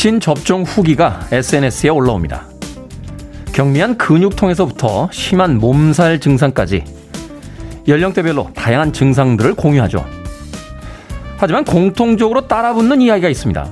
백신 0.00 0.18
접종 0.18 0.62
후기가 0.62 1.26
SNS에 1.30 1.90
올라옵니다. 1.90 2.46
경미한 3.52 3.98
근육통에서부터 3.98 5.10
심한 5.12 5.58
몸살 5.58 6.20
증상까지 6.20 6.84
연령대별로 7.86 8.48
다양한 8.54 8.94
증상들을 8.94 9.52
공유하죠. 9.52 10.06
하지만 11.36 11.66
공통적으로 11.66 12.48
따라붙는 12.48 13.02
이야기가 13.02 13.28
있습니다. 13.28 13.70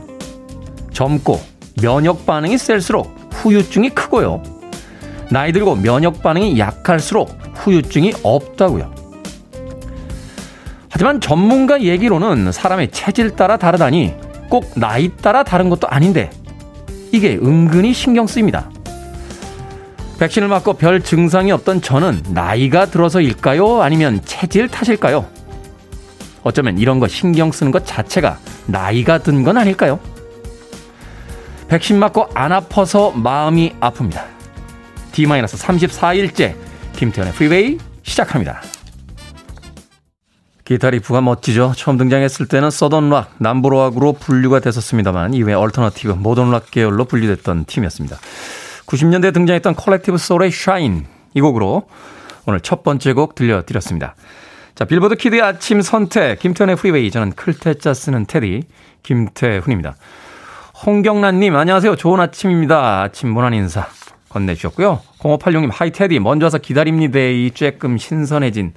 젊고 0.92 1.40
면역 1.80 2.26
반응이 2.26 2.58
셀수록 2.58 3.10
후유증이 3.30 3.88
크고요. 3.94 4.42
나이 5.30 5.50
들고 5.50 5.76
면역 5.76 6.22
반응이 6.22 6.58
약할수록 6.58 7.38
후유증이 7.54 8.12
없다고요. 8.22 8.92
하지만 10.90 11.22
전문가 11.22 11.80
얘기로는 11.80 12.52
사람의 12.52 12.90
체질 12.90 13.30
따라 13.30 13.56
다르다니 13.56 14.27
꼭 14.48 14.70
나이 14.76 15.08
따라 15.16 15.42
다른 15.42 15.68
것도 15.70 15.88
아닌데 15.88 16.30
이게 17.12 17.34
은근히 17.36 17.92
신경 17.92 18.26
쓰입니다. 18.26 18.70
백신을 20.18 20.48
맞고 20.48 20.74
별 20.74 21.00
증상이 21.02 21.52
없던 21.52 21.80
저는 21.80 22.22
나이가 22.30 22.86
들어서일까요? 22.86 23.82
아니면 23.82 24.20
체질 24.24 24.68
탓일까요? 24.68 25.26
어쩌면 26.42 26.78
이런 26.78 26.98
거 26.98 27.06
신경 27.08 27.52
쓰는 27.52 27.70
것 27.72 27.86
자체가 27.86 28.38
나이가 28.66 29.18
든 29.18 29.44
건 29.44 29.56
아닐까요? 29.58 30.00
백신 31.68 31.98
맞고 31.98 32.28
안 32.34 32.50
아파서 32.52 33.10
마음이 33.12 33.74
아픕니다. 33.80 34.24
D-34일째 35.12 36.54
김태훈의 36.96 37.34
프리웨이 37.34 37.78
시작합니다. 38.02 38.62
기타 40.68 40.90
riff가 40.90 41.22
멋지죠. 41.22 41.72
처음 41.74 41.96
등장했을 41.96 42.44
때는 42.44 42.70
Southern 42.70 43.08
rock, 43.08 43.30
남부 43.38 43.69
록으로 43.69 44.12
분류가 44.12 44.60
됐었습니다만 44.60 45.32
이후에 45.32 45.54
alternative, 45.54 46.12
modern 46.12 46.50
rock 46.50 46.70
계열로 46.70 47.06
분류됐던 47.06 47.64
팀이었습니다. 47.64 48.18
90년대에 48.84 49.32
등장했던 49.32 49.74
콜렉티브 49.74 50.18
소울의 50.18 50.50
Shine 50.50 51.06
이 51.32 51.40
곡으로 51.40 51.88
오늘 52.44 52.60
첫 52.60 52.82
번째 52.82 53.14
곡 53.14 53.34
들려드렸습니다. 53.34 54.14
자, 54.74 54.84
빌보드 54.84 55.14
kid의 55.14 55.40
아침 55.40 55.80
선택, 55.80 56.38
김태훈의 56.38 56.76
프리웨이. 56.76 57.10
저는 57.10 57.32
클 57.32 57.60
태 57.60 57.81
자 57.81 57.94
쓰는 57.94 58.26
테디, 58.26 58.64
김태훈입니다. 59.04 59.96
홍경란님, 60.84 61.56
안녕하세요. 61.56 61.96
좋은 61.96 62.20
아침입니다. 62.20 63.04
아침 63.04 63.30
문안 63.30 63.54
인사 63.54 63.88
건네주셨고요. 64.28 65.00
0586님, 65.18 65.70
Hi 65.72 65.92
테디, 65.92 66.18
먼저 66.18 66.44
와서 66.44 66.58
기다립니다. 66.58 67.18
이 67.20 67.52
쬐끔 67.54 67.98
신선해진 67.98 68.74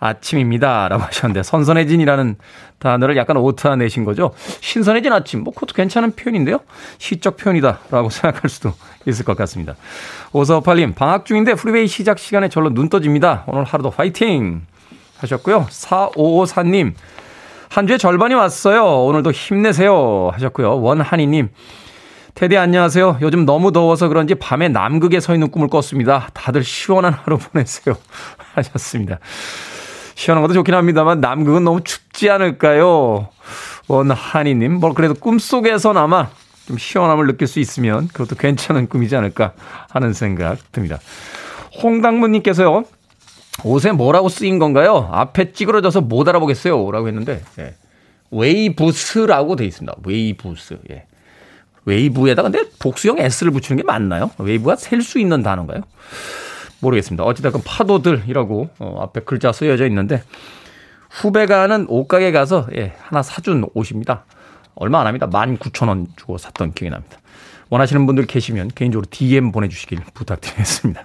아침입니다. 0.00 0.88
라고 0.88 1.04
하셨는데, 1.04 1.42
선선해진이라는 1.42 2.36
단어를 2.78 3.16
약간 3.16 3.36
오타 3.36 3.76
내신 3.76 4.04
거죠. 4.04 4.32
신선해진 4.60 5.12
아침, 5.12 5.44
뭐, 5.44 5.52
그것도 5.52 5.74
괜찮은 5.74 6.16
표현인데요. 6.16 6.60
시적 6.98 7.36
표현이다. 7.36 7.78
라고 7.90 8.08
생각할 8.10 8.50
수도 8.50 8.72
있을 9.06 9.24
것 9.24 9.36
같습니다. 9.36 9.76
오사오팔님, 10.32 10.94
방학 10.94 11.26
중인데 11.26 11.54
프리웨이 11.54 11.86
시작 11.86 12.18
시간에 12.18 12.48
절로 12.48 12.70
눈 12.70 12.88
떠집니다. 12.88 13.44
오늘 13.46 13.64
하루도 13.64 13.90
화이팅! 13.90 14.62
하셨고요. 15.18 15.66
4554님, 15.70 16.94
한 17.68 17.86
주의 17.86 17.98
절반이 17.98 18.34
왔어요. 18.34 19.04
오늘도 19.04 19.30
힘내세요. 19.30 20.30
하셨고요. 20.32 20.80
원한이님, 20.80 21.50
테디 22.34 22.56
안녕하세요. 22.56 23.18
요즘 23.20 23.44
너무 23.44 23.70
더워서 23.72 24.08
그런지 24.08 24.34
밤에 24.34 24.68
남극에 24.68 25.20
서 25.20 25.34
있는 25.34 25.50
꿈을 25.50 25.68
꿨습니다. 25.68 26.28
다들 26.32 26.64
시원한 26.64 27.12
하루 27.12 27.38
보내세요. 27.38 27.96
하셨습니다. 28.54 29.18
시원한 30.20 30.42
것도 30.42 30.52
좋긴 30.52 30.74
합니다만 30.74 31.22
남극은 31.22 31.64
너무 31.64 31.82
춥지 31.82 32.28
않을까요? 32.28 33.30
원한이님, 33.88 34.74
뭐 34.74 34.92
그래도 34.92 35.14
꿈속에서나마 35.14 36.28
좀 36.66 36.76
시원함을 36.76 37.26
느낄 37.26 37.46
수 37.46 37.58
있으면 37.58 38.06
그것도 38.08 38.36
괜찮은 38.36 38.90
꿈이지 38.90 39.16
않을까 39.16 39.54
하는 39.88 40.12
생각 40.12 40.58
듭니다. 40.72 40.98
홍당무님께서요. 41.82 42.84
옷에 43.64 43.92
뭐라고 43.92 44.28
쓰인 44.28 44.58
건가요? 44.58 45.08
앞에 45.10 45.52
찌그러져서 45.52 46.02
못 46.02 46.28
알아보겠어요. 46.28 46.90
라고 46.90 47.08
했는데, 47.08 47.42
예. 47.58 47.74
Waves라고 48.30 49.56
돼 49.56 49.64
있습니다. 49.64 49.94
Waves. 50.04 50.80
예. 50.90 51.06
웨이브에다가 51.86 52.50
근데 52.50 52.68
복수형 52.78 53.18
S를 53.18 53.52
붙이는 53.52 53.78
게 53.78 53.86
맞나요? 53.86 54.30
웨이브가 54.36 54.76
셀 54.76 55.00
수 55.00 55.18
있는 55.18 55.42
단어인가요? 55.42 55.80
모르겠습니다. 56.80 57.24
어찌됐건 57.24 57.62
파도들이라고 57.64 58.70
어, 58.78 58.98
앞에 59.02 59.20
글자 59.20 59.52
쓰여져 59.52 59.86
있는데 59.86 60.22
후배가 61.10 61.62
하는 61.62 61.86
옷가게 61.88 62.32
가서 62.32 62.66
예, 62.76 62.94
하나 63.00 63.22
사준 63.22 63.66
옷입니다. 63.74 64.24
얼마 64.74 65.00
안 65.00 65.06
합니다. 65.06 65.26
19,000원 65.26 66.06
주고 66.16 66.38
샀던 66.38 66.72
기억이 66.72 66.90
납니다. 66.90 67.18
원하시는 67.68 68.04
분들 68.06 68.26
계시면 68.26 68.70
개인적으로 68.74 69.06
DM 69.10 69.52
보내주시길 69.52 69.98
부탁드리겠습니다. 70.14 71.02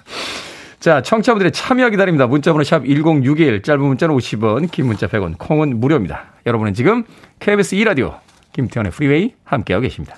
자, 0.79 1.01
청취자분들의 1.01 1.51
참여 1.51 1.89
기다립니다. 1.89 2.27
문자번호 2.27 2.63
샵 2.63 2.85
1061, 2.85 3.63
짧은 3.63 3.81
문자는 3.81 4.15
50원, 4.15 4.69
긴 4.71 4.85
문자 4.85 5.07
100원, 5.07 5.35
콩은 5.37 5.79
무료입니다. 5.79 6.25
여러분은 6.45 6.73
지금 6.73 7.03
KBS 7.39 7.75
2라디오 7.77 8.19
김태훈의 8.53 8.91
프리웨이 8.91 9.33
함께하고 9.43 9.81
계십니다. 9.81 10.17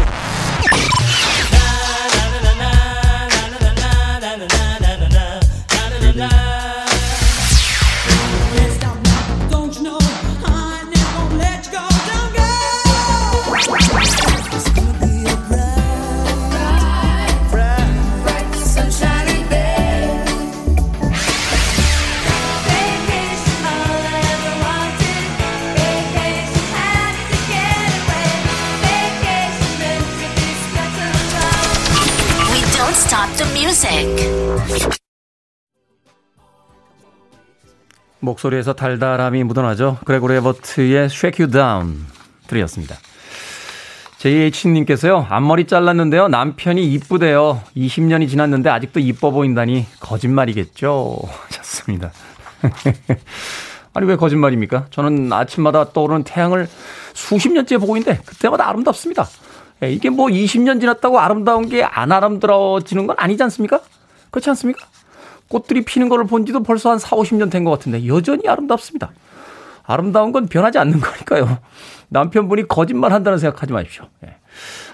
목소리에서 38.21 38.73
달달함이 38.73 39.43
묻어나죠. 39.43 39.97
그레고리 40.05 40.35
에버트의 40.35 41.05
Shake 41.05 41.43
You 41.43 41.51
Down 41.51 42.05
들이었습니다. 42.47 42.95
JH님께서요, 44.19 45.25
앞머리 45.29 45.65
잘랐는데요, 45.65 46.27
남편이 46.27 46.85
이쁘대요. 46.93 47.61
20년이 47.75 48.29
지났는데 48.29 48.69
아직도 48.69 48.99
이뻐 48.99 49.31
보인다니 49.31 49.87
거짓말이겠죠. 49.99 51.17
하셨습니다. 51.47 52.11
아니, 53.93 54.05
왜 54.05 54.15
거짓말입니까? 54.15 54.85
저는 54.91 55.33
아침마다 55.33 55.91
떠오르는 55.91 56.23
태양을 56.23 56.67
수십 57.13 57.51
년째 57.51 57.77
보고 57.79 57.97
있는데, 57.97 58.21
그때마다 58.23 58.69
아름답습니다. 58.69 59.27
예, 59.83 59.91
이게 59.91 60.11
뭐 60.11 60.27
20년 60.27 60.79
지났다고 60.79 61.19
아름다운 61.19 61.67
게 61.67 61.83
안 61.83 62.11
아름다워지는 62.11 63.07
건 63.07 63.15
아니지 63.19 63.41
않습니까? 63.41 63.81
그렇지 64.29 64.49
않습니까? 64.51 64.85
꽃들이 65.51 65.83
피는 65.85 66.07
거를 66.09 66.25
본 66.25 66.45
지도 66.45 66.63
벌써 66.63 66.89
한 66.91 66.97
4, 66.97 67.15
50년 67.17 67.51
된 67.51 67.63
것 67.65 67.71
같은데 67.71 68.07
여전히 68.07 68.47
아름답습니다. 68.47 69.11
아름다운 69.83 70.31
건 70.31 70.47
변하지 70.47 70.77
않는 70.79 70.99
거니까요. 70.99 71.57
남편분이 72.09 72.67
거짓말 72.67 73.11
한다는 73.13 73.37
생각하지 73.37 73.73
마십시오. 73.73 74.05
예. 74.25 74.37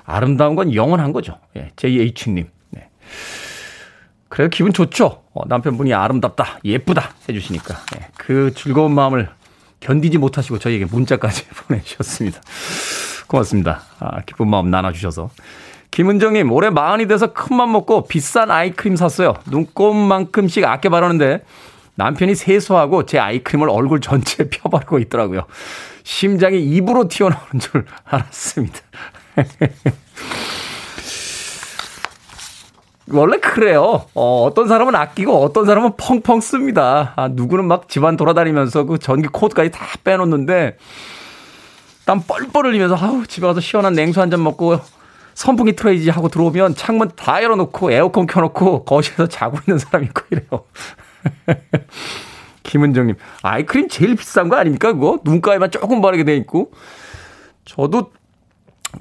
아름다운 0.06 0.56
건 0.56 0.74
영원한 0.74 1.14
거죠. 1.14 1.40
예. 1.56 1.72
JH님. 1.76 2.50
네. 2.72 2.90
그래요. 4.30 4.50
기분 4.50 4.74
좋죠. 4.74 5.24
어, 5.34 5.42
남편분이 5.48 5.94
아름답다, 5.94 6.60
예쁘다 6.66 7.12
해주시니까. 7.30 7.76
예. 8.00 8.08
그 8.18 8.52
즐거운 8.56 8.94
마음을 8.94 9.30
견디지 9.80 10.18
못하시고 10.18 10.58
저희에게 10.60 10.86
문자까지 10.86 11.46
보내주셨습니다. 11.68 12.42
고맙습니다. 13.28 13.82
아, 14.00 14.22
기쁜 14.22 14.50
마음 14.50 14.72
나눠주셔서. 14.72 15.30
김은정님, 15.92 16.52
올해 16.52 16.70
마흔이 16.70 17.08
돼서 17.08 17.34
큰맘 17.34 17.72
먹고 17.72 18.08
비싼 18.08 18.52
아이크림 18.52 18.96
샀어요. 18.96 19.34
눈곱만큼씩 19.50 20.64
아껴 20.66 20.90
바르는데 20.90 21.44
남편이 21.96 22.36
세수하고 22.36 23.06
제 23.06 23.18
아이크림을 23.18 23.70
얼굴 23.70 24.00
전체에 24.02 24.50
펴바르고 24.52 25.00
있더라고요. 25.00 25.46
심장이 26.04 26.60
입으로 26.62 27.08
튀어나오는 27.08 27.60
줄 27.60 27.86
알았습니다. 28.06 28.80
원래 33.10 33.38
그래요. 33.40 34.06
어, 34.16 34.44
어떤 34.44 34.68
사람은 34.68 34.94
아끼고 34.94 35.42
어떤 35.42 35.66
사람은 35.66 35.94
펑펑 35.98 36.42
씁니다. 36.42 37.14
아, 37.16 37.30
누구는 37.30 37.66
막 37.66 37.88
집안 37.88 38.18
돌아다니면서 38.18 38.84
그 38.84 38.98
전기 39.00 39.30
코드까지 39.30 39.72
다 39.72 39.86
빼놓는데 40.04 40.78
땀 42.06 42.22
뻘뻘 42.22 42.66
흘리면서 42.66 42.98
아우 42.98 43.26
집에 43.26 43.48
가서 43.48 43.62
시원한 43.62 43.94
냉수 43.94 44.20
한 44.22 44.30
잔 44.30 44.44
먹고 44.44 44.80
선풍기 45.38 45.76
틀어야지 45.76 46.10
하고 46.10 46.30
들어오면 46.30 46.74
창문 46.74 47.12
다 47.16 47.44
열어놓고 47.44 47.92
에어컨 47.92 48.26
켜놓고 48.26 48.86
거실에서 48.86 49.28
자고 49.28 49.60
있는 49.68 49.78
사람이 49.78 50.08
있고 50.08 50.24
이래요. 50.32 50.66
김은정님, 52.64 53.16
아이크림 53.44 53.88
제일 53.88 54.16
비싼 54.16 54.50
거 54.50 54.56
아닙니까? 54.56 54.94
그거? 54.94 55.20
눈가에만 55.24 55.70
조금 55.70 56.02
바르게 56.02 56.24
돼 56.24 56.36
있고. 56.38 56.72
저도 57.66 58.10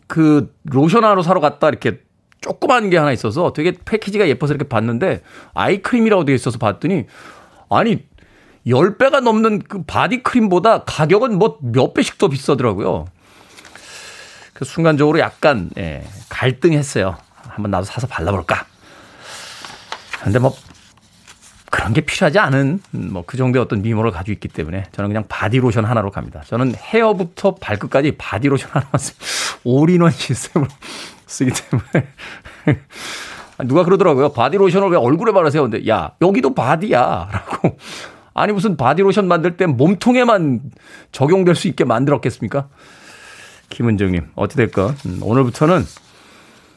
그 0.08 0.54
로션 0.64 1.04
하나 1.04 1.22
사러 1.22 1.40
갔다 1.40 1.70
이렇게 1.70 2.00
조그만 2.42 2.90
게 2.90 2.98
하나 2.98 3.12
있어서 3.12 3.54
되게 3.54 3.72
패키지가 3.72 4.28
예뻐서 4.28 4.52
이렇게 4.52 4.68
봤는데 4.68 5.22
아이크림이라고 5.54 6.26
되어 6.26 6.34
있어서 6.34 6.58
봤더니 6.58 7.06
아니 7.70 8.04
10배가 8.66 9.22
넘는 9.22 9.60
그 9.60 9.84
바디크림보다 9.84 10.84
가격은 10.84 11.38
뭐 11.38 11.56
몇 11.62 11.94
배씩 11.94 12.18
더 12.18 12.28
비싸더라고요. 12.28 13.06
그 14.56 14.64
순간적으로 14.64 15.18
약간 15.18 15.68
예, 15.76 16.02
갈등했어요. 16.30 17.16
한번 17.46 17.70
나도 17.70 17.84
사서 17.84 18.06
발라볼까. 18.06 18.64
근데 20.22 20.38
뭐 20.38 20.56
그런 21.70 21.92
게 21.92 22.00
필요하지 22.00 22.38
않은 22.38 22.80
뭐 22.90 23.22
그 23.26 23.36
정도의 23.36 23.62
어떤 23.62 23.82
미모를 23.82 24.12
가지고 24.12 24.32
있기 24.32 24.48
때문에 24.48 24.84
저는 24.92 25.10
그냥 25.10 25.24
바디로션 25.28 25.84
하나로 25.84 26.10
갑니다. 26.10 26.40
저는 26.46 26.74
헤어부터 26.74 27.56
발끝까지 27.56 28.12
바디로션 28.16 28.70
하나만 28.72 28.92
쓰 28.98 29.12
올인원 29.62 30.10
시스템으로 30.10 30.70
쓰기 31.26 31.50
때문에 31.52 32.08
누가 33.64 33.84
그러더라고요. 33.84 34.32
바디로션을 34.32 34.88
왜 34.88 34.96
얼굴에 34.96 35.32
바르세요? 35.32 35.68
근데 35.68 35.86
야 35.86 36.12
여기도 36.22 36.54
body야 36.54 37.28
라고 37.30 37.76
아니 38.32 38.54
무슨 38.54 38.78
바디로션 38.78 39.28
만들 39.28 39.58
때 39.58 39.66
몸통에만 39.66 40.60
적용될 41.12 41.54
수 41.56 41.68
있게 41.68 41.84
만들었겠습니까? 41.84 42.68
김은정님 43.70 44.28
어찌 44.34 44.56
될까? 44.56 44.94
음, 45.06 45.20
오늘부터는 45.22 45.84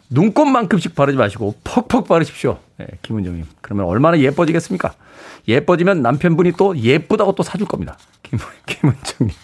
눈곱만큼씩 0.09 0.95
바르지 0.95 1.17
마시고 1.17 1.55
퍽퍽 1.63 2.07
바르십시오. 2.07 2.57
네, 2.77 2.87
김은정님. 3.01 3.45
그러면 3.61 3.85
얼마나 3.85 4.19
예뻐지겠습니까? 4.19 4.93
예뻐지면 5.47 6.01
남편분이 6.01 6.53
또 6.57 6.77
예쁘다고 6.77 7.33
또 7.33 7.43
사줄 7.43 7.67
겁니다. 7.67 7.97
김, 8.23 8.39
김은정님. 8.65 9.35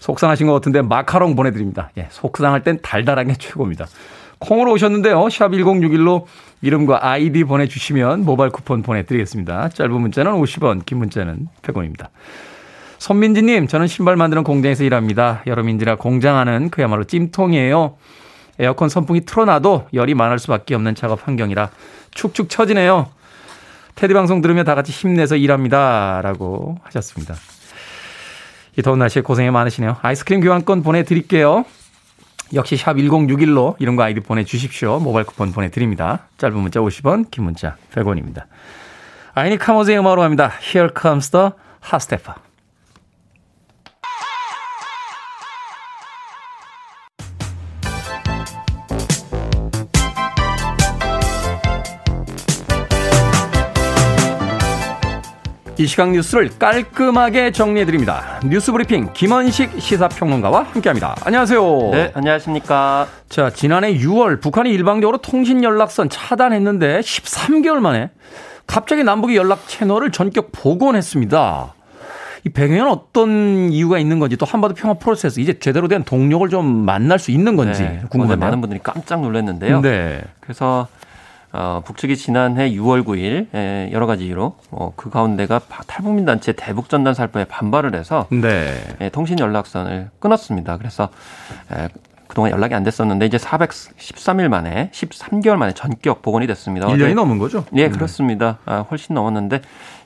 속상하신 0.00 0.46
것 0.46 0.52
같은데 0.54 0.82
마카롱 0.82 1.34
보내드립니다. 1.34 1.90
예, 1.98 2.06
속상할 2.10 2.62
땐 2.62 2.78
달달한 2.82 3.26
게 3.28 3.34
최고입니다. 3.34 3.86
콩으로 4.38 4.72
오셨는데요. 4.72 5.28
샵 5.30 5.48
1061로 5.48 6.26
이름과 6.62 7.06
아이디 7.06 7.44
보내주시면 7.44 8.24
모바일 8.24 8.50
쿠폰 8.50 8.82
보내드리겠습니다. 8.82 9.70
짧은 9.70 9.92
문자는 9.92 10.32
50원, 10.32 10.86
긴 10.86 10.98
문자는 10.98 11.48
100원입니다. 11.62 12.08
손민지님, 12.98 13.66
저는 13.66 13.86
신발 13.86 14.16
만드는 14.16 14.42
공장에서 14.44 14.84
일합니다. 14.84 15.42
여름인지라 15.46 15.96
공장 15.96 16.36
안은 16.36 16.70
그야말로 16.70 17.04
찜통이에요. 17.04 17.96
에어컨 18.58 18.88
선풍기 18.88 19.24
틀어놔도 19.24 19.88
열이 19.92 20.14
많을 20.14 20.38
수밖에 20.38 20.74
없는 20.74 20.94
작업 20.94 21.26
환경이라 21.26 21.70
축축 22.12 22.48
처지네요. 22.48 23.08
테디 23.94 24.14
방송 24.14 24.40
들으며 24.40 24.64
다 24.64 24.74
같이 24.74 24.92
힘내서 24.92 25.36
일합니다. 25.36 26.20
라고 26.22 26.78
하셨습니다. 26.84 27.34
이 28.78 28.82
더운 28.82 28.98
날씨에 28.98 29.22
고생이 29.22 29.50
많으시네요. 29.50 29.96
아이스크림 30.02 30.40
교환권 30.40 30.82
보내드릴게요. 30.82 31.64
역시 32.54 32.76
샵 32.76 32.94
1061로 32.94 33.74
이런 33.78 33.96
거 33.96 34.02
아이디 34.02 34.20
보내주십시오. 34.20 35.00
모바일 35.00 35.26
쿠폰 35.26 35.52
보내드립니다. 35.52 36.28
짧은 36.38 36.56
문자 36.56 36.80
50원, 36.80 37.30
긴 37.30 37.44
문자 37.44 37.76
100원입니다. 37.94 38.44
아이니 39.34 39.58
카모즈의 39.58 39.98
음악으로 39.98 40.22
갑니다. 40.22 40.52
Here 40.62 40.90
comes 40.98 41.30
the 41.30 41.50
hot 41.92 41.96
stepper. 41.96 42.45
이 55.78 55.86
시각 55.86 56.10
뉴스를 56.10 56.48
깔끔하게 56.58 57.50
정리해드립니다. 57.52 58.40
뉴스 58.46 58.72
브리핑 58.72 59.10
김원식 59.12 59.78
시사평론가와 59.78 60.62
함께합니다. 60.62 61.14
안녕하세요. 61.22 61.90
네, 61.92 62.12
안녕하십니까. 62.14 63.06
자, 63.28 63.50
지난해 63.50 63.94
6월 63.98 64.40
북한이 64.40 64.70
일방적으로 64.70 65.18
통신 65.18 65.62
연락선 65.62 66.08
차단했는데 66.08 67.00
13개월 67.00 67.80
만에 67.80 68.08
갑자기 68.66 69.04
남북의 69.04 69.36
연락 69.36 69.68
채널을 69.68 70.12
전격 70.12 70.50
복원했습니다. 70.52 71.74
이 72.46 72.48
배경에는 72.48 72.88
어떤 72.88 73.70
이유가 73.70 73.98
있는 73.98 74.18
건지 74.18 74.38
또 74.38 74.46
한반도 74.46 74.74
평화 74.74 74.94
프로세스 74.94 75.40
이제 75.40 75.58
제대로 75.58 75.88
된 75.88 76.04
동력을 76.04 76.48
좀 76.48 76.64
만날 76.86 77.18
수 77.18 77.30
있는 77.32 77.54
건지 77.54 77.82
네, 77.82 78.00
궁금한데요. 78.08 78.38
많은 78.38 78.60
분들이 78.62 78.80
깜짝 78.82 79.20
놀랐는데요. 79.20 79.82
네. 79.82 80.22
그래서 80.40 80.88
어, 81.56 81.82
북측이 81.84 82.16
지난해 82.16 82.70
6월 82.70 83.02
9일 83.02 83.54
에, 83.54 83.90
여러 83.90 84.06
가지 84.06 84.26
이유로 84.26 84.56
어, 84.70 84.92
그 84.94 85.08
가운데가 85.08 85.60
탈북민 85.86 86.26
단체 86.26 86.52
대북 86.52 86.90
전단 86.90 87.14
살포에 87.14 87.46
반발을 87.46 87.94
해서 87.94 88.26
네. 88.30 88.74
에, 89.00 89.08
통신 89.08 89.38
연락선을 89.38 90.10
끊었습니다. 90.18 90.76
그래서 90.76 91.08
에, 91.72 91.88
그동안 92.28 92.50
연락이 92.50 92.74
안 92.74 92.82
됐었는데 92.82 93.24
이제 93.24 93.38
413일 93.38 94.48
만에 94.48 94.90
13개월 94.92 95.56
만에 95.56 95.72
전격 95.72 96.20
복원이 96.20 96.46
됐습니다. 96.48 96.88
1년이 96.88 97.14
넘은 97.14 97.38
거죠? 97.38 97.64
예, 97.74 97.88
네, 97.88 97.88
그렇습니다. 97.88 98.58
아, 98.66 98.84
훨씬 98.90 99.14
넘었는데 99.14 99.62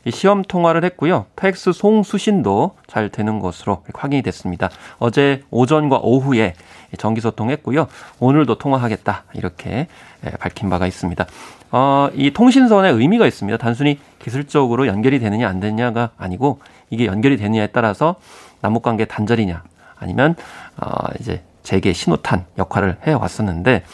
시험 0.08 0.42
통화를 0.42 0.84
했고요. 0.84 1.26
팩스 1.36 1.72
송수신도 1.72 2.76
잘 2.86 3.10
되는 3.10 3.38
것으로 3.38 3.84
확인이 3.92 4.22
됐습니다. 4.22 4.70
어제 4.98 5.42
오전과 5.50 6.00
오후에 6.02 6.54
정기 6.98 7.20
소통했고요. 7.20 7.86
오늘도 8.18 8.56
통화하겠다 8.56 9.24
이렇게 9.34 9.86
예, 10.24 10.30
밝힌 10.30 10.70
바가 10.70 10.86
있습니다. 10.86 11.26
어, 11.72 12.08
이 12.14 12.32
통신선의 12.32 12.94
의미가 12.94 13.26
있습니다. 13.26 13.58
단순히 13.58 13.98
기술적으로 14.18 14.86
연결이 14.86 15.18
되느냐 15.18 15.48
안 15.48 15.60
되느냐가 15.60 16.10
아니고 16.16 16.60
이게 16.88 17.06
연결이 17.06 17.36
되느냐에 17.36 17.68
따라서 17.68 18.16
남북 18.60 18.82
관계 18.82 19.04
단절이냐 19.04 19.62
아니면 19.98 20.34
어, 20.76 20.88
이제 21.20 21.42
재개 21.62 21.92
신호탄 21.92 22.46
역할을 22.58 22.98
해 23.06 23.12
왔었는데 23.12 23.84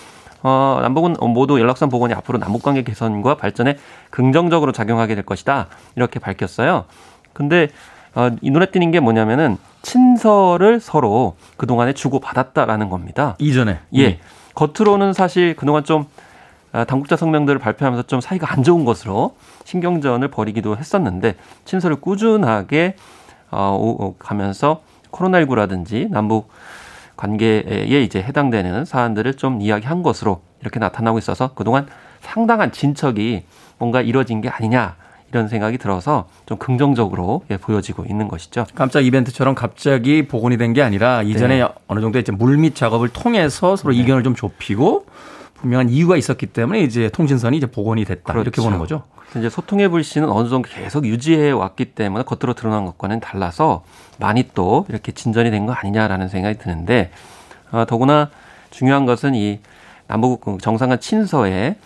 어, 0.47 0.79
남북은 0.81 1.17
모두 1.35 1.59
연락선 1.59 1.89
복원이 1.89 2.15
앞으로 2.15 2.39
남북 2.39 2.63
관계 2.63 2.85
개선과 2.85 3.37
발전에 3.37 3.79
긍정적으로 4.11 4.71
작용하게 4.71 5.17
될 5.17 5.27
것이다. 5.27 5.67
이렇게 5.97 6.21
밝혔어요. 6.21 6.85
근데 7.33 7.67
어, 8.15 8.31
이 8.41 8.51
눈에 8.53 8.67
띄는 8.67 8.93
게 8.93 9.01
뭐냐면은 9.01 9.57
친서를 9.83 10.79
서로 10.79 11.35
그 11.57 11.67
동안에 11.67 11.95
주고 11.95 12.21
받았다라는 12.21 12.91
겁니다. 12.91 13.35
이전에. 13.41 13.81
예. 13.97 14.21
겉으로는 14.55 15.15
사실 15.15 15.57
그동안 15.57 15.83
좀 15.83 16.07
아, 16.71 16.85
당국자 16.85 17.17
성명들을 17.17 17.59
발표하면서 17.59 18.07
좀 18.07 18.21
사이가 18.21 18.53
안 18.53 18.63
좋은 18.63 18.85
것으로 18.85 19.35
신경전을 19.65 20.29
벌이기도 20.29 20.77
했었는데 20.77 21.35
친서를 21.65 21.97
꾸준하게 21.97 22.95
어, 23.51 24.15
가면서 24.21 24.83
코로나19라든지 25.11 26.09
남북 26.09 26.51
관계에 27.17 28.03
이제 28.03 28.23
해당되는 28.23 28.85
사안들을 28.85 29.35
좀 29.35 29.61
이야기한 29.61 30.03
것으로 30.03 30.43
이렇게 30.61 30.79
나타나고 30.79 31.19
있어서 31.19 31.53
그동안 31.55 31.87
상당한 32.21 32.73
진척이 32.73 33.45
뭔가 33.79 34.01
이뤄진 34.03 34.41
게 34.41 34.49
아니냐 34.49 34.97
이런 35.31 35.49
생각이 35.49 35.77
들어서 35.79 36.29
좀 36.47 36.57
긍정적으로 36.59 37.43
예, 37.51 37.57
보여지고 37.57 38.05
있는 38.09 38.29
것이죠. 38.29 38.65
깜짝 38.75 39.01
이벤트처럼 39.05 39.55
갑자기 39.55 40.27
복원이 40.29 40.57
된 40.57 40.73
게 40.73 40.83
아니라 40.83 41.23
이전에 41.23 41.59
네. 41.59 41.69
어느 41.89 42.01
정도 42.01 42.19
이제 42.19 42.33
물밑 42.33 42.75
작업을 42.75 43.09
통해서 43.09 43.77
서로 43.77 43.93
네. 43.95 44.01
이견을 44.01 44.23
좀 44.23 44.35
좁히고 44.35 45.07
분명한 45.55 45.89
이유가 45.89 46.17
있었기 46.17 46.47
때문에 46.47 46.81
이제 46.81 47.09
통신선이 47.09 47.57
이제 47.57 47.67
복원이 47.67 48.05
됐다 48.05 48.33
그렇죠. 48.33 48.43
이렇게 48.43 48.63
보는 48.63 48.79
거죠. 48.79 49.03
이제 49.39 49.49
소통의 49.51 49.89
불씨는 49.89 50.31
어느 50.31 50.49
정도 50.49 50.69
계속 50.69 51.07
유지해 51.07 51.51
왔기 51.51 51.87
때문에 51.87 52.25
겉으로 52.25 52.55
드러난 52.55 52.85
것과는 52.87 53.21
달라서 53.21 53.85
많이 54.19 54.49
또 54.55 54.87
이렇게 54.89 55.13
진전이 55.13 55.51
된 55.51 55.67
거 55.67 55.73
아니냐라는 55.73 56.29
생각이 56.29 56.59
드는데 56.59 57.11
어, 57.73 57.85
더구나 57.87 58.31
중요한 58.71 59.05
것은 59.07 59.35
이 59.35 59.61
남북 60.07 60.61
정상간 60.61 61.01
친서의 61.01 61.77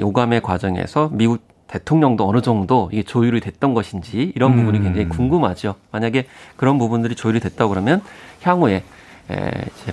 요감의 0.00 0.40
과정에서 0.42 1.10
미국 1.12 1.40
대통령도 1.68 2.28
어느 2.28 2.42
정도 2.42 2.88
이게 2.92 3.02
조율이 3.02 3.40
됐던 3.40 3.74
것인지 3.74 4.32
이런 4.34 4.52
음. 4.52 4.56
부분이 4.58 4.80
굉장히 4.82 5.08
궁금하죠. 5.08 5.74
만약에 5.92 6.26
그런 6.56 6.78
부분들이 6.78 7.14
조율이 7.14 7.40
됐다 7.40 7.68
그러면 7.68 8.02
향후에 8.42 8.82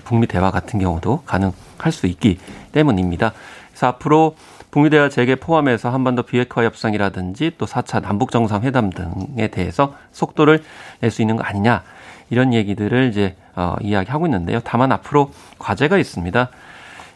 북미 0.03 0.27
대화 0.27 0.51
같은 0.51 0.79
경우도 0.79 1.23
가능할 1.25 1.91
수 1.91 2.07
있기 2.07 2.39
때문입니다. 2.71 3.33
그래서 3.69 3.87
앞으로 3.87 4.35
북미 4.74 4.89
대화 4.89 5.08
재개 5.08 5.36
포함해서 5.36 5.92
한반도 5.92 6.24
비핵화 6.24 6.63
협상이라든지 6.63 7.51
또 7.60 7.68
4차 7.68 8.01
남북 8.01 8.32
정상회담 8.32 8.89
등에 8.89 9.50
대해서 9.50 9.94
속도를 10.12 10.63
낼 11.00 11.12
수 11.12 11.22
있는 11.22 11.36
거 11.36 11.44
아니냐 11.44 11.84
이런 12.32 12.56
얘기들을 12.56 13.08
이제 13.10 13.36
어, 13.56 13.75
이야기하고 13.82 14.25
있는데요. 14.25 14.62
다만 14.63 14.92
앞으로 14.92 15.30
과제가 15.60 16.00
있습니다. 16.00 16.50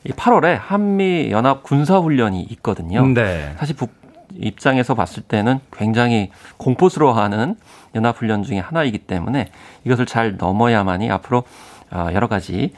이 0.04 0.12
8월에 0.12 0.56
한미 0.56 1.32
연합 1.32 1.64
군사 1.64 1.98
훈련이 1.98 2.44
있거든요. 2.52 3.04
네. 3.08 3.56
사실 3.58 3.76
북 3.76 3.92
입장에서 4.36 4.94
봤을 4.94 5.24
때는 5.24 5.60
굉장히 5.76 6.30
공포스러워하는 6.58 7.56
연합 7.96 8.18
훈련 8.18 8.44
중의 8.44 8.62
하나이기 8.62 9.00
때문에 9.00 9.50
이것을 9.84 10.06
잘 10.06 10.38
넘어야만이 10.38 11.10
앞으로 11.10 11.44
어, 11.90 12.10
여러 12.14 12.28
가지 12.28 12.76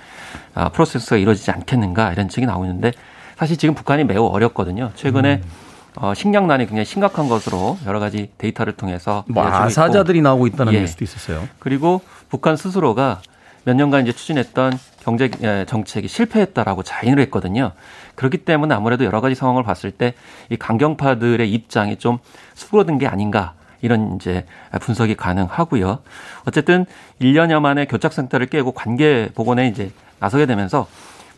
어, 0.56 0.70
프로세스가 0.70 1.18
이루어지지 1.18 1.52
않겠는가 1.52 2.14
이런 2.14 2.30
측이 2.30 2.46
나오고 2.46 2.64
있는데 2.64 2.94
사실 3.40 3.56
지금 3.56 3.74
북한이 3.74 4.04
매우 4.04 4.26
어렵거든요. 4.26 4.92
최근에 4.96 5.42
음. 5.42 5.50
어, 5.96 6.14
식량난이 6.14 6.66
굉장히 6.66 6.84
심각한 6.84 7.30
것으로 7.30 7.78
여러 7.86 8.02
가지 8.02 8.30
데이터를 8.38 8.74
통해서 8.74 9.24
뭐 9.30 9.46
아사자들이 9.46 10.22
나오고 10.22 10.46
있다는 10.48 10.74
예. 10.74 10.82
뉴스도 10.82 11.06
있었어요. 11.06 11.48
그리고 11.58 12.02
북한 12.28 12.58
스스로가 12.58 13.22
몇 13.64 13.76
년간 13.76 14.04
이제 14.04 14.12
추진했던 14.12 14.78
경제 15.04 15.32
예, 15.42 15.66
정책이 15.70 16.10
실패했다라고 16.10 16.84
자인을 16.84 17.20
했거든요. 17.24 17.72
그렇기 18.16 18.40
때문에 18.40 18.76
아무래도 18.76 19.06
여러 19.06 19.22
가지 19.22 19.36
상황을 19.36 19.64
봤을 19.64 19.92
때 19.92 20.14
이 20.50 20.58
강경파들의 20.58 21.50
입장이 21.50 21.96
좀 21.96 22.18
수그러든 22.56 22.98
게 22.98 23.08
아닌가 23.08 23.54
이런 23.82 24.16
이제 24.16 24.46
분석이 24.82 25.16
가능하고요. 25.16 26.00
어쨌든 26.46 26.86
1년여 27.22 27.62
만에 27.62 27.86
교착 27.86 28.12
상태를 28.12 28.48
깨고 28.48 28.74
관계 28.74 29.30
복원에 29.34 29.70
이제 29.70 29.92
나서게 30.20 30.46
되면서 30.46 30.88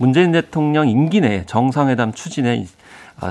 문재인 0.01 0.31
대통령 0.31 0.89
임기 0.89 1.21
내에 1.21 1.43
정상회담 1.45 2.13
추진에 2.13 2.65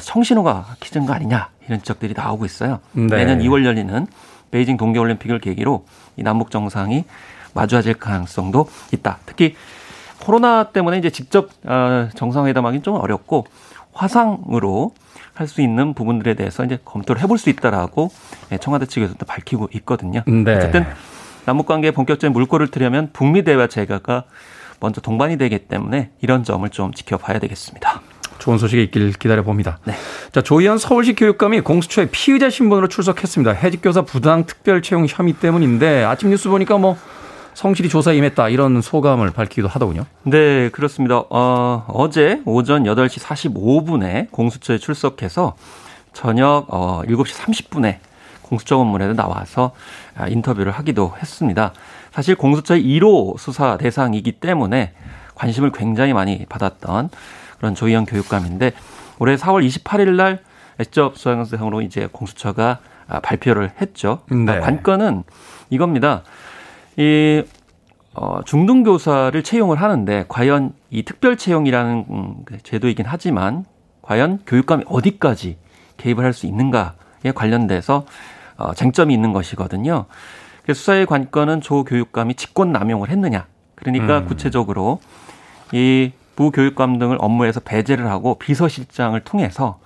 성신호가 0.01 0.77
키진 0.79 1.05
거 1.05 1.13
아니냐 1.13 1.49
이런 1.67 1.81
지적들이 1.81 2.15
나오고 2.17 2.45
있어요. 2.45 2.79
네. 2.93 3.09
내년 3.09 3.41
2월 3.41 3.65
열리는 3.65 4.07
베이징 4.53 4.77
동계올림픽을 4.77 5.41
계기로 5.41 5.85
이 6.17 6.23
남북 6.23 6.53
정상이 6.53 7.05
마주하질 7.55 7.95
가능성도 7.95 8.69
있다. 8.93 9.19
특히 9.27 9.57
코로나 10.21 10.63
때문에 10.63 10.99
이제 10.99 11.11
직접 11.11 11.51
어, 11.65 12.09
정상회담하기는 12.15 12.85
좀 12.85 12.95
어렵고 12.95 13.47
화상으로 13.93 14.93
할 15.35 15.49
수 15.49 15.63
있는 15.63 15.95
부분들에 15.95 16.35
대해서 16.35 16.65
이제 16.65 16.79
검토를 16.85 17.21
해볼 17.23 17.39
수 17.39 17.51
있다라고 17.51 18.11
예, 18.53 18.59
청와대 18.59 18.87
측에서도 18.87 19.25
밝히고 19.27 19.71
있거든요. 19.77 20.23
네. 20.27 20.55
어쨌든 20.55 20.85
남북 21.47 21.67
관계에 21.67 21.91
본격적인 21.91 22.33
물꼬를 22.33 22.69
트려면 22.69 23.09
북미 23.13 23.43
대화 23.43 23.67
제가가 23.67 24.25
먼저 24.81 25.01
동반이 25.01 25.37
되기 25.37 25.59
때문에 25.59 26.11
이런 26.21 26.43
점을 26.43 26.69
좀 26.71 26.93
지켜봐야 26.93 27.39
되겠습니다. 27.39 28.01
좋은 28.39 28.59
소식이 28.59 28.83
있길 28.85 29.13
기다려 29.13 29.43
봅니다. 29.43 29.79
네. 29.85 29.95
자, 30.33 30.41
조희연 30.41 30.79
서울시 30.79 31.15
교육감이 31.15 31.61
공수처에 31.61 32.09
피의자 32.11 32.49
신분으로 32.49 32.89
출석했습니다. 32.89 33.53
해직교사 33.53 34.03
부당 34.03 34.47
특별 34.47 34.83
채용 34.83 35.07
혐의 35.09 35.35
때문인데 35.35 36.05
아침 36.05 36.31
뉴스 36.31 36.49
보니까 36.49 36.79
뭐 36.79 36.97
성실히 37.53 37.91
조사에 37.91 38.17
임했다 38.17 38.49
이런 38.49 38.81
소감을 38.81 39.31
밝히기도 39.33 39.69
하더군요. 39.69 40.07
네, 40.23 40.71
그렇습니다. 40.71 41.25
어, 41.29 41.85
어제 41.89 42.41
오전 42.47 42.85
8시 42.85 43.21
45분에 43.21 44.31
공수처에 44.31 44.79
출석해서 44.79 45.55
저녁 46.15 46.67
어, 46.69 47.03
7시 47.07 47.35
30분에 47.35 47.99
공수처 48.51 48.77
건물에 48.77 49.13
나와서 49.15 49.71
아, 50.17 50.27
인터뷰를 50.27 50.73
하기도 50.73 51.15
했습니다. 51.17 51.73
사실 52.11 52.35
공수처의 52.35 52.83
1호 52.83 53.39
수사 53.39 53.79
대상이기 53.79 54.33
때문에 54.33 54.93
관심을 55.37 55.71
굉장히 55.71 56.13
많이 56.13 56.45
받았던 56.47 57.11
그런 57.59 57.75
조희영 57.77 58.07
교육감인데 58.07 58.73
올해 59.21 59.37
4월 59.37 59.67
28일 59.67 60.17
날 60.17 60.41
애적 60.81 61.17
수사대상으로 61.17 61.81
이제 61.83 62.09
공수처가 62.11 62.79
아, 63.07 63.21
발표를 63.21 63.71
했죠. 63.81 64.23
네. 64.31 64.59
관건은 64.61 65.23
이겁니다. 65.71 66.23
이 66.97 67.43
어, 68.15 68.41
중등교사를 68.45 69.41
채용을 69.43 69.81
하는데 69.81 70.25
과연 70.29 70.73
이 70.91 71.05
특별 71.05 71.37
채용이라는 71.37 72.05
음, 72.11 72.35
그 72.45 72.59
제도이긴 72.59 73.07
하지만 73.07 73.65
과연 74.03 74.41
교육감이 74.45 74.85
어디까지 74.89 75.57
개입을 75.97 76.25
할 76.25 76.33
수 76.33 76.47
있는가에 76.47 77.33
관련돼서 77.35 78.07
어, 78.61 78.75
쟁점이 78.75 79.13
있는 79.15 79.33
것이거든요. 79.33 80.05
수사의 80.73 81.07
관건은 81.07 81.63
조 81.63 81.83
교육감이 81.85 82.35
직권 82.35 82.73
남용을 82.73 83.09
했느냐. 83.09 83.47
그러니까 83.75 84.19
음. 84.19 84.27
구체적으로 84.27 85.01
이 85.73 86.13
부교육감 86.37 86.99
등을 86.99 87.17
업무에서 87.21 87.61
배제를 87.61 88.09
하고 88.09 88.37
비서실장을 88.39 89.19
통해서 89.21 89.81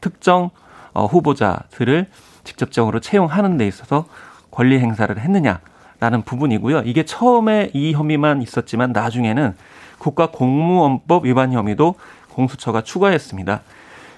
특정 0.00 0.50
어, 0.92 1.06
후보자들을 1.06 2.06
직접적으로 2.44 3.00
채용하는 3.00 3.56
데 3.56 3.66
있어서 3.66 4.06
권리 4.50 4.78
행사를 4.78 5.16
했느냐. 5.16 5.60
라는 5.98 6.20
부분이고요. 6.20 6.82
이게 6.84 7.04
처음에 7.06 7.70
이 7.72 7.94
혐의만 7.94 8.42
있었지만 8.42 8.92
나중에는 8.92 9.54
국가공무원법 9.96 11.24
위반 11.24 11.54
혐의도 11.54 11.94
공수처가 12.32 12.82
추가했습니다. 12.82 13.62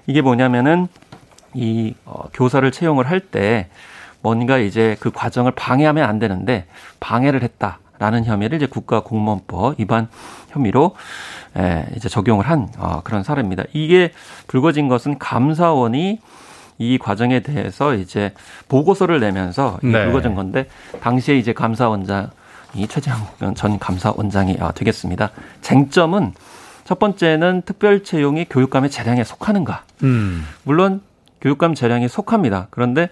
이게 0.09 0.21
뭐냐면은 0.21 0.89
이 1.55 1.95
어, 2.05 2.25
교사를 2.33 2.69
채용을 2.73 3.09
할때 3.09 3.69
뭔가 4.23 4.59
이제 4.59 4.97
그 5.01 5.11
과정을 5.11 5.53
방해하면 5.53 6.09
안 6.09 6.19
되는데 6.19 6.67
방해를 7.01 7.43
했다 7.43 7.79
라는 7.99 8.25
혐의를 8.25 8.57
이제 8.57 8.67
국가공무원법 8.67 9.79
위반 9.79 10.09
혐의로 10.51 10.95
에, 11.57 11.87
이제 11.97 12.09
적용을 12.09 12.49
한 12.49 12.69
어, 12.79 13.01
그런 13.03 13.23
사례입니다. 13.23 13.65
이게 13.73 14.13
불거진 14.47 14.89
것은 14.89 15.19
감사원이 15.19 16.21
이 16.79 16.99
과정에 16.99 17.41
대해서 17.41 17.95
이제 17.95 18.33
보고서를 18.69 19.19
내면서 19.19 19.79
네. 19.83 20.05
불거진 20.05 20.37
건데 20.37 20.69
당시에 21.01 21.37
이제 21.37 21.53
감사원장이 21.53 22.87
최재형 22.89 23.55
전 23.57 23.79
감사원장이 23.81 24.59
아, 24.61 24.71
되겠습니다. 24.71 25.31
쟁점은 25.61 26.35
첫 26.85 27.01
번째는 27.01 27.63
특별 27.67 28.05
채용이 28.05 28.47
교육감의 28.49 28.91
재량에 28.91 29.25
속하는가. 29.25 29.83
음. 30.05 30.47
물론 30.63 31.03
교육감 31.41 31.75
재량에 31.75 32.07
속합니다. 32.09 32.69
그런데 32.71 33.11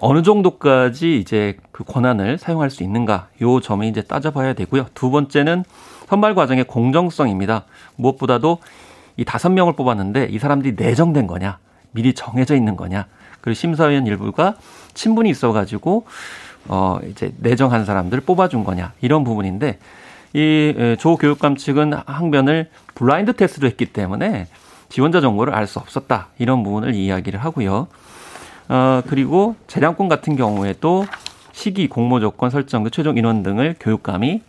어느 0.00 0.22
정도까지 0.22 1.18
이제 1.18 1.56
그 1.72 1.84
권한을 1.84 2.38
사용할 2.38 2.70
수 2.70 2.82
있는가. 2.82 3.28
요 3.42 3.60
점이 3.60 3.88
이제 3.88 4.02
따져봐야 4.02 4.54
되고요. 4.54 4.86
두 4.94 5.10
번째는 5.10 5.64
선발 6.08 6.34
과정의 6.34 6.64
공정성입니다. 6.64 7.64
무엇보다도 7.96 8.58
이 9.16 9.24
다섯 9.24 9.50
명을 9.50 9.74
뽑았는데 9.74 10.28
이 10.30 10.38
사람들이 10.38 10.74
내정된 10.76 11.26
거냐. 11.26 11.58
미리 11.92 12.14
정해져 12.14 12.56
있는 12.56 12.76
거냐. 12.76 13.06
그리고 13.40 13.54
심사위원 13.54 14.06
일부가 14.06 14.54
친분이 14.94 15.28
있어가지고 15.30 16.06
어 16.68 16.98
이제 17.10 17.32
내정한 17.40 17.84
사람들을 17.84 18.22
뽑아준 18.22 18.64
거냐 18.64 18.92
이런 19.02 19.22
부분인데 19.22 19.78
이 20.32 20.96
조 20.98 21.16
교육감 21.16 21.56
측은 21.56 21.92
항변을 22.06 22.70
블라인드 22.94 23.34
테스트로 23.34 23.68
했기 23.68 23.86
때문에 23.86 24.46
지원자 24.88 25.20
정보를 25.20 25.54
알 25.54 25.66
수 25.66 25.78
없었다 25.78 26.28
이런 26.38 26.62
부분을 26.62 26.94
이야기를 26.94 27.38
하고요. 27.38 27.88
어 28.68 29.02
그리고 29.06 29.56
재량권 29.66 30.08
같은 30.08 30.36
경우에도 30.36 31.06
시기, 31.52 31.88
공모 31.88 32.20
조건 32.20 32.50
설정, 32.50 32.82
그 32.82 32.90
최종 32.90 33.16
인원 33.16 33.42
등을 33.42 33.76
교육감이 33.78 34.42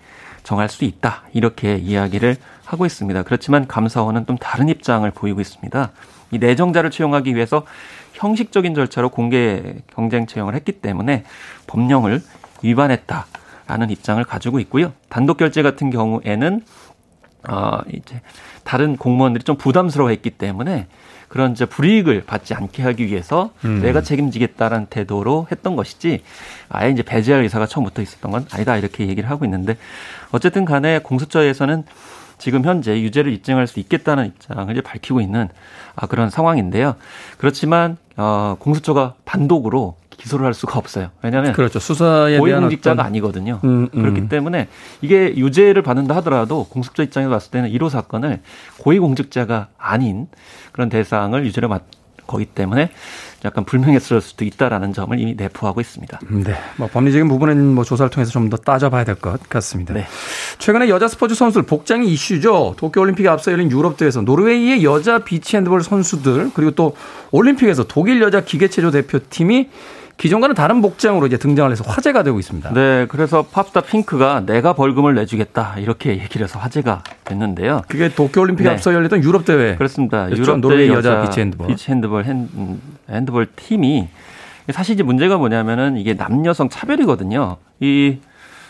정할 0.43 0.69
수 0.69 0.85
있다 0.85 1.23
이렇게 1.33 1.75
이야기를 1.75 2.37
하고 2.65 2.85
있습니다. 2.85 3.23
그렇지만 3.23 3.67
감사원은 3.67 4.25
좀 4.25 4.37
다른 4.37 4.69
입장을 4.69 5.09
보이고 5.11 5.41
있습니다. 5.41 5.91
이 6.31 6.37
내정자를 6.39 6.91
채용하기 6.91 7.35
위해서 7.35 7.65
형식적인 8.13 8.73
절차로 8.73 9.09
공개 9.09 9.75
경쟁 9.93 10.25
채용을 10.25 10.55
했기 10.55 10.71
때문에 10.71 11.23
법령을 11.67 12.21
위반했다라는 12.63 13.89
입장을 13.89 14.23
가지고 14.23 14.59
있고요. 14.61 14.93
단독 15.09 15.37
결제 15.37 15.61
같은 15.61 15.89
경우에는 15.89 16.61
어 17.47 17.79
이제 17.93 18.21
다른 18.63 18.97
공무원들이 18.97 19.43
좀 19.43 19.57
부담스러워했기 19.57 20.31
때문에 20.31 20.87
그런 21.27 21.51
이제 21.51 21.65
불이익을 21.65 22.23
받지 22.25 22.53
않게 22.53 22.83
하기 22.83 23.07
위해서 23.07 23.51
음. 23.65 23.81
내가 23.81 24.01
책임지겠다라는 24.01 24.87
태도로 24.87 25.47
했던 25.51 25.75
것이지 25.75 26.23
아예 26.69 26.91
이제 26.91 27.03
배제할 27.03 27.43
의사가 27.43 27.65
처음부터 27.65 28.01
있었던 28.01 28.31
건 28.31 28.45
아니다 28.51 28.77
이렇게 28.77 29.07
얘기를 29.07 29.29
하고 29.29 29.45
있는데 29.45 29.77
어쨌든 30.31 30.65
간에 30.65 30.99
공수처에서는 30.99 31.83
지금 32.37 32.65
현재 32.65 32.99
유죄를 33.01 33.31
입증할 33.33 33.67
수 33.67 33.79
있겠다는 33.79 34.27
입장을 34.27 34.71
이제 34.71 34.81
밝히고 34.81 35.21
있는 35.21 35.47
아, 35.95 36.07
그런 36.07 36.29
상황인데요. 36.29 36.95
그렇지만 37.37 37.97
어, 38.17 38.55
공수처가 38.59 39.15
단독으로 39.23 39.95
기소를 40.17 40.45
할 40.45 40.53
수가 40.53 40.79
없어요. 40.79 41.09
왜냐하면 41.21 41.53
그렇죠. 41.53 41.79
수사에 41.79 42.37
고위공직자가 42.37 42.93
어떤... 42.93 43.05
아니거든요. 43.05 43.59
음, 43.63 43.89
음. 43.93 44.01
그렇기 44.01 44.29
때문에 44.29 44.67
이게 45.01 45.35
유죄를 45.35 45.81
받는다 45.81 46.15
하더라도 46.17 46.65
공수처 46.65 47.03
입장에서 47.03 47.29
봤을 47.29 47.51
때는 47.51 47.69
1호 47.71 47.89
사건을 47.89 48.41
고위공직자가 48.77 49.67
아닌 49.77 50.27
그런 50.75 50.89
대상을 50.89 51.45
유죄를 51.45 51.69
받 51.69 51.83
거기 52.27 52.45
때문에 52.45 52.89
약간 53.45 53.63
불명예스러울 53.65 54.19
수도 54.19 54.43
있다라는 54.45 54.93
점을 54.93 55.17
이미 55.19 55.35
내포하고 55.35 55.79
있습니다. 55.79 56.19
네. 56.43 56.55
뭐 56.75 56.87
법리적인 56.87 57.27
부분은 57.29 57.73
뭐 57.75 57.83
조사를 57.83 58.09
통해서 58.09 58.31
좀 58.31 58.49
더 58.49 58.57
따져봐야 58.57 59.03
될 59.05 59.15
것 59.15 59.47
같습니다. 59.47 59.93
네. 59.93 60.05
최근에 60.57 60.89
여자 60.89 61.07
스포츠 61.07 61.35
선수들 61.35 61.67
복장이 61.67 62.11
이슈죠. 62.11 62.75
도쿄올림픽에 62.77 63.29
앞서 63.29 63.51
열린 63.51 63.71
유럽대회에서 63.71 64.21
노르웨이의 64.21 64.83
여자 64.83 65.19
비치 65.19 65.55
핸드볼 65.55 65.83
선수들 65.83 66.51
그리고 66.55 66.71
또 66.71 66.95
올림픽에서 67.31 67.83
독일 67.87 68.21
여자 68.21 68.41
기계체조 68.41 68.89
대표팀이 68.91 69.69
기존과는 70.17 70.55
다른 70.55 70.81
복장으로 70.81 71.27
이제 71.27 71.37
등장을 71.37 71.69
해서 71.71 71.83
화제가 71.85 72.23
되고 72.23 72.39
있습니다. 72.39 72.73
네, 72.73 73.05
그래서 73.09 73.43
팝스타 73.43 73.81
핑크가 73.81 74.45
내가 74.45 74.73
벌금을 74.73 75.13
내주겠다 75.15 75.75
이렇게 75.77 76.11
얘기를 76.11 76.45
해서 76.45 76.57
화제가 76.57 77.03
됐는데요. 77.25 77.81
그게 77.87 78.09
도쿄올림픽 78.09 78.65
에 78.65 78.69
네. 78.69 78.73
앞서 78.75 78.93
열렸던 78.93 79.23
유럽 79.23 79.43
대회. 79.43 79.75
그렇습니다. 79.75 80.31
유럽 80.31 80.59
노르웨이 80.59 80.89
여자, 80.89 81.21
비치 81.21 81.41
핸드볼. 81.41 81.67
비치 81.67 81.91
핸드볼 81.91 82.23
핸, 82.23 82.47
핸드볼 83.09 83.47
팀이 83.55 84.07
사실 84.71 84.93
이제 84.93 85.03
문제가 85.03 85.37
뭐냐면은 85.37 85.97
이게 85.97 86.13
남녀성 86.13 86.69
차별이거든요. 86.69 87.57
이 87.81 88.17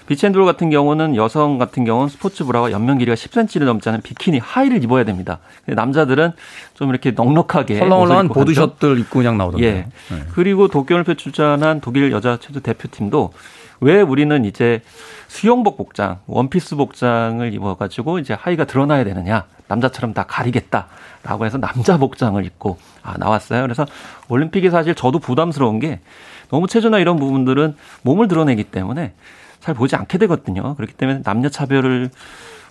비치 0.08 0.19
핸드볼 0.19 0.46
같은 0.46 0.70
경우는 0.70 1.16
여성 1.16 1.58
같은 1.58 1.84
경우는 1.84 2.10
스포츠 2.10 2.46
브라와 2.46 2.72
옆면 2.72 3.00
길이가 3.00 3.16
10cm를 3.16 3.66
넘지 3.66 3.90
않은 3.90 4.02
비키니 4.02 4.40
하의를 4.40 4.84
입어야 4.84 5.04
됩니다. 5.04 5.40
근데 5.66 5.76
남자들은 5.76 6.34
좀 6.76 6.90
이렇게 6.90 7.12
넉넉하게 7.12 7.80
헐렁헐렁한 7.80 8.28
보드셔츠를 8.30 9.00
입고 9.00 9.20
그냥 9.20 9.38
나오던데. 9.38 9.66
예. 9.66 9.72
네. 9.72 10.24
그리고 10.34 10.68
도쿄올림픽 10.68 11.18
출전한 11.18 11.82
독일 11.82 12.12
여자 12.12 12.38
체조 12.38 12.60
대표팀도 12.60 13.34
왜 13.82 14.02
우리는 14.02 14.46
이제 14.46 14.82
수영복 15.28 15.78
복장, 15.78 16.20
원피스 16.28 16.76
복장을 16.76 17.54
입어가지고 17.54 18.20
이제 18.20 18.34
하의가 18.34 18.66
드러나야 18.66 19.04
되느냐. 19.04 19.46
남자처럼 19.68 20.14
다 20.14 20.24
가리겠다라고 20.28 21.46
해서 21.46 21.58
남자 21.58 21.98
복장을 21.98 22.44
입고 22.46 22.78
아, 23.02 23.16
나왔어요. 23.18 23.64
그래서 23.64 23.86
올림픽이 24.30 24.70
사실 24.70 24.94
저도 24.94 25.20
부담스러운 25.20 25.80
게 25.80 26.00
너무 26.50 26.68
체조나 26.68 27.00
이런 27.00 27.18
부분들은 27.18 27.76
몸을 28.04 28.28
드러내기 28.28 28.66
때문에 28.66 29.14
잘 29.66 29.74
보지 29.74 29.96
않게 29.96 30.20
되거든요. 30.20 30.76
그렇기 30.76 30.94
때문에 30.94 31.22
남녀 31.24 31.50
차별을 31.50 32.12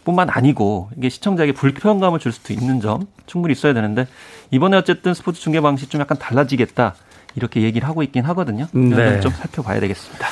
뿐만 0.05 0.31
아니고 0.31 0.91
이게 0.97 1.09
시청자에게 1.09 1.53
불편감을 1.53 2.21
줄 2.21 2.31
수도 2.31 2.53
있는 2.53 2.81
점 2.81 3.09
충분히 3.27 3.53
있어야 3.53 3.75
되는데 3.75 4.07
이번에 4.53 4.77
어쨌든 4.77 5.13
스포츠 5.13 5.41
중계 5.41 5.61
방식 5.61 5.91
좀 5.91 6.01
약간 6.01 6.17
달라지겠다 6.19 6.95
이렇게 7.35 7.63
얘기를 7.63 7.89
하고 7.89 8.05
있긴 8.05 8.25
하거든요. 8.27 8.69
네. 8.73 9.19
좀 9.21 9.33
살펴봐야 9.33 9.81
되겠습니다. 9.81 10.29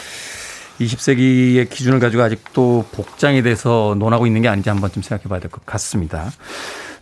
20세기의 0.80 1.68
기준을 1.68 1.98
가지고 1.98 2.22
아직도 2.22 2.84
복장에 2.92 3.42
대해서 3.42 3.96
논하고 3.98 4.26
있는 4.28 4.42
게 4.42 4.48
아닌지 4.48 4.68
한번 4.68 4.92
좀 4.92 5.02
생각해 5.02 5.28
봐야 5.28 5.40
될 5.40 5.50
것 5.50 5.66
같습니다. 5.66 6.30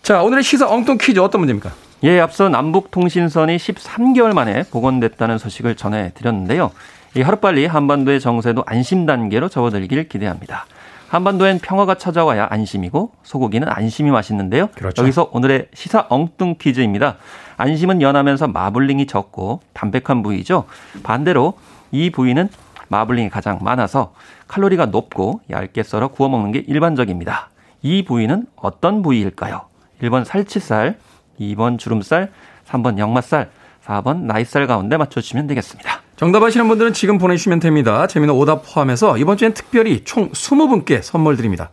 자, 0.03 0.23
오늘의 0.23 0.43
시사 0.43 0.67
엉뚱 0.71 0.97
퀴즈 0.99 1.19
어떤 1.21 1.41
문제입니까? 1.43 1.71
예, 2.05 2.19
앞서 2.19 2.49
남북통신선이 2.49 3.59
13개월 3.59 4.33
만에 4.33 4.63
복원됐다는 4.71 5.37
소식을 5.37 5.77
전해드렸는데요. 5.77 6.71
이 7.17 7.23
하루빨리 7.23 7.67
한반도의 7.67 8.21
정세도 8.21 8.63
안심 8.67 9.05
단계로 9.07 9.49
접어들길 9.49 10.09
기대합니다. 10.09 10.67
한반도엔 11.09 11.59
평화가 11.59 11.97
찾아와야 11.97 12.47
안심이고 12.51 13.11
소고기는 13.25 13.67
안심이 13.69 14.13
맛있는데요. 14.13 14.69
그렇죠. 14.77 15.03
여기서 15.03 15.31
오늘의 15.33 15.67
시사 15.75 16.07
엉뚱 16.09 16.55
퀴즈입니다. 16.61 17.17
안심은 17.57 18.01
연하면서 18.01 18.47
마블링이 18.47 19.09
적고 19.09 19.61
담백한 19.73 20.23
부위죠. 20.23 20.67
반대로 21.03 21.55
이 21.91 22.11
부위는 22.11 22.49
마블링이 22.89 23.29
가장 23.29 23.59
많아서 23.61 24.15
칼로리가 24.47 24.87
높고 24.87 25.41
얇게 25.51 25.83
썰어 25.83 26.09
구워 26.09 26.29
먹는 26.29 26.53
게 26.53 26.61
일반적입니다. 26.61 27.51
이 27.83 28.05
부위는 28.05 28.47
어떤 28.55 29.03
부위일까요? 29.03 29.63
1번 30.03 30.25
살치살, 30.25 30.97
2번 31.41 31.77
주름살, 31.79 32.31
3번 32.69 32.99
역맛살, 32.99 33.51
4번 33.85 34.23
나이살 34.23 34.69
가운데 34.69 34.97
맞춰주시면 34.97 35.49
되겠습니다. 35.49 36.00
정답 36.21 36.43
아시는 36.43 36.69
분들은 36.69 36.93
지금 36.93 37.17
보내주시면 37.17 37.61
됩니다. 37.61 38.07
재미는 38.07 38.35
오답 38.35 38.63
포함해서 38.67 39.17
이번 39.17 39.39
주엔 39.39 39.55
특별히 39.55 40.05
총 40.05 40.31
20분께 40.33 41.01
선물 41.01 41.35
드립니다. 41.39 41.71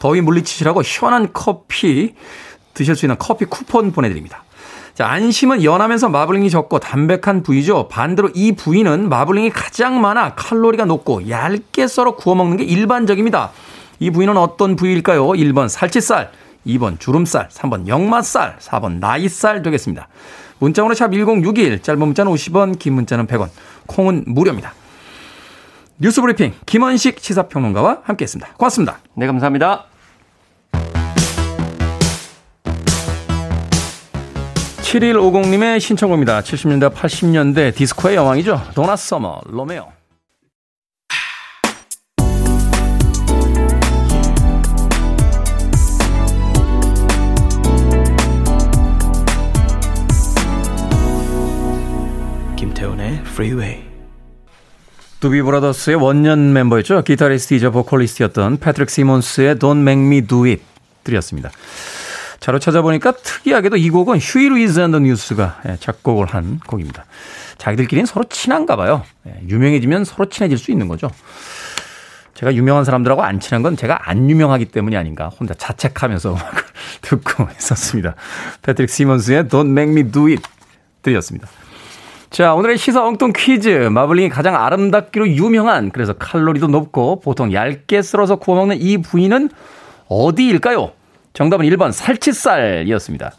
더위 0.00 0.20
물리치시라고 0.20 0.82
시원한 0.82 1.28
커피 1.32 2.16
드실 2.74 2.96
수 2.96 3.06
있는 3.06 3.14
커피 3.20 3.44
쿠폰 3.44 3.92
보내드립니다. 3.92 4.42
자, 4.94 5.06
안심은 5.06 5.62
연하면서 5.62 6.08
마블링이 6.08 6.50
적고 6.50 6.80
담백한 6.80 7.44
부위죠. 7.44 7.86
반대로 7.86 8.30
이 8.34 8.50
부위는 8.56 9.08
마블링이 9.08 9.50
가장 9.50 10.00
많아 10.00 10.34
칼로리가 10.34 10.86
높고 10.86 11.30
얇게 11.30 11.86
썰어 11.86 12.16
구워 12.16 12.34
먹는 12.34 12.56
게 12.56 12.64
일반적입니다. 12.64 13.52
이 14.00 14.10
부위는 14.10 14.36
어떤 14.36 14.74
부위일까요? 14.74 15.24
1번 15.24 15.68
살치살, 15.68 16.32
2번 16.66 16.98
주름살, 16.98 17.48
3번 17.48 17.86
역맛살, 17.86 18.56
4번 18.58 18.98
나이살 18.98 19.62
되겠습니다. 19.62 20.08
문자번호 20.58 20.94
샵 20.94 21.12
1061, 21.12 21.82
짧은 21.82 21.98
문자는 22.00 22.32
50원, 22.32 22.78
긴 22.78 22.94
문자는 22.94 23.26
100원, 23.26 23.48
콩은 23.86 24.24
무료입니다. 24.26 24.74
뉴스 25.98 26.20
브리핑 26.20 26.52
김원식 26.66 27.20
시사평론가와 27.20 28.00
함께했습니다. 28.04 28.54
고맙습니다. 28.54 28.98
네, 29.14 29.26
감사합니다. 29.26 29.86
7150님의 34.94 35.80
신청곡입니다. 35.80 36.40
70년대, 36.40 36.92
80년대 36.94 37.74
디스코의 37.74 38.16
여왕이죠. 38.16 38.60
도나 38.74 38.94
서머, 38.94 39.40
Romeo. 39.46 40.03
Freeway. 53.34 53.82
두비 55.18 55.42
브라더스의 55.42 55.96
원년 55.96 56.52
멤버였죠. 56.52 57.02
기타리스트이자 57.02 57.70
보컬리스트였던 57.70 58.58
패트릭 58.58 58.88
시몬스의 58.88 59.56
Don't 59.56 59.80
Make 59.80 60.06
Me 60.06 60.20
Do 60.20 60.44
It 60.44 60.62
들으셨습니다. 61.02 61.50
자료 62.38 62.60
찾아보니까 62.60 63.10
특이하게도 63.10 63.76
이 63.76 63.90
곡은 63.90 64.18
휴이 64.18 64.48
루이스 64.48 64.78
앤 64.78 64.89
더 64.89 65.00
뉴스가 65.00 65.62
예, 65.66 65.76
작곡을 65.80 66.26
한 66.26 66.60
곡입니다. 66.60 67.06
자기들끼리는 67.58 68.06
서로 68.06 68.24
친한가 68.28 68.76
봐요. 68.76 69.02
예, 69.26 69.40
유명해지면 69.48 70.04
서로 70.04 70.28
친해질 70.28 70.56
수 70.56 70.70
있는 70.70 70.86
거죠. 70.86 71.10
제가 72.34 72.54
유명한 72.54 72.84
사람들하고 72.84 73.24
안 73.24 73.40
친한 73.40 73.62
건 73.62 73.76
제가 73.76 74.08
안 74.08 74.30
유명하기 74.30 74.66
때문이 74.66 74.96
아닌가 74.96 75.28
혼자 75.28 75.54
자책하면서 75.54 76.36
듣고 77.02 77.48
있었습니다. 77.58 78.14
패트릭 78.62 78.90
시몬스의 78.90 79.44
Don't 79.44 79.70
Make 79.70 79.92
Me 79.92 80.12
Do 80.12 80.28
It 80.28 80.42
들이었습니다. 81.02 81.48
자, 82.34 82.52
오늘의 82.54 82.78
시사 82.78 83.06
엉뚱 83.06 83.32
퀴즈. 83.32 83.68
마블링이 83.68 84.28
가장 84.28 84.56
아름답기로 84.56 85.28
유명한, 85.28 85.90
그래서 85.90 86.14
칼로리도 86.14 86.66
높고 86.66 87.20
보통 87.20 87.52
얇게 87.52 88.02
썰어서 88.02 88.40
구워 88.40 88.58
먹는 88.58 88.80
이 88.80 88.98
부위는 88.98 89.50
어디일까요? 90.08 90.90
정답은 91.32 91.64
1번 91.66 91.92
살치살이었습니다. 91.92 93.30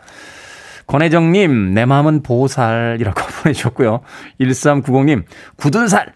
권혜정님, 0.87 1.73
내 1.73 1.83
마음은 1.83 2.23
보살이라고 2.23 3.19
보내주셨고요. 3.43 3.99
1390님, 4.39 5.23
굳은 5.57 5.89
살. 5.89 6.13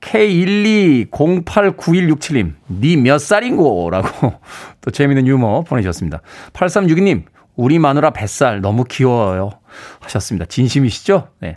K12089167님, 0.00 2.54
니 2.80 2.96
몇 2.96 3.20
살인고? 3.20 3.88
라고 3.90 4.32
또 4.82 4.90
재미있는 4.90 5.28
유머 5.28 5.62
보내주셨습니다. 5.62 6.22
8362님, 6.54 7.22
우리 7.54 7.78
마누라 7.78 8.10
뱃살 8.10 8.62
너무 8.62 8.82
귀여워요. 8.82 9.50
하셨습니다. 10.00 10.46
진심이시죠? 10.46 11.28
네. 11.38 11.56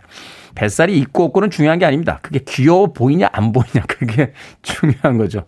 뱃살이 0.54 0.98
있고 0.98 1.24
없고는 1.24 1.50
중요한 1.50 1.78
게 1.78 1.84
아닙니다. 1.84 2.18
그게 2.22 2.40
귀여워 2.46 2.92
보이냐 2.92 3.28
안 3.32 3.52
보이냐 3.52 3.84
그게 3.86 4.32
중요한 4.62 5.18
거죠. 5.18 5.44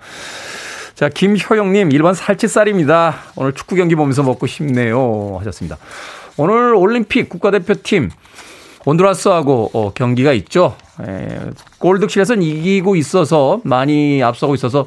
자, 0.94 1.08
김효영님 1.10 1.90
1번 1.90 2.14
살치살입니다. 2.14 3.14
오늘 3.36 3.52
축구 3.52 3.76
경기 3.76 3.94
보면서 3.94 4.22
먹고 4.22 4.46
싶네요 4.46 5.36
하셨습니다. 5.40 5.76
오늘 6.38 6.74
올림픽 6.74 7.28
국가대표팀 7.28 8.10
온두라스하고 8.86 9.70
어, 9.74 9.92
경기가 9.92 10.32
있죠. 10.32 10.76
에, 11.00 11.40
골득실에서는 11.78 12.42
이기고 12.42 12.96
있어서 12.96 13.60
많이 13.64 14.22
앞서고 14.22 14.54
있어서 14.54 14.86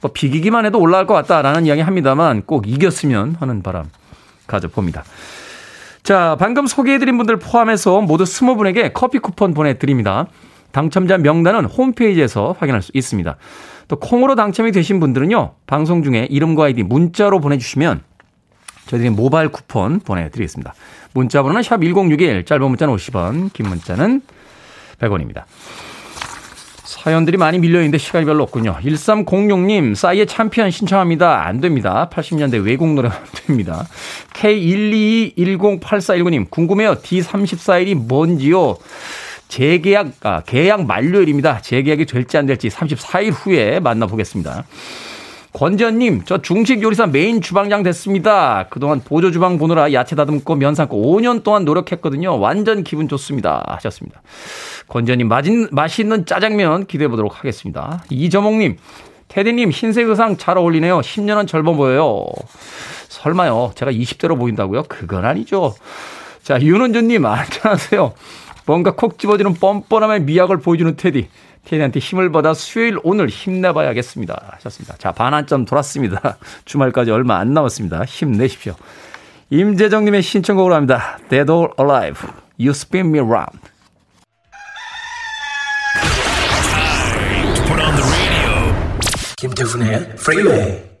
뭐 0.00 0.12
비기기만 0.12 0.66
해도 0.66 0.78
올라갈 0.78 1.06
것 1.06 1.14
같다라는 1.14 1.66
이야기 1.66 1.80
합니다만 1.80 2.42
꼭 2.42 2.68
이겼으면 2.68 3.36
하는 3.40 3.62
바람 3.62 3.90
가져봅니다. 4.46 5.04
자, 6.02 6.36
방금 6.40 6.66
소개해드린 6.66 7.16
분들 7.16 7.38
포함해서 7.38 8.00
모두 8.00 8.24
스무 8.24 8.56
분에게 8.56 8.92
커피 8.92 9.18
쿠폰 9.18 9.54
보내드립니다. 9.54 10.26
당첨자 10.72 11.16
명단은 11.16 11.66
홈페이지에서 11.66 12.56
확인할 12.58 12.82
수 12.82 12.90
있습니다. 12.94 13.36
또 13.86 13.96
콩으로 13.96 14.34
당첨이 14.34 14.72
되신 14.72 14.98
분들은요, 14.98 15.54
방송 15.66 16.02
중에 16.02 16.26
이름과 16.28 16.64
아이디 16.64 16.82
문자로 16.82 17.40
보내주시면 17.40 18.00
저희들이 18.86 19.10
모바일 19.10 19.50
쿠폰 19.50 20.00
보내드리겠습니다. 20.00 20.74
문자 21.14 21.42
번호는 21.42 21.62
샵 21.62 21.80
1061, 21.82 22.46
짧은 22.46 22.68
문자는 22.68 22.94
50원, 22.94 23.52
긴 23.52 23.68
문자는 23.68 24.22
100원입니다. 24.98 25.44
사연들이 27.02 27.36
많이 27.36 27.58
밀려있는데 27.58 27.98
시간이 27.98 28.24
별로 28.24 28.44
없군요. 28.44 28.78
1306님, 28.80 29.96
싸이의 29.96 30.28
챔피언 30.28 30.70
신청합니다. 30.70 31.44
안 31.44 31.60
됩니다. 31.60 32.08
80년대 32.12 32.64
외국 32.64 32.94
노래가 32.94 33.16
안 33.16 33.24
됩니다. 33.34 33.88
K122108419님, 34.34 36.48
궁금해요. 36.48 37.00
D34일이 37.00 37.96
뭔지요? 37.96 38.76
재계약, 39.48 40.12
아, 40.22 40.42
계약 40.46 40.86
만료일입니다. 40.86 41.60
재계약이 41.60 42.06
될지 42.06 42.38
안 42.38 42.46
될지 42.46 42.68
34일 42.68 43.32
후에 43.34 43.80
만나보겠습니다. 43.80 44.62
권지현님, 45.52 46.22
저 46.24 46.40
중식 46.40 46.82
요리사 46.82 47.06
메인 47.06 47.42
주방장 47.42 47.82
됐습니다. 47.82 48.68
그동안 48.70 49.00
보조 49.00 49.30
주방 49.30 49.58
보느라 49.58 49.92
야채 49.92 50.16
다듬고 50.16 50.54
면 50.56 50.74
삶고 50.74 50.96
5년 50.96 51.42
동안 51.42 51.66
노력했거든요. 51.66 52.38
완전 52.40 52.82
기분 52.82 53.06
좋습니다. 53.06 53.62
하셨습니다. 53.68 54.22
권지현님, 54.88 55.28
맛있는 55.70 56.24
짜장면 56.24 56.86
기대해 56.86 57.08
보도록 57.08 57.38
하겠습니다. 57.38 58.02
이저몽님, 58.08 58.78
테디님, 59.28 59.70
흰색 59.70 60.08
의상 60.08 60.38
잘 60.38 60.56
어울리네요. 60.56 61.00
10년은 61.00 61.46
젊어 61.46 61.74
보여요. 61.74 62.24
설마요. 63.08 63.72
제가 63.74 63.92
20대로 63.92 64.38
보인다고요? 64.38 64.84
그건 64.88 65.26
아니죠. 65.26 65.74
자, 66.42 66.60
윤은주님, 66.60 67.24
안녕하세요. 67.26 68.14
뭔가 68.66 68.94
콕 68.94 69.18
집어주는 69.18 69.54
뻔뻔함의 69.54 70.22
미학을 70.22 70.60
보여주는 70.60 70.94
테디. 70.96 71.28
테디한테 71.64 72.00
힘을 72.00 72.32
받아 72.32 72.54
수요일 72.54 72.98
오늘 73.04 73.28
힘내봐야겠습니다. 73.28 74.52
하셨습니다. 74.54 74.96
자, 74.98 75.12
반환점 75.12 75.64
돌았습니다. 75.64 76.38
주말까지 76.64 77.10
얼마 77.10 77.38
안 77.38 77.54
남았습니다. 77.54 78.04
힘내십시오. 78.04 78.74
임재정님의 79.50 80.22
신청곡으로 80.22 80.74
합니다. 80.74 81.18
Dead 81.28 81.50
or 81.50 81.70
Alive, 81.78 82.28
You 82.58 82.70
Spin 82.70 83.08
Me 83.08 83.20
Round. 83.20 83.58
김태훈의 89.36 90.14
Freeway. 90.14 90.91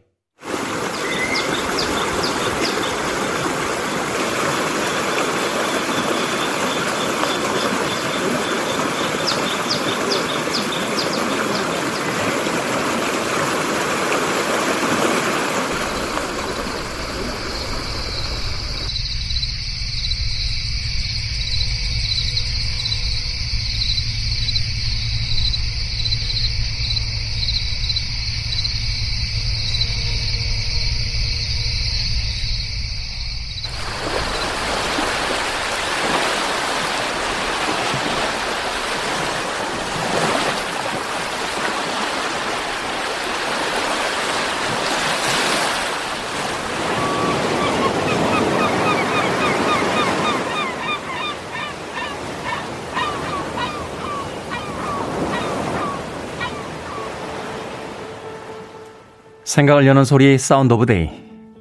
생각을 59.52 59.86
여는 59.86 60.06
소리 60.06 60.38
Sound 60.38 60.72
of 60.72 60.86
Day. 60.86 61.10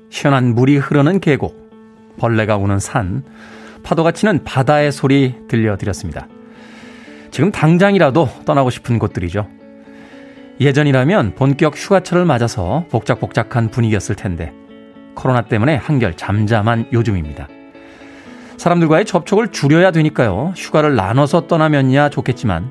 시원한 0.09 0.55
물이 0.55 0.77
흐르는 0.77 1.19
계곡. 1.19 2.15
벌레가 2.17 2.55
우는 2.55 2.79
산. 2.79 3.21
파도가 3.83 4.13
치는 4.13 4.45
바다의 4.45 4.93
소리 4.93 5.35
들려드렸습니다. 5.49 6.29
지금 7.31 7.51
당장이라도 7.51 8.29
떠나고 8.45 8.69
싶은 8.69 8.97
곳들이죠. 8.97 9.45
예전이라면 10.61 11.35
본격 11.35 11.75
휴가철을 11.75 12.23
맞아서 12.23 12.85
복작복작한 12.91 13.71
분위기였을 13.71 14.15
텐데 14.15 14.53
코로나 15.13 15.41
때문에 15.41 15.75
한결 15.75 16.15
잠잠한 16.15 16.85
요즘입니다. 16.93 17.49
사람들과의 18.55 19.03
접촉을 19.03 19.49
줄여야 19.49 19.91
되니까요. 19.91 20.53
휴가를 20.55 20.95
나눠서 20.95 21.47
떠나면야 21.47 22.07
좋겠지만 22.07 22.69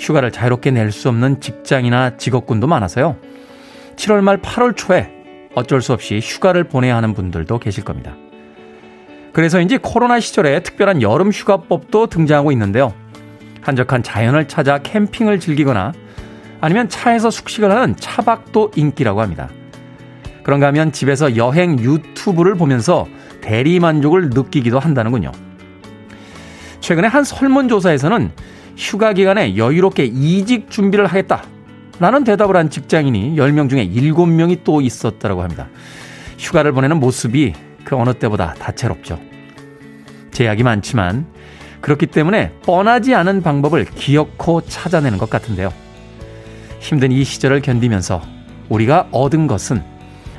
휴가를 0.00 0.32
자유롭게 0.32 0.72
낼 0.72 0.90
수 0.90 1.08
없는 1.08 1.40
직장이나 1.40 2.16
직업군도 2.16 2.66
많아서요. 2.66 3.29
7월 4.00 4.22
말 4.22 4.38
8월 4.38 4.74
초에 4.76 5.10
어쩔 5.54 5.82
수 5.82 5.92
없이 5.92 6.20
휴가를 6.22 6.64
보내야 6.64 6.96
하는 6.96 7.12
분들도 7.12 7.58
계실 7.58 7.84
겁니다. 7.84 8.16
그래서인지 9.32 9.78
코로나 9.78 10.20
시절에 10.20 10.62
특별한 10.62 11.02
여름 11.02 11.30
휴가법도 11.30 12.06
등장하고 12.06 12.50
있는데요. 12.52 12.94
한적한 13.60 14.02
자연을 14.02 14.48
찾아 14.48 14.78
캠핑을 14.78 15.38
즐기거나 15.38 15.92
아니면 16.62 16.88
차에서 16.88 17.30
숙식을 17.30 17.70
하는 17.70 17.94
차박도 17.96 18.72
인기라고 18.74 19.20
합니다. 19.20 19.50
그런가 20.44 20.68
하면 20.68 20.92
집에서 20.92 21.36
여행 21.36 21.78
유튜브를 21.78 22.54
보면서 22.54 23.06
대리 23.42 23.80
만족을 23.80 24.30
느끼기도 24.30 24.78
한다는군요. 24.78 25.30
최근에 26.80 27.06
한 27.06 27.22
설문조사에서는 27.22 28.30
휴가 28.76 29.12
기간에 29.12 29.58
여유롭게 29.58 30.04
이직 30.06 30.70
준비를 30.70 31.06
하겠다 31.06 31.42
라는 32.00 32.24
대답을 32.24 32.56
한 32.56 32.70
직장인이 32.70 33.36
10명 33.36 33.68
중에 33.68 33.86
7명이 33.86 34.64
또 34.64 34.80
있었다고 34.80 35.42
합니다. 35.42 35.68
휴가를 36.38 36.72
보내는 36.72 36.98
모습이 36.98 37.52
그 37.84 37.94
어느 37.94 38.14
때보다 38.14 38.54
다채롭죠. 38.54 39.20
제약이 40.32 40.62
많지만 40.62 41.26
그렇기 41.82 42.06
때문에 42.06 42.52
뻔하지 42.62 43.14
않은 43.14 43.42
방법을 43.42 43.84
기어코 43.84 44.62
찾아내는 44.62 45.18
것 45.18 45.28
같은데요. 45.28 45.70
힘든 46.80 47.12
이 47.12 47.22
시절을 47.22 47.60
견디면서 47.60 48.22
우리가 48.70 49.08
얻은 49.12 49.46
것은 49.46 49.82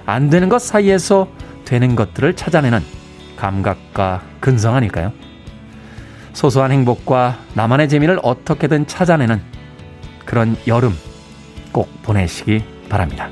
안 0.07 0.31
되는 0.31 0.49
것 0.49 0.59
사이에서 0.59 1.27
되는 1.63 1.95
것들을 1.95 2.35
찾아내는 2.35 2.79
감각과 3.37 4.23
근성 4.39 4.75
아닐까요? 4.75 5.13
소소한 6.33 6.71
행복과 6.71 7.37
나만의 7.53 7.87
재미를 7.87 8.19
어떻게든 8.23 8.87
찾아내는 8.87 9.41
그런 10.25 10.55
여름 10.65 10.93
꼭 11.71 11.89
보내시기 12.03 12.63
바랍니다. 12.89 13.29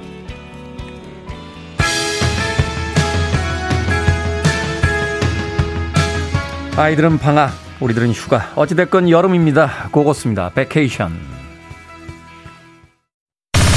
아이들은 6.77 7.17
방학, 7.17 7.51
우리들은 7.81 8.11
휴가. 8.13 8.53
어찌됐건 8.55 9.09
여름입니다. 9.09 9.89
Go-Go's입니다. 9.91 10.51
Vacation. 10.51 11.11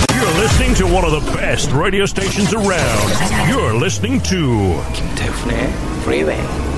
You're 0.08 0.38
listening 0.38 0.76
to 0.78 0.86
one 0.86 1.04
of 1.04 1.10
the 1.10 1.36
best 1.36 1.72
radio 1.74 2.04
stations 2.04 2.54
around. 2.54 3.50
You're 3.50 3.76
listening 3.76 4.22
to 4.30 4.80
김태훈의 4.92 5.68
Freeway. 6.02 6.71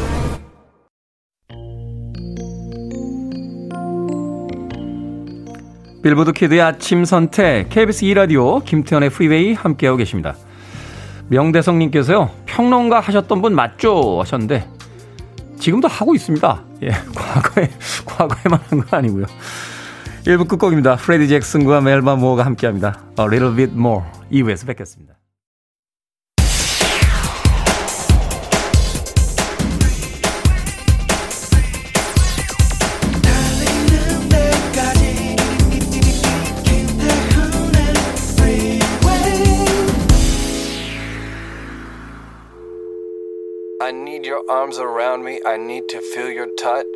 Billboard 6.05 6.33
kid의 6.33 6.61
아침 6.61 7.07
선택 7.07 7.71
KBS 7.71 8.05
2라디오 8.05 8.63
김태훈의 8.63 9.09
Freeway 9.09 9.55
함께하고 9.55 9.97
계십니다. 9.97 10.35
명대성님께서요. 11.29 12.31
평론가 12.45 13.01
하셨던 13.01 13.41
분 13.41 13.55
맞죠? 13.55 14.21
하셨는데 14.21 14.69
지금도 15.59 15.89
하고 15.89 16.15
있습니다. 16.15 16.63
예, 16.83 16.89
과거에 17.17 17.71
과거에만 18.05 18.61
한 18.69 18.81
거 18.83 18.97
아니고요. 18.99 19.25
1부 20.27 20.47
끝곡입니다. 20.47 20.97
프레디 20.97 21.27
잭슨과 21.27 21.81
멜바 21.81 22.17
모어가 22.17 22.45
함께합니다. 22.45 23.01
A 23.19 23.25
Little 23.25 23.57
Bit 23.57 23.73
More 23.75 24.05
2부에서 24.31 24.67
뵙겠습니다. 24.67 25.14
Arms 44.55 44.79
around 44.79 45.25
me. 45.25 45.41
I 45.45 45.57
need 45.57 45.89
to 45.89 45.99
feel 45.99 46.31
your 46.31 46.49
touch. 46.57 46.87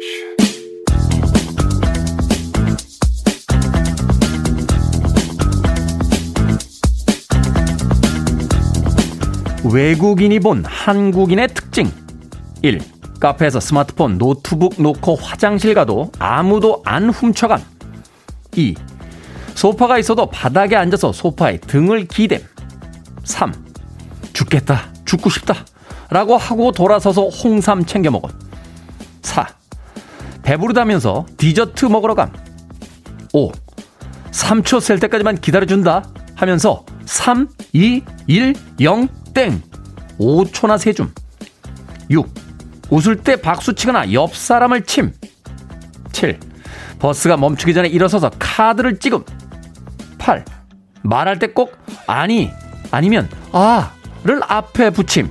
외국인이 9.65 10.39
본 10.39 10.65
한국인의 10.65 11.49
특징 11.49 11.91
1. 12.63 12.81
카페에서 13.19 13.59
스마트폰, 13.59 14.17
노트북 14.19 14.81
놓고 14.81 15.17
화장실 15.17 15.75
가도 15.75 16.13
아무도 16.21 16.83
안 16.85 17.11
훔쳐감 17.11 17.61
2. 18.55 18.77
소파가 19.57 19.99
있어도 19.99 20.27
바닥에 20.27 20.77
앉아서 20.77 21.13
소파에 21.13 21.59
등을 21.59 22.07
기댐 22.07 22.41
3. 23.25 23.53
죽겠다, 24.33 24.93
죽고 25.05 25.29
싶다 25.31 25.65
라고 26.11 26.37
하고 26.37 26.73
돌아서서 26.73 27.29
홍삼 27.29 27.85
챙겨 27.85 28.11
먹어. 28.11 28.29
4. 29.23 29.47
배부르다면서 30.43 31.27
디저트 31.37 31.87
먹으러 31.87 32.15
감. 32.15 32.33
5. 33.33 33.53
3초 34.31 34.81
셀 34.81 34.99
때까지만 35.01 35.41
기다려준다 35.41 36.03
하면서 36.35 36.85
3, 37.05 37.49
2, 37.73 38.03
1, 38.27 38.55
0, 38.81 39.09
땡. 39.35 39.63
5초나 40.19 40.79
세줌. 40.79 41.13
6. 42.11 42.29
웃을 42.91 43.17
때 43.17 43.37
박수 43.37 43.75
치거나 43.75 44.13
옆 44.13 44.35
사람을 44.35 44.85
침. 44.85 45.13
7. 46.13 46.41
버스가 46.99 47.37
멈추기 47.37 47.75
전에 47.75 47.89
일어서서 47.89 48.31
카드를 48.39 48.99
찍음. 48.99 49.25
8. 50.17 50.45
말할 51.03 51.39
때 51.39 51.49
꼭 51.49 51.77
아니, 52.07 52.51
아니면 52.91 53.29
아 53.53 53.93
를 54.25 54.41
앞에 54.47 54.91
붙임. 54.91 55.31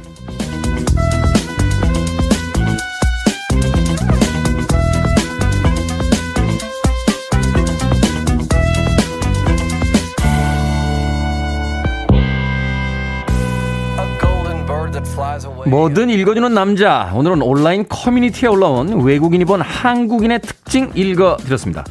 뭐든 15.67 16.09
읽어주는 16.09 16.53
남자. 16.53 17.11
오늘은 17.13 17.41
온라인 17.41 17.85
커뮤니티에 17.89 18.47
올라온 18.47 19.01
외국인이 19.01 19.43
본 19.43 19.59
한국인의 19.59 20.41
특징 20.41 20.91
읽어드렸습니다. 20.95 21.83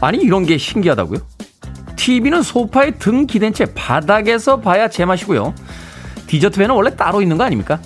아니, 0.00 0.18
이런 0.18 0.44
게 0.44 0.58
신기하다고요? 0.58 1.20
TV는 1.94 2.42
소파에 2.42 2.92
등 2.92 3.26
기댄 3.28 3.52
채 3.52 3.66
바닥에서 3.72 4.60
봐야 4.60 4.88
제맛이고요. 4.88 5.54
디저트회는 6.26 6.74
원래 6.74 6.96
따로 6.96 7.22
있는 7.22 7.38
거 7.38 7.44
아닙니까? 7.44 7.78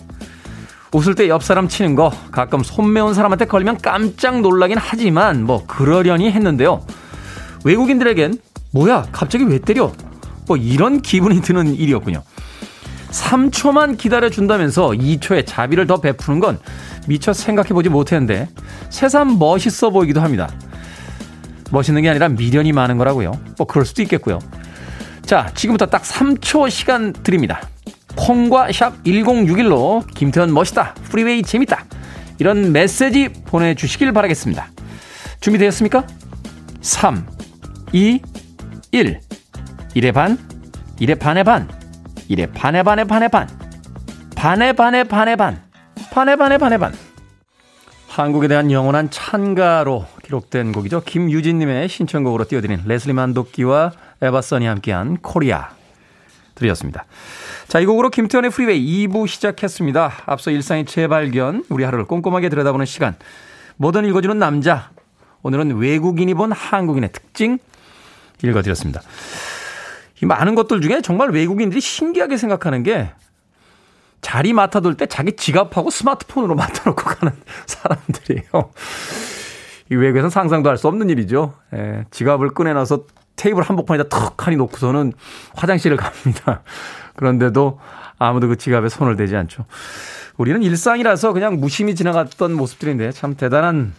웃을 0.93 1.15
때 1.15 1.29
옆 1.29 1.43
사람 1.43 1.69
치는 1.69 1.95
거 1.95 2.11
가끔 2.31 2.63
손 2.63 2.91
매운 2.91 3.13
사람한테 3.13 3.45
걸리면 3.45 3.79
깜짝 3.83 4.41
놀라긴 4.41 4.79
하지만 4.81 5.45
뭐 5.45 5.67
그러려니 5.67 6.31
했는데요. 6.31 6.81
외국인들에겐 7.65 8.39
뭐야 8.73 9.09
갑자기 9.13 9.45
왜 9.45 9.59
때려? 9.59 9.93
뭐 10.47 10.57
이런 10.57 11.03
기분이 11.03 11.43
드는 11.43 11.75
일이었군요. 11.75 12.23
3초만 13.17 13.97
기다려준다면서 13.97 14.89
2초의 14.91 15.45
자비를 15.47 15.87
더 15.87 16.01
베푸는 16.01 16.41
건 16.41 16.59
미처 17.07 17.33
생각해보지 17.33 17.89
못했는데 17.89 18.49
새삼 18.91 19.39
멋있어 19.39 19.91
보이기도 19.91 20.21
합니다. 20.21 20.51
멋있는 21.71 22.03
게 22.03 22.11
아니라 22.11 22.29
미련이 22.29 22.73
많은 22.73 22.99
거라고요. 22.99 23.33
뭐 23.57 23.67
그럴 23.67 23.85
수도 23.87 24.03
있겠고요. 24.03 24.39
자, 25.23 25.51
지금부터 25.55 25.87
딱 25.87 26.03
3초 26.03 26.71
시간 26.71 27.13
드립니다. 27.13 27.61
콩과 28.17 28.71
샵 28.73 29.03
1061로 29.05 30.07
김태훈 30.15 30.53
멋있다. 30.53 30.95
Freeway 31.11 31.43
재밌다. 31.43 31.85
이런 32.39 32.73
메시지 32.73 33.29
보내주시길 33.29 34.13
바라겠습니다. 34.13 34.69
준비되셨습니까? 35.41 36.07
3, 36.81 37.27
2, 37.93 38.21
1. 38.93 39.21
1의 39.97 40.13
반, 40.13 40.39
1의 41.01 41.19
반의 41.19 41.43
반, 41.43 41.69
1의 42.31 42.53
반의 42.53 42.83
반의 42.83 43.05
반의 43.07 43.29
반, 43.29 43.49
반의 44.35 44.75
반의 44.75 45.05
반의 45.05 45.37
반, 45.37 45.63
반의 46.11 46.37
반의 46.37 46.59
반의 46.59 46.79
반. 46.79 46.93
한국에 48.09 48.49
대한 48.49 48.71
영원한 48.71 49.11
찬가로 49.11 50.07
기록된 50.25 50.73
곡이죠. 50.73 51.03
김유진님의 51.03 51.89
신청곡으로 51.89 52.45
띄워드린 52.45 52.83
레슬리 52.87 53.13
만도끼와 53.13 53.93
에바 54.23 54.39
선이 54.39 54.67
함께한 54.67 55.19
코리아 55.19 55.71
들으셨습니다. 56.55 57.05
자, 57.69 57.81
이 57.81 57.87
곡으로 57.87 58.09
김태훈의 58.09 58.51
Freeway 58.51 59.07
2부 59.07 59.29
시작했습니다. 59.29 60.13
앞서 60.25 60.51
일상의 60.51 60.87
재발견, 60.87 61.65
우리 61.69 61.85
하루를 61.85 62.07
꼼꼼하게 62.07 62.49
들여다보는 62.49 62.87
시간. 62.87 63.15
뭐든 63.77 64.07
읽어주는 64.07 64.39
남자. 64.39 64.91
오늘은 65.43 65.77
외국인이 65.77 66.33
본 66.35 66.53
한국인의 66.53 67.13
특징 67.13 67.59
읽어드렸습니다. 68.43 69.03
이 70.23 70.27
많은 70.27 70.55
것들 70.55 70.81
중에 70.81 71.01
정말 71.03 71.31
외국인들이 71.31 71.81
신기하게 71.81 72.37
생각하는 72.37 72.83
게 72.83 73.11
자리 74.23 74.53
맡아둘 74.53 74.97
때 74.97 75.07
자기 75.07 75.37
지갑하고 75.37 75.91
스마트폰으로 75.91 76.55
맡아놓고 76.57 77.03
가는 77.03 77.33
사람들이에요. 77.67 78.71
이 79.91 79.95
외국에서는 79.95 80.31
상상도 80.31 80.69
할 80.69 80.79
수 80.79 80.89
없는 80.89 81.11
일이죠. 81.11 81.55
예, 81.75 82.05
지갑을 82.11 82.51
꺼내놔서 82.55 83.05
테이블 83.37 83.63
한복판에다 83.63 84.09
턱 84.09 84.47
하니 84.47 84.57
놓고서는 84.57 85.13
화장실을 85.55 85.97
갑니다. 85.97 86.63
그런데도 87.15 87.79
아무도 88.19 88.49
그 88.49 88.57
지갑에 88.57 88.89
손을 88.89 89.17
대지 89.17 89.37
않죠. 89.37 89.67
우리는 90.39 90.63
일상이라서 90.63 91.33
그냥 91.33 91.61
무심히 91.61 91.95
지나갔던 91.95 92.53
모습들인데 92.55 93.13
참 93.13 93.37
대단한 93.37 93.95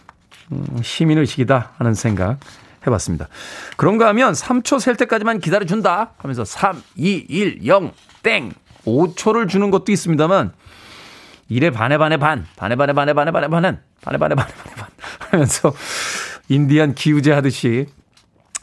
음, 0.52 0.66
시민의식이다 0.82 1.72
하는 1.78 1.94
생각 1.94 2.38
해봤습니다. 2.86 3.28
그런가 3.76 4.08
하면 4.08 4.32
3초 4.32 4.80
셀 4.80 4.96
때까지만 4.96 5.40
기다려준다 5.40 6.12
하면서 6.16 6.44
3, 6.44 6.82
2, 6.96 7.26
1, 7.28 7.66
0, 7.66 7.92
땡 8.22 8.52
5초를 8.84 9.48
주는 9.48 9.70
것도 9.70 9.92
있습니다만 9.92 10.52
1에 11.50 11.72
반에 11.72 11.98
반에 11.98 12.16
반, 12.16 12.46
반에 12.56 12.76
반에 12.76 12.92
반에 12.92 13.12
반에 13.12 13.30
반에 13.30 13.48
반은 13.48 13.78
반에 14.02 14.18
반에 14.18 14.34
반에 14.34 14.52
반에 14.52 14.74
반 14.74 14.88
하면서 15.30 15.72
인디안 16.48 16.94
기우제 16.94 17.32
하듯이 17.32 17.86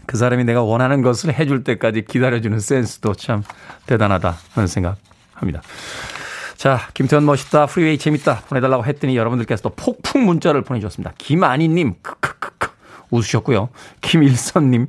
그 0.06 0.17
사람이 0.17 0.43
내가 0.43 0.62
원하는 0.62 1.01
것을 1.01 1.34
해줄 1.34 1.63
때까지 1.63 2.06
기다려주는 2.06 2.60
센스도 2.60 3.13
참 3.15 3.43
대단하다 3.88 4.38
하는 4.54 4.67
생각합니다. 4.67 5.62
자, 6.58 6.80
김태훈 6.93 7.26
멋있다, 7.25 7.65
Freeway 7.65 7.98
재밌다 7.97 8.41
보내달라고 8.47 8.86
했더니 8.86 9.17
여러분들께서도 9.17 9.71
폭풍 9.75 10.25
문자를 10.25 10.62
보내주셨습니다. 10.62 11.13
김아니님, 11.17 11.95
크크크크 12.01 12.69
웃으셨고요. 13.12 13.70
김일선님, 14.02 14.88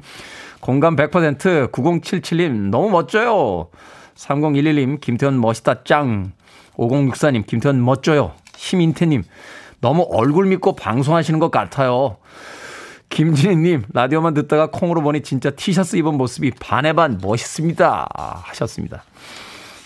공감 0.60 0.96
100%, 0.96 1.70
9077님, 1.70 2.70
너무 2.70 2.90
멋져요. 2.90 3.68
3011님, 4.16 5.00
김태훈 5.00 5.40
멋있다, 5.40 5.84
짱. 5.84 6.32
5064님, 6.76 7.46
김태훈 7.46 7.84
멋져요. 7.84 8.32
심인태님, 8.56 9.22
너무 9.80 10.06
얼굴 10.10 10.46
믿고 10.46 10.74
방송하시는 10.76 11.38
것 11.38 11.50
같아요. 11.50 12.16
김진희님, 13.08 13.84
라디오만 13.92 14.34
듣다가 14.34 14.70
콩으로 14.70 15.00
보니 15.02 15.22
진짜 15.22 15.50
티셔츠 15.50 15.96
입은 15.96 16.14
모습이 16.14 16.52
반에 16.58 16.92
반 16.92 17.18
멋있습니다. 17.22 18.42
하셨습니다. 18.44 19.04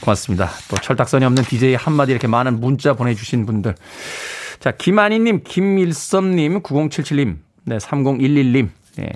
고맙습니다. 0.01 0.49
또 0.71 0.77
철딱서니 0.77 1.25
없는 1.27 1.43
DJ 1.45 1.75
한마디 1.75 2.12
이렇게 2.12 2.27
많은 2.27 2.61
문자 2.61 2.95
보내주신 2.95 3.45
분들. 3.45 3.75
자, 4.59 4.71
김한희님, 4.71 5.43
김일섭님, 5.45 6.62
9077님, 6.62 7.37
네, 7.64 7.79
3011님, 7.79 8.68
네, 8.96 9.11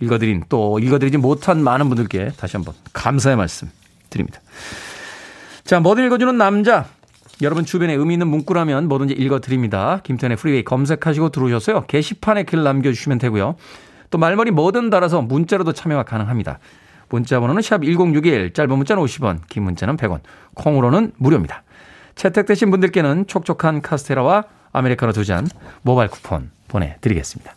읽어드린, 0.00 0.44
또 0.48 0.78
읽어드리지 0.78 1.18
못한 1.18 1.62
많은 1.62 1.88
분들께 1.88 2.32
다시 2.36 2.56
한번 2.56 2.74
감사의 2.92 3.36
말씀 3.36 3.70
드립니다. 4.10 4.40
자, 5.64 5.80
뭐든 5.80 6.06
읽어주는 6.06 6.36
남자. 6.36 6.86
여러분 7.42 7.64
주변에 7.64 7.94
의미 7.94 8.14
있는 8.14 8.28
문구라면 8.28 8.86
뭐든지 8.86 9.14
읽어드립니다. 9.14 10.00
김태훈의 10.04 10.36
Freeway 10.36 10.64
검색하시고 10.64 11.30
들어오셔서요. 11.30 11.86
게시판에 11.86 12.44
글 12.44 12.62
남겨주시면 12.62 13.18
되고요. 13.18 13.56
또 14.10 14.18
말머리 14.18 14.52
뭐든 14.52 14.90
달아서 14.90 15.22
문자로도 15.22 15.72
참여가 15.72 16.04
가능합니다. 16.04 16.60
문자 17.08 17.40
번호는 17.40 17.60
샵 17.62 17.82
1061, 17.82 18.52
짧은 18.52 18.76
문자는 18.76 19.02
50원, 19.02 19.40
긴 19.48 19.64
문자는 19.64 19.96
100원, 19.96 20.20
콩으로는 20.54 21.12
무료입니다. 21.16 21.64
채택되신 22.14 22.70
분들께는 22.70 23.26
촉촉한 23.26 23.82
카스테라와 23.82 24.44
아메리카노 24.72 25.12
두 25.12 25.24
잔 25.24 25.48
모바일 25.82 26.10
쿠폰 26.10 26.50
보내드리겠습니다. 26.68 27.54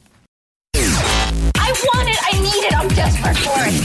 Need 2.41 2.63
it, 2.65 2.73
I'm 2.73 2.87
desperate 2.89 3.37
for 3.37 3.59
it. 3.65 3.75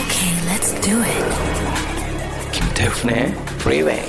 Okay, 0.00 0.32
let's 0.48 0.72
do 0.80 1.02
it. 1.02 1.24
김태훈의 2.52 3.34
프리웨이 3.58 4.02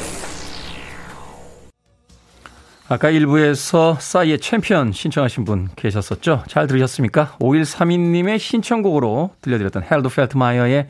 아까 2.87 3.09
1부에서 3.09 3.99
싸이의 3.99 4.39
챔피언 4.39 4.91
신청하신 4.91 5.43
분 5.43 5.69
계셨었죠? 5.75 6.43
잘 6.47 6.67
들으셨습니까? 6.67 7.35
5132님의 7.39 8.37
신청곡으로 8.37 9.31
들려드렸던 9.41 9.83
해롤드 9.89 10.09
펠트마이어의 10.09 10.87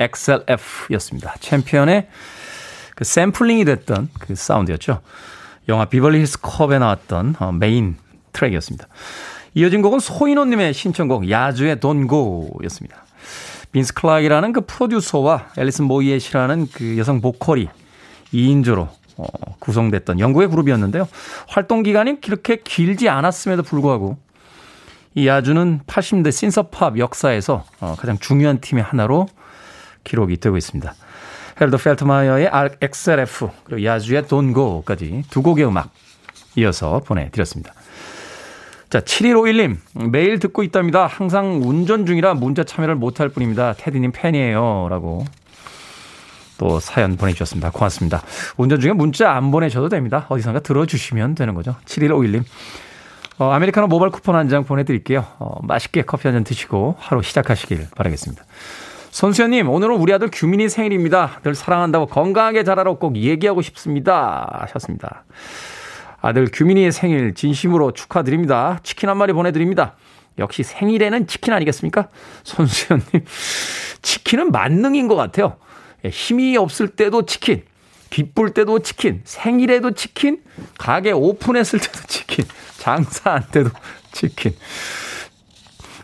Axel 0.00 0.28
F였습니다. 0.28 1.34
챔피언의 1.38 2.08
그 2.96 3.04
샘플링이 3.04 3.64
됐던 3.64 4.08
그 4.18 4.34
사운드였죠. 4.34 5.00
영화 5.68 5.84
Beverly 5.84 6.18
Hills 6.18 6.40
Cop에 6.40 6.78
나왔던 6.78 7.36
어, 7.38 7.52
메인 7.52 7.96
트랙이었습니다. 8.36 8.86
이어진 9.54 9.82
곡은 9.82 10.00
소인호님의 10.00 10.74
신청곡 10.74 11.30
Yazoo의 11.30 11.80
Don't 11.80 12.09
Go였습니다. 12.09 13.04
빈스 13.72 13.94
클락이라는 13.94 14.52
그 14.52 14.60
프로듀서와 14.66 15.48
앨리슨 15.56 15.86
모이엣이라는 15.86 16.68
그 16.72 16.98
여성 16.98 17.20
보컬이 17.20 17.68
2인조로 18.32 18.88
어, 19.18 19.26
구성됐던 19.58 20.20
영국의 20.20 20.48
그룹이었는데요. 20.48 21.08
활동 21.48 21.82
기간이 21.82 22.20
그렇게 22.20 22.56
길지 22.56 23.08
않았음에도 23.08 23.62
불구하고 23.62 24.18
이 25.14 25.26
야주는 25.26 25.80
80대 25.86 26.30
신서팝 26.30 26.98
역사에서 26.98 27.64
어, 27.80 27.96
가장 27.98 28.18
중요한 28.18 28.60
팀의 28.60 28.84
하나로 28.84 29.26
기록이 30.04 30.36
되고 30.36 30.56
있습니다. 30.58 30.94
헬더 31.60 31.78
펠트마이어의 31.78 32.50
XLF 32.82 33.48
그리고 33.64 33.84
야주의 33.84 34.26
돈고까지 34.28 35.24
두 35.30 35.42
곡의 35.42 35.66
음악 35.66 35.90
이어서 36.56 37.00
보내드렸습니다. 37.00 37.72
자, 38.88 39.00
7151님, 39.00 39.76
매일 40.10 40.38
듣고 40.38 40.62
있답니다. 40.62 41.06
항상 41.06 41.60
운전 41.64 42.06
중이라 42.06 42.34
문자 42.34 42.62
참여를 42.62 42.94
못할 42.94 43.28
뿐입니다. 43.28 43.74
테디님 43.76 44.12
팬이에요. 44.12 44.86
라고 44.88 45.24
또 46.58 46.78
사연 46.78 47.16
보내주셨습니다. 47.16 47.70
고맙습니다. 47.70 48.22
운전 48.56 48.80
중에 48.80 48.92
문자 48.92 49.32
안 49.32 49.50
보내셔도 49.50 49.88
됩니다. 49.88 50.26
어디선가 50.28 50.60
들어주시면 50.60 51.34
되는 51.34 51.54
거죠. 51.54 51.74
7151님. 51.84 52.44
어, 53.38 53.50
아메리카노 53.50 53.88
모바일 53.88 54.10
쿠폰 54.12 54.36
한 54.36 54.48
장 54.48 54.64
보내드릴게요. 54.64 55.26
어, 55.38 55.58
맛있게 55.66 56.02
커피 56.02 56.28
한 56.28 56.34
잔 56.36 56.44
드시고 56.44 56.94
하루 56.98 57.22
시작하시길 57.22 57.88
바라겠습니다. 57.96 58.44
손수연님, 59.10 59.68
오늘은 59.68 59.96
우리 59.96 60.12
아들 60.12 60.28
규민이 60.32 60.68
생일입니다. 60.68 61.40
늘 61.42 61.54
사랑한다고 61.54 62.06
건강하게 62.06 62.64
자라라고 62.64 62.98
꼭 62.98 63.16
얘기하고 63.16 63.62
싶습니다. 63.62 64.46
하셨습니다. 64.60 65.24
아들 66.26 66.48
규민이의 66.52 66.90
생일 66.90 67.34
진심으로 67.34 67.92
축하드립니다. 67.92 68.80
치킨 68.82 69.08
한 69.08 69.16
마리 69.16 69.32
보내드립니다. 69.32 69.94
역시 70.38 70.64
생일에는 70.64 71.28
치킨 71.28 71.52
아니겠습니까? 71.52 72.08
손수연님. 72.42 73.06
치킨은 74.02 74.50
만능인 74.50 75.06
것 75.06 75.14
같아요. 75.14 75.56
예, 76.04 76.08
힘이 76.08 76.56
없을 76.56 76.88
때도 76.88 77.26
치킨, 77.26 77.62
기쁠 78.10 78.54
때도 78.54 78.80
치킨, 78.80 79.20
생일에도 79.24 79.92
치킨, 79.92 80.42
가게 80.78 81.12
오픈했을 81.12 81.78
때도 81.78 82.00
치킨, 82.08 82.44
장사할 82.78 83.46
때도 83.48 83.70
치킨. 84.10 84.52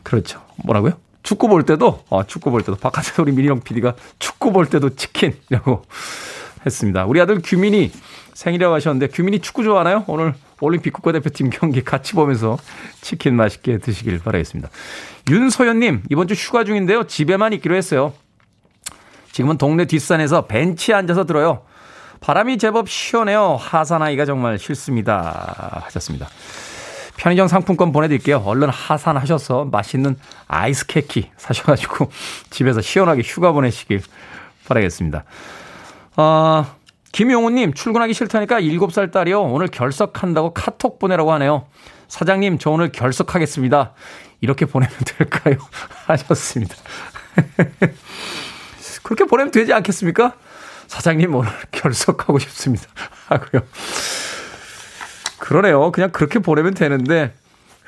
그렇죠. 0.05 0.41
뭐라고요? 0.65 0.93
축구 1.25 1.49
볼 1.49 1.65
때도, 1.65 2.05
어, 2.09 2.25
축구 2.25 2.53
볼 2.53 2.63
때도, 2.63 2.77
바깥에서 2.77 3.23
우리 3.23 3.33
민희영 3.33 3.63
PD가 3.63 3.97
축구 4.21 4.53
볼 4.53 4.67
때도 4.67 4.91
치킨이라고 4.95 5.85
했습니다. 6.65 7.07
우리 7.07 7.21
아들 7.21 7.41
규민이 7.43 7.91
생일이라고 8.35 8.75
하셨는데, 8.75 9.09
규민이 9.09 9.41
축구 9.41 9.63
좋아하나요? 9.65 10.05
오늘 10.07 10.35
올림픽 10.61 10.93
국가대표팀 10.93 11.51
경기 11.51 11.83
같이 11.83 12.15
보면서 12.15 12.59
치킨 13.01 13.35
맛있게 13.37 13.79
드시길 13.79 14.21
바라겠습니다. 14.21 14.71
윤소연님, 15.31 16.05
이번 16.11 16.29
주 16.29 16.35
휴가 16.35 16.65
중인데요. 16.65 17.05
집에만 17.05 17.53
있기로 17.55 17.75
했어요. 17.75 18.13
지금은 19.33 19.59
동네 19.59 19.87
뒷산에서 19.87 20.47
벤치에 20.47 20.95
앉아서 20.95 21.25
들어요. 21.25 21.63
바람이 22.21 22.59
제법 22.59 22.89
시원해요. 22.89 23.57
하산하기가 23.57 24.25
정말 24.25 24.59
싫습니다. 24.59 25.83
하셨습니다. 25.85 26.29
편의점 27.17 27.49
상품권 27.49 27.93
보내드릴게요. 27.93 28.43
얼른 28.45 28.69
하산하셔서 28.69 29.67
맛있는 29.67 30.17
아이스 30.47 30.87
케키 30.87 31.31
사셔가지고 31.37 32.11
집에서 32.51 32.81
시원하게 32.81 33.23
휴가 33.23 33.53
보내시길 33.53 34.03
바라겠습니다. 34.67 35.25
어, 36.17 36.67
김용우님, 37.13 37.75
출근하기 37.75 38.15
싫다니까 38.15 38.61
7살 38.61 39.13
딸이요. 39.13 39.43
오늘 39.43 39.69
결석한다고 39.69 40.55
카톡 40.55 40.99
보내라고 40.99 41.33
하네요. 41.35 41.67
사장님, 42.09 42.59
저 42.59 42.71
오늘 42.71 42.91
결석하겠습니다. 42.91 43.93
이렇게 44.41 44.65
보내면 44.67 44.95
될까요? 45.05 45.57
하셨습니다. 46.09 46.75
그렇게 49.03 49.25
보내면 49.25 49.51
되지 49.51 49.73
않겠습니까? 49.73 50.35
사장님, 50.87 51.35
오늘 51.35 51.51
결석하고 51.71 52.39
싶습니다. 52.39 52.87
하고요. 53.29 53.63
그러네요. 55.39 55.91
그냥 55.93 56.11
그렇게 56.13 56.39
보내면 56.39 56.75
되는데 56.75 57.35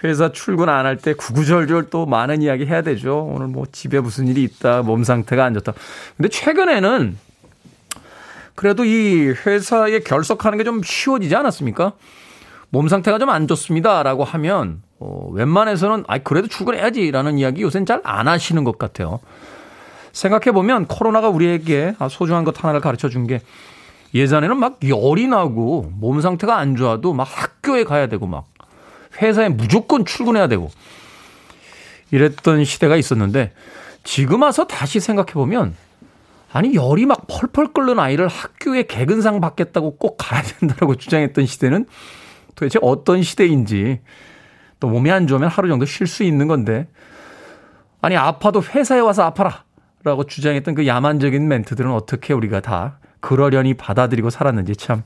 회사 0.02 0.32
출근 0.32 0.68
안 0.68 0.84
할 0.84 0.98
때 0.98 1.14
구구절절 1.14 1.88
또 1.90 2.04
많은 2.04 2.42
이야기 2.42 2.66
해야 2.66 2.82
되죠. 2.82 3.24
오늘 3.24 3.46
뭐 3.46 3.64
집에 3.70 4.00
무슨 4.00 4.28
일이 4.28 4.42
있다, 4.42 4.82
몸 4.82 5.02
상태가 5.04 5.44
안 5.44 5.54
좋다. 5.54 5.72
근데 6.16 6.28
최근에는 6.28 7.16
그래도 8.54 8.84
이 8.84 9.28
회사에 9.46 10.00
결석하는 10.00 10.58
게 10.58 10.64
좀 10.64 10.80
쉬워지지 10.82 11.34
않았습니까? 11.36 11.92
몸 12.70 12.88
상태가 12.88 13.18
좀 13.18 13.28
안 13.30 13.46
좋습니다라고 13.48 14.24
하면 14.24 14.82
어, 14.98 15.28
웬만해서는 15.32 16.04
아 16.08 16.18
그래도 16.18 16.48
출근해야지라는 16.48 17.38
이야기 17.38 17.62
요새는 17.62 17.86
잘 17.86 18.00
안 18.04 18.28
하시는 18.28 18.62
것 18.64 18.78
같아요. 18.78 19.20
생각해 20.12 20.52
보면 20.52 20.86
코로나가 20.86 21.28
우리에게 21.28 21.94
소중한 22.10 22.44
것 22.44 22.62
하나를 22.62 22.80
가르쳐 22.80 23.08
준 23.08 23.26
게 23.26 23.40
예전에는 24.14 24.56
막 24.56 24.78
열이 24.88 25.26
나고 25.26 25.90
몸 25.98 26.20
상태가 26.20 26.56
안 26.56 26.76
좋아도 26.76 27.12
막 27.12 27.24
학교에 27.28 27.82
가야 27.82 28.06
되고 28.06 28.26
막 28.28 28.46
회사에 29.20 29.48
무조건 29.48 30.04
출근해야 30.04 30.46
되고 30.46 30.70
이랬던 32.12 32.64
시대가 32.64 32.96
있었는데 32.96 33.52
지금 34.04 34.42
와서 34.42 34.66
다시 34.68 35.00
생각해 35.00 35.32
보면 35.32 35.74
아니 36.54 36.72
열이 36.76 37.04
막 37.04 37.26
펄펄 37.26 37.72
끓는 37.72 37.98
아이를 37.98 38.28
학교에 38.28 38.84
개근상 38.84 39.40
받겠다고 39.40 39.96
꼭 39.96 40.16
가야 40.16 40.40
된다고 40.40 40.94
주장했던 40.96 41.46
시대는 41.46 41.86
도대체 42.54 42.78
어떤 42.80 43.24
시대인지 43.24 44.00
또 44.78 44.88
몸이 44.88 45.10
안 45.10 45.26
좋으면 45.26 45.48
하루 45.48 45.68
정도 45.68 45.84
쉴 45.84 46.06
수 46.06 46.22
있는 46.22 46.46
건데 46.46 46.86
아니 48.00 48.16
아파도 48.16 48.62
회사에 48.62 49.00
와서 49.00 49.24
아파라 49.24 49.64
라고 50.04 50.24
주장했던 50.24 50.76
그 50.76 50.86
야만적인 50.86 51.48
멘트들은 51.48 51.90
어떻게 51.90 52.32
우리가 52.32 52.60
다 52.60 52.98
그러려니 53.18 53.74
받아들이고 53.74 54.30
살았는지 54.30 54.76
참 54.76 55.02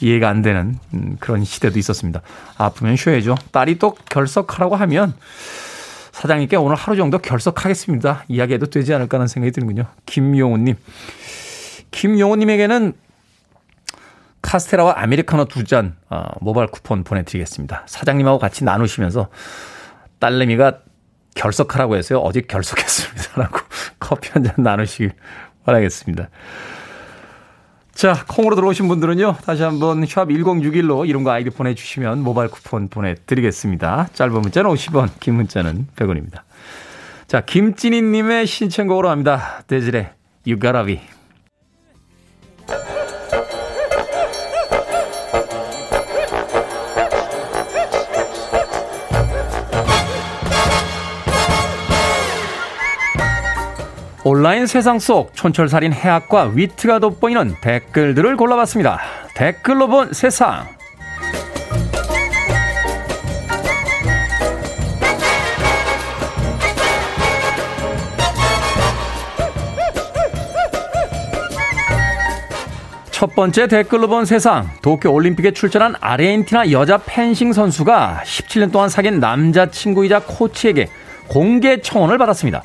이해가 0.00 0.28
안 0.28 0.42
되는 0.42 0.80
음, 0.94 1.16
그런 1.20 1.44
시대도 1.44 1.78
있었습니다. 1.78 2.22
아프면 2.58 2.96
쉬어야죠. 2.96 3.36
딸이 3.52 3.78
또 3.78 3.94
결석하라고 4.10 4.74
하면 4.74 5.14
사장님께 6.16 6.56
오늘 6.56 6.76
하루 6.76 6.96
정도 6.96 7.18
결석하겠습니다. 7.18 8.24
이야기해도 8.28 8.66
되지 8.66 8.94
않을까 8.94 9.18
하는 9.18 9.26
생각이 9.26 9.52
드는군요. 9.52 9.84
김용훈님. 10.06 10.74
김용훈님에게는 11.90 12.94
카스테라와 14.40 14.94
아메리카노 14.96 15.44
두잔 15.44 15.94
어, 16.08 16.24
모바일 16.40 16.68
쿠폰 16.68 17.04
보내드리겠습니다. 17.04 17.82
사장님하고 17.84 18.38
같이 18.38 18.64
나누시면서 18.64 19.28
딸내미가 20.18 20.78
결석하라고 21.34 21.96
해서요. 21.96 22.20
어제 22.20 22.40
결석했습니다. 22.40 23.32
라고 23.36 23.58
커피 24.00 24.30
한 24.30 24.42
잔 24.42 24.54
나누시길 24.56 25.12
바라겠습니다. 25.66 26.30
자, 27.96 28.26
콩으로 28.28 28.56
들어오신 28.56 28.88
분들은요, 28.88 29.36
다시 29.42 29.62
한번 29.62 30.04
샵 30.04 30.26
1061로 30.28 31.08
이름과 31.08 31.32
아이디 31.32 31.48
보내주시면 31.48 32.22
모바일 32.22 32.50
쿠폰 32.50 32.88
보내드리겠습니다. 32.88 34.10
짧은 34.12 34.38
문자는 34.38 34.70
50원, 34.70 35.08
긴 35.18 35.36
문자는 35.36 35.86
100원입니다. 35.96 36.42
자, 37.26 37.40
김찐희님의 37.40 38.46
신청곡으로 38.46 39.08
합니다. 39.08 39.62
데질의 39.66 40.10
You 40.46 40.60
Gotta 40.60 40.84
Be. 40.84 41.00
온라인 54.28 54.66
세상 54.66 54.98
속 54.98 55.36
촌철살인 55.36 55.92
해학과 55.92 56.50
위트가 56.52 56.98
돋보이는 56.98 57.58
댓글들을 57.60 58.36
골라봤습니다. 58.36 58.98
댓글로 59.36 59.86
본 59.86 60.12
세상. 60.12 60.66
첫 73.12 73.32
번째 73.36 73.68
댓글로 73.68 74.08
본 74.08 74.24
세상. 74.24 74.68
도쿄 74.82 75.12
올림픽에 75.12 75.52
출전한 75.52 75.94
아르헨티나 76.00 76.72
여자 76.72 76.98
펜싱 76.98 77.52
선수가 77.52 78.22
17년 78.24 78.72
동안 78.72 78.88
사귄 78.88 79.20
남자친구이자 79.20 80.22
코치에게 80.26 80.88
공개 81.28 81.80
청원을 81.80 82.18
받았습니다. 82.18 82.64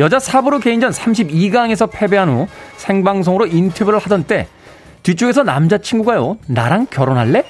여자 0.00 0.18
사부로 0.18 0.58
개인전 0.60 0.92
32강에서 0.92 1.90
패배한 1.92 2.30
후 2.30 2.48
생방송으로 2.78 3.46
인터뷰를 3.46 3.98
하던 3.98 4.24
때 4.24 4.48
뒤쪽에서 5.02 5.42
남자친구가요, 5.42 6.38
나랑 6.46 6.86
결혼할래? 6.90 7.44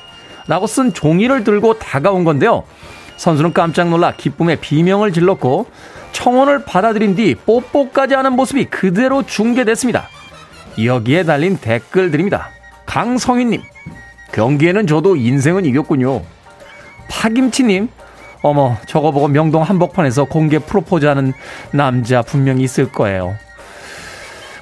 라고 0.48 0.66
쓴 0.66 0.92
종이를 0.92 1.44
들고 1.44 1.78
다가온 1.78 2.24
건데요. 2.24 2.64
선수는 3.16 3.52
깜짝 3.52 3.88
놀라 3.88 4.12
기쁨에 4.16 4.56
비명을 4.56 5.12
질렀고 5.12 5.68
청혼을 6.10 6.64
받아들인 6.64 7.14
뒤 7.14 7.36
뽀뽀까지 7.36 8.14
하는 8.14 8.32
모습이 8.32 8.64
그대로 8.64 9.22
중계됐습니다. 9.22 10.08
여기에 10.82 11.22
달린 11.22 11.56
댓글들입니다. 11.56 12.48
강성희님, 12.84 13.62
경기에는 14.32 14.88
저도 14.88 15.14
인생은 15.14 15.66
이겼군요. 15.66 16.22
파김치님, 17.08 17.88
어머, 18.42 18.76
저거 18.86 19.10
보고 19.10 19.28
명동 19.28 19.62
한복판에서 19.62 20.24
공개 20.24 20.58
프로포즈하는 20.58 21.32
남자 21.72 22.22
분명히 22.22 22.62
있을 22.64 22.90
거예요. 22.90 23.36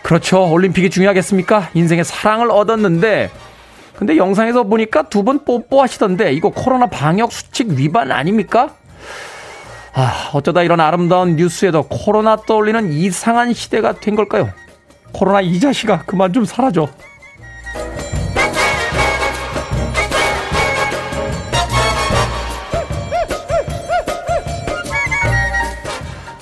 그렇죠. 0.03 0.51
올림픽이 0.51 0.91
중요하겠습니까? 0.91 1.71
인생의 1.75 2.05
사랑을 2.05 2.51
얻었는데, 2.51 3.31
근데 3.95 4.17
영상에서 4.17 4.65
보니까 4.65 5.03
두분 5.03 5.45
뽀뽀하시던데, 5.45 6.33
이거 6.33 6.51
코로나 6.51 6.87
방역 6.87 7.33
수칙 7.33 7.69
위반 7.71 8.11
아닙니까? 8.11 8.71
아, 9.93 10.31
어쩌다 10.33 10.63
이런 10.63 10.81
아름다운 10.81 11.37
뉴스에도 11.37 11.85
코로나 11.85 12.37
떠올리는 12.37 12.93
이상한 12.93 13.53
시대가 13.53 13.93
된 13.93 14.15
걸까요? 14.17 14.51
코로나 15.13 15.41
이 15.41 15.59
자식아, 15.59 16.03
그만 16.07 16.33
좀 16.33 16.45
사라져. 16.45 16.89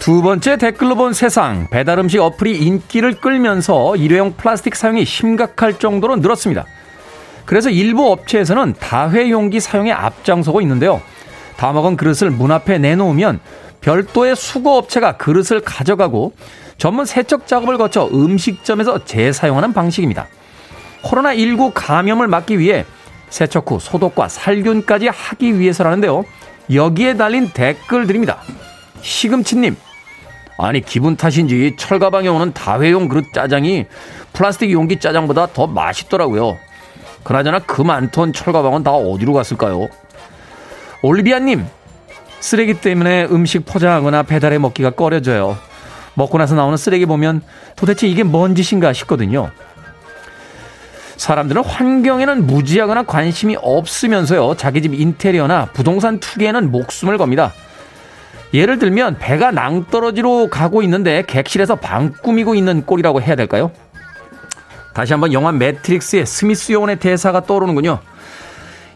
두 0.06 0.22
번째 0.22 0.56
댓글로 0.56 0.94
본 0.94 1.12
세상. 1.12 1.66
배달 1.68 1.98
음식 1.98 2.20
어플이 2.20 2.58
인기를 2.58 3.14
끌면서 3.14 3.96
일회용 3.96 4.34
플라스틱 4.34 4.76
사용이 4.76 5.04
심각할 5.04 5.80
정도로 5.80 6.14
늘었습니다. 6.14 6.64
그래서 7.44 7.70
일부 7.70 8.12
업체에서는 8.12 8.74
다회 8.78 9.30
용기 9.30 9.58
사용에 9.58 9.90
앞장서고 9.90 10.60
있는데요. 10.60 11.02
다 11.56 11.72
먹은 11.72 11.96
그릇을 11.96 12.30
문 12.30 12.52
앞에 12.52 12.78
내놓으면 12.78 13.40
별도의 13.80 14.36
수거 14.36 14.76
업체가 14.76 15.16
그릇을 15.16 15.58
가져가고 15.58 16.34
전문 16.78 17.04
세척 17.04 17.48
작업을 17.48 17.76
거쳐 17.76 18.06
음식점에서 18.06 19.04
재사용하는 19.06 19.72
방식입니다. 19.72 20.28
코로나19 21.02 21.72
감염을 21.74 22.28
막기 22.28 22.60
위해 22.60 22.84
세척 23.28 23.72
후 23.72 23.80
소독과 23.80 24.28
살균까지 24.28 25.08
하기 25.08 25.58
위해서라는데요. 25.58 26.24
여기에 26.72 27.16
달린 27.16 27.48
댓글들입니다. 27.48 28.38
시금치님, 29.00 29.76
아니 30.58 30.80
기분 30.80 31.16
탓인지 31.16 31.76
철가방에 31.76 32.28
오는 32.28 32.52
다회용 32.52 33.08
그릇 33.08 33.32
짜장이 33.32 33.86
플라스틱 34.32 34.72
용기 34.72 34.98
짜장보다 34.98 35.48
더 35.52 35.66
맛있더라고요. 35.66 36.56
그나저나 37.22 37.60
그 37.60 37.82
많던 37.82 38.32
철가방은 38.32 38.82
다 38.82 38.92
어디로 38.92 39.32
갔을까요? 39.32 39.88
올리비아님 41.02 41.66
쓰레기 42.40 42.74
때문에 42.74 43.26
음식 43.26 43.66
포장하거나 43.66 44.22
배달해 44.22 44.58
먹기가 44.58 44.90
꺼려져요. 44.90 45.58
먹고 46.14 46.38
나서 46.38 46.54
나오는 46.54 46.76
쓰레기 46.76 47.04
보면 47.04 47.42
도대체 47.74 48.06
이게 48.06 48.22
뭔 48.22 48.54
짓인가 48.54 48.92
싶거든요. 48.92 49.50
사람들은 51.16 51.64
환경에는 51.64 52.46
무지하거나 52.46 53.04
관심이 53.04 53.56
없으면서요. 53.60 54.54
자기 54.56 54.82
집 54.82 54.94
인테리어나 54.94 55.66
부동산 55.72 56.20
투기에는 56.20 56.70
목숨을 56.70 57.18
겁니다. 57.18 57.52
예를 58.56 58.78
들면 58.78 59.18
배가 59.18 59.50
낭떠러지로 59.50 60.48
가고 60.48 60.82
있는데 60.82 61.22
객실에서 61.26 61.76
방 61.76 62.10
꾸미고 62.10 62.54
있는 62.54 62.86
꼴이라고 62.86 63.20
해야 63.20 63.36
될까요? 63.36 63.70
다시 64.94 65.12
한번 65.12 65.34
영화 65.34 65.52
매트릭스의 65.52 66.24
스미스 66.24 66.72
요원의 66.72 66.98
대사가 66.98 67.42
떠오르는군요. 67.42 67.98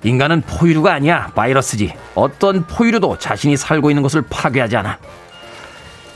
인간은 0.02 0.40
포유류가 0.40 0.94
아니야 0.94 1.30
바이러스지. 1.34 1.92
어떤 2.14 2.66
포유류도 2.66 3.18
자신이 3.18 3.58
살고 3.58 3.90
있는 3.90 4.02
것을 4.02 4.22
파괴하지 4.30 4.78
않아. 4.78 4.98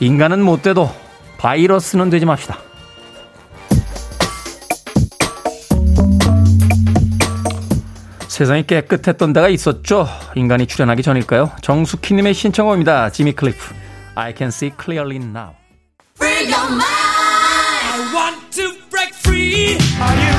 인간은 0.01 0.41
못 0.43 0.63
돼도 0.63 0.91
바이러스는 1.37 2.09
되지 2.09 2.25
맙시다. 2.25 2.57
세상이 8.35 8.67
깨끗했던 8.67 9.33
데가 9.33 9.49
있었죠. 9.49 10.09
인간이 10.35 10.67
출현하기 10.67 11.05
전일까요? 11.05 11.53
정숙희님의 11.63 12.35
신청곡입니다. 12.35 13.11
지미 13.11 13.33
클리프. 13.33 13.75
I 14.17 14.35
can 14.37 14.49
see 14.49 14.73
clearly 14.77 15.19
now. 15.19 15.55
Free 16.17 16.51
your 16.53 16.67
mind. 16.67 16.83
I 16.83 18.13
want 18.13 18.51
to 18.57 18.73
break 18.91 19.15
free. 19.15 19.79
Are 20.01 20.17
you 20.17 20.34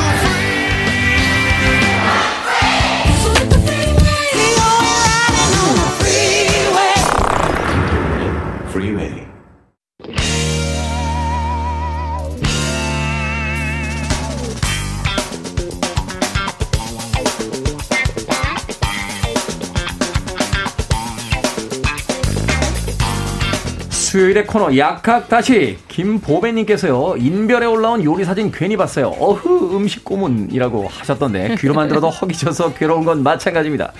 수요일의 24.15 24.47
코너 24.47 24.77
약학다식 24.77 25.77
김보배님께서요 25.89 27.15
인별에 27.17 27.65
올라온 27.65 28.01
요리 28.01 28.23
사진 28.23 28.49
괜히 28.49 28.77
봤어요. 28.77 29.07
어흐 29.07 29.75
음식 29.75 30.05
고문이라고 30.05 30.87
하셨던데 30.87 31.55
귀로만 31.59 31.89
들어도 31.89 32.09
허기져서 32.09 32.75
괴로운 32.75 33.03
건 33.03 33.23
마찬가지입니다. 33.23 33.91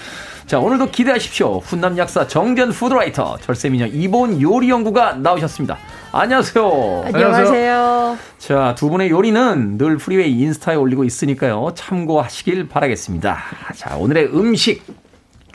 자 0.46 0.58
오늘도 0.60 0.92
기대하십시오. 0.92 1.60
훈남 1.60 1.98
약사 1.98 2.28
정재훈 2.28 2.72
food 2.72 2.99
writer 2.99 3.40
절세미녀 3.42 3.88
이보은 3.88 4.42
요리 4.42 4.70
연구가 4.70 5.16
나오셨습니다. 5.16 5.78
안녕하세요. 6.14 7.04
안녕하세요. 7.08 8.18
자 8.38 8.74
두 8.78 8.90
분의 8.90 9.10
요리는 9.10 9.78
늘 9.78 9.98
Freeway 9.98 10.32
인스타에 10.32 10.76
올리고 10.76 11.04
있으니까요. 11.04 11.74
참고하시길 11.76 12.70
바라겠습니다. 12.70 13.38
자 13.76 13.98
오늘의 13.98 14.28
음식 14.34 14.82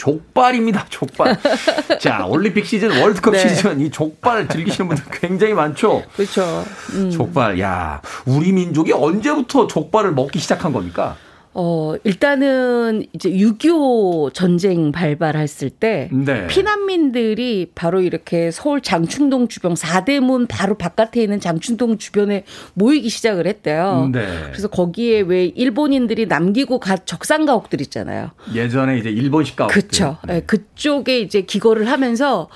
족발입니다. 0.01 0.87
족발. 0.89 1.37
자, 2.01 2.25
올림픽 2.25 2.65
시즌, 2.65 3.03
월드컵 3.03 3.33
네. 3.33 3.49
시즌 3.49 3.81
이 3.81 3.91
족발 3.91 4.49
즐기시는 4.49 4.89
분들 4.89 5.05
굉장히 5.21 5.53
많죠. 5.53 6.03
그렇죠. 6.17 6.65
음. 6.95 7.11
족발. 7.11 7.61
야, 7.61 8.01
우리 8.25 8.53
민족이 8.53 8.93
언제부터 8.93 9.67
족발을 9.67 10.13
먹기 10.13 10.39
시작한 10.39 10.73
겁니까? 10.73 11.17
어, 11.53 11.95
일단은 12.05 13.05
이제 13.13 13.29
6.25 13.31 14.33
전쟁 14.33 14.93
발발했을 14.93 15.71
때 15.71 16.09
네. 16.13 16.47
피난민들이 16.47 17.73
바로 17.75 18.01
이렇게 18.01 18.53
서울 18.53 18.81
장충동 18.81 19.49
주변 19.49 19.75
4대문 19.75 20.47
바로 20.49 20.77
바깥에 20.77 21.23
있는 21.23 21.41
장충동 21.41 21.99
주변에 21.99 22.45
모이기 22.75 23.09
시작을 23.09 23.47
했대요. 23.49 24.11
네. 24.13 24.27
그래서 24.51 24.69
거기에 24.69 25.23
왜 25.23 25.47
일본인들이 25.47 26.27
남기고 26.27 26.79
간 26.79 26.99
적산 27.05 27.47
가옥들 27.47 27.81
있잖아요. 27.81 28.31
예전에 28.55 28.99
이제 28.99 29.11
일본식 29.11 29.57
가옥들. 29.57 29.81
그렇죠. 29.81 30.19
네. 30.27 30.43
그쪽에 30.43 31.19
이제 31.21 31.43
기거를 31.43 31.91
하면서 31.91 32.49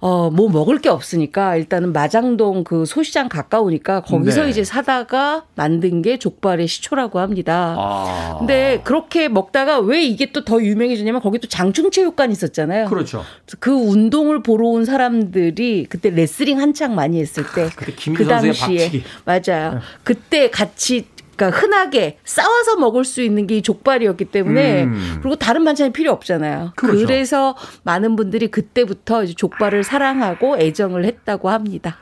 어, 0.00 0.30
뭐 0.30 0.48
먹을 0.48 0.78
게 0.78 0.88
없으니까 0.88 1.56
일단은 1.56 1.92
마장동 1.92 2.64
그 2.64 2.86
소시장 2.86 3.28
가까우니까 3.28 4.00
거기서 4.02 4.44
네. 4.44 4.50
이제 4.50 4.64
사다가 4.64 5.44
만든 5.54 6.00
게 6.02 6.18
족발의 6.18 6.66
시초라고 6.66 7.18
합니다. 7.18 7.74
아. 7.78 8.36
근데 8.38 8.80
그렇게 8.84 9.28
먹다가 9.28 9.80
왜 9.80 10.02
이게 10.02 10.32
또 10.32 10.46
더 10.46 10.62
유명해졌냐면 10.62 11.20
거기 11.20 11.38
또 11.40 11.48
장충체육관 11.48 12.30
있었잖아요. 12.30 12.86
그렇죠. 12.86 13.24
그 13.58 13.72
운동을 13.72 14.42
보러 14.44 14.68
온 14.68 14.84
사람들이 14.84 15.86
그때 15.88 16.10
레슬링 16.10 16.60
한창 16.60 16.94
많이 16.94 17.20
했을 17.20 17.44
때그 17.52 18.26
당시에 18.26 18.52
박치기. 18.78 19.04
맞아요. 19.24 19.74
네. 19.74 19.78
그때 20.04 20.50
같이 20.50 21.06
그러니까 21.36 21.50
흔하게 21.60 22.18
싸워서 22.24 22.76
먹을 22.76 23.04
수 23.04 23.22
있는 23.22 23.46
게 23.46 23.60
족발이었기 23.60 24.26
때문에 24.26 24.84
음. 24.84 25.18
그리고 25.20 25.36
다른 25.36 25.64
반찬이 25.64 25.92
필요 25.92 26.10
없잖아요. 26.12 26.72
그렇죠. 26.76 27.06
그래서 27.06 27.56
많은 27.84 28.16
분들이 28.16 28.48
그때부터 28.50 29.24
이제 29.24 29.34
족발을 29.34 29.84
사랑하고 29.84 30.58
애정을 30.58 31.04
했다고 31.04 31.50
합니다. 31.50 31.98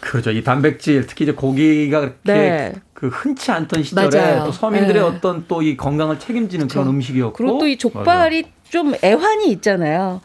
그렇죠. 0.00 0.30
이 0.30 0.44
단백질 0.44 1.06
특히 1.06 1.24
이제 1.24 1.32
고기가 1.32 2.00
그렇게 2.00 2.16
네. 2.24 2.72
그 2.94 3.08
흔치 3.08 3.50
않던 3.50 3.82
시절에 3.82 4.08
맞아요. 4.16 4.44
또 4.44 4.52
서민들의 4.52 4.94
네. 4.94 5.08
어떤 5.08 5.46
또 5.48 5.60
이 5.60 5.76
건강을 5.76 6.20
책임지는 6.20 6.68
그렇죠. 6.68 6.80
그런 6.84 6.94
음식이었고 6.94 7.32
그리고 7.32 7.58
또 7.58 7.66
이 7.66 7.76
족발이 7.76 8.42
맞아요. 8.42 8.52
좀 8.70 8.94
애환이 9.02 9.50
있잖아요. 9.52 10.20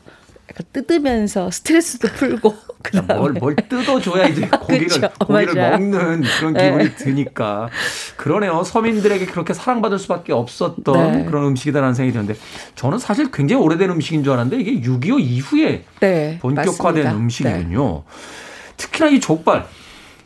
뜯으면서 0.73 1.49
스트레스도 1.49 2.09
풀고 2.09 2.53
그다음에 2.83 3.13
뭘, 3.15 3.31
뭘 3.33 3.55
뜯어줘야 3.55 4.27
이제 4.27 4.47
고기를 4.59 4.87
그쵸, 4.87 5.09
고기를 5.19 5.55
맞아. 5.55 5.69
먹는 5.77 6.21
그런 6.37 6.53
기분이 6.53 6.83
네. 6.83 6.95
드니까 6.95 7.69
그러네요. 8.17 8.63
서민들에게 8.63 9.25
그렇게 9.27 9.53
사랑받을 9.53 9.97
수밖에 9.97 10.33
없었던 10.33 11.11
네. 11.11 11.25
그런 11.25 11.45
음식이다라는 11.45 11.93
생각이 11.95 12.11
드는데 12.13 12.35
저는 12.75 12.99
사실 12.99 13.31
굉장히 13.31 13.63
오래된 13.63 13.89
음식인 13.89 14.23
줄 14.23 14.33
알았는데 14.33 14.61
이게 14.61 14.87
6.25 14.87 15.19
이후에 15.21 15.85
네, 16.01 16.37
본격화된 16.41 17.03
맞습니다. 17.03 17.15
음식이군요. 17.15 18.03
특히나 18.77 19.09
이 19.09 19.19
족발 19.19 19.65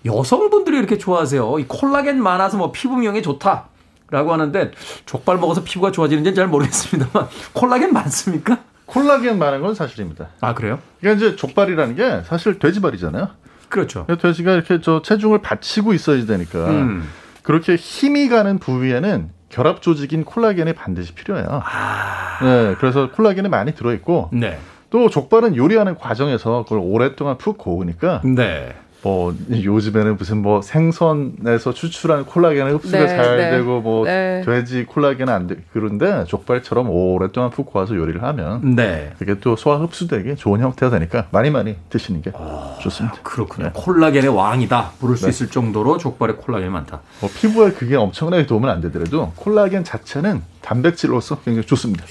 여성분들이 0.06 0.78
이렇게 0.78 0.98
좋아하세요. 0.98 1.60
이 1.60 1.66
콜라겐 1.68 2.22
많아서 2.22 2.58
뭐 2.58 2.72
피부 2.72 2.98
미용에 2.98 3.22
좋다. 3.22 3.66
라고 4.10 4.32
하는데 4.32 4.72
족발 5.06 5.38
먹어서 5.38 5.66
피부가 5.66 5.92
좋아지는지는 5.92 6.34
잘 6.34 6.48
모르겠습니다만 6.48 7.28
콜라겐 7.52 7.92
많습니까? 7.92 8.60
콜라겐 8.88 9.38
많은 9.38 9.62
건 9.62 9.76
사실입니다. 9.76 10.30
아 10.42 10.54
그래요? 10.54 10.80
그러니까 11.00 11.26
이제 11.26 11.36
족발이라는 11.36 11.96
게 11.96 12.24
사실 12.26 12.58
돼지발이잖아요. 12.58 13.30
그렇죠. 13.70 14.08
돼지가 14.08 14.54
이렇게 14.54 14.82
저 14.82 15.02
체중을 15.02 15.42
받치고 15.42 15.94
있어야 15.94 16.26
되니까 16.26 16.70
음. 16.70 17.08
그렇게 17.44 17.76
힘이 17.76 18.30
가는 18.30 18.58
부위에는 18.60 19.30
결합 19.50 19.82
조직인 19.82 20.24
콜라겐이 20.24 20.74
반드시 20.74 21.14
필요해요. 21.14 21.62
아. 21.64 22.40
네, 22.42 22.76
그래서 22.80 23.12
콜라겐이 23.12 23.50
많이 23.50 23.74
들어 23.74 23.94
있고 23.94 24.30
네. 24.34 24.58
또 24.90 25.10
족발은 25.10 25.56
요리하는 25.56 25.96
과정에서 25.96 26.64
그걸 26.64 26.80
오랫동안 26.82 27.38
푹 27.38 27.58
고우니까 27.58 28.22
네. 28.24 28.76
뭐 29.04 29.36
요즘에는 29.50 30.18
무슨 30.18 30.42
뭐 30.42 30.62
생선에서 30.62 31.74
추출한 31.74 32.26
콜라겐은 32.26 32.74
흡수가 32.74 32.98
네, 32.98 33.08
잘 33.08 33.38
네, 33.38 33.52
되고 33.52 33.82
뭐 33.82 34.06
네. 34.06 34.42
돼지 34.46 34.86
콜라겐은 34.86 35.32
안 35.34 35.48
돼. 35.48 35.56
그런데 35.72 36.26
족발처럼 36.26 36.90
오랫동안 36.90 37.50
푹 37.50 37.68
구워서 37.72 37.96
요리를 37.96 38.22
하면 38.24 38.76
네. 38.76 39.14
그게 39.20 39.40
또 39.40 39.56
소화 39.56 39.78
흡수되기 39.78 40.36
좋은 40.36 40.62
형태가 40.62 40.90
되니까 40.92 41.28
많이 41.32 41.50
많이 41.52 41.76
드시는 41.90 42.22
게 42.22 42.32
아, 42.36 42.78
좋습니다. 42.82 43.18
그렇군요. 43.24 43.68
네. 43.68 43.72
콜라겐의 43.74 44.30
왕이다 44.30 44.94
부를 45.00 45.16
수 45.16 45.26
네. 45.26 45.30
있을 45.30 45.48
정도로 45.48 45.98
족발에 45.98 46.34
콜라겐이 46.34 46.72
많다. 46.72 47.02
뭐 47.22 47.30
피부에 47.34 47.72
그게 47.72 47.96
엄청나게 47.96 48.46
도움은 48.48 48.70
안 48.70 48.82
되더라도 48.82 49.32
콜라겐 49.36 49.84
자체는 49.84 50.42
단백질로서 50.62 51.40
굉장히 51.42 51.66
좋습니다. 51.68 52.04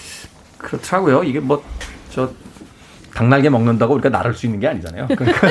그렇더라고요. 0.58 1.24
이게 1.24 1.40
뭐 1.40 1.62
저 2.16 2.30
닭날개 3.16 3.48
먹는다고 3.48 3.94
우리가 3.94 4.10
나를 4.10 4.34
수 4.34 4.44
있는 4.44 4.60
게 4.60 4.68
아니잖아요. 4.68 5.08
그러니까 5.08 5.48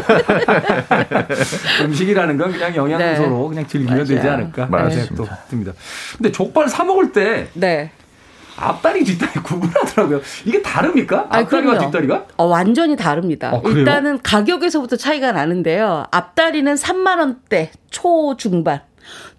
음식이라는 1.84 2.38
건 2.38 2.51
그냥 2.51 2.76
영양소로 2.76 3.41
네. 3.41 3.49
그냥 3.49 3.68
즐기면 3.68 3.97
맞아요. 3.97 4.05
되지 4.05 4.28
않을까 4.28 4.68
그런 4.68 4.91
생각도 4.91 5.28
듭니다. 5.49 5.74
근데 6.16 6.32
족발 6.32 6.70
사 6.70 6.84
먹을 6.84 7.11
때 7.11 7.47
네. 7.53 7.89
앞다리 8.55 9.03
뒷다리 9.03 9.32
구분하더라고요. 9.43 10.22
이게 10.45 10.61
다릅니까? 10.61 11.26
앞다리와 11.28 11.74
아니, 11.74 11.86
뒷다리가? 11.86 12.28
어, 12.38 12.45
완전히 12.45 12.95
다릅니다. 12.95 13.49
아, 13.49 13.61
일단은 13.68 14.22
가격에서부터 14.22 14.95
차이가 14.95 15.32
나는데요. 15.32 16.05
앞다리는 16.11 16.76
3만 16.76 17.18
원대 17.18 17.72
초중반, 17.89 18.82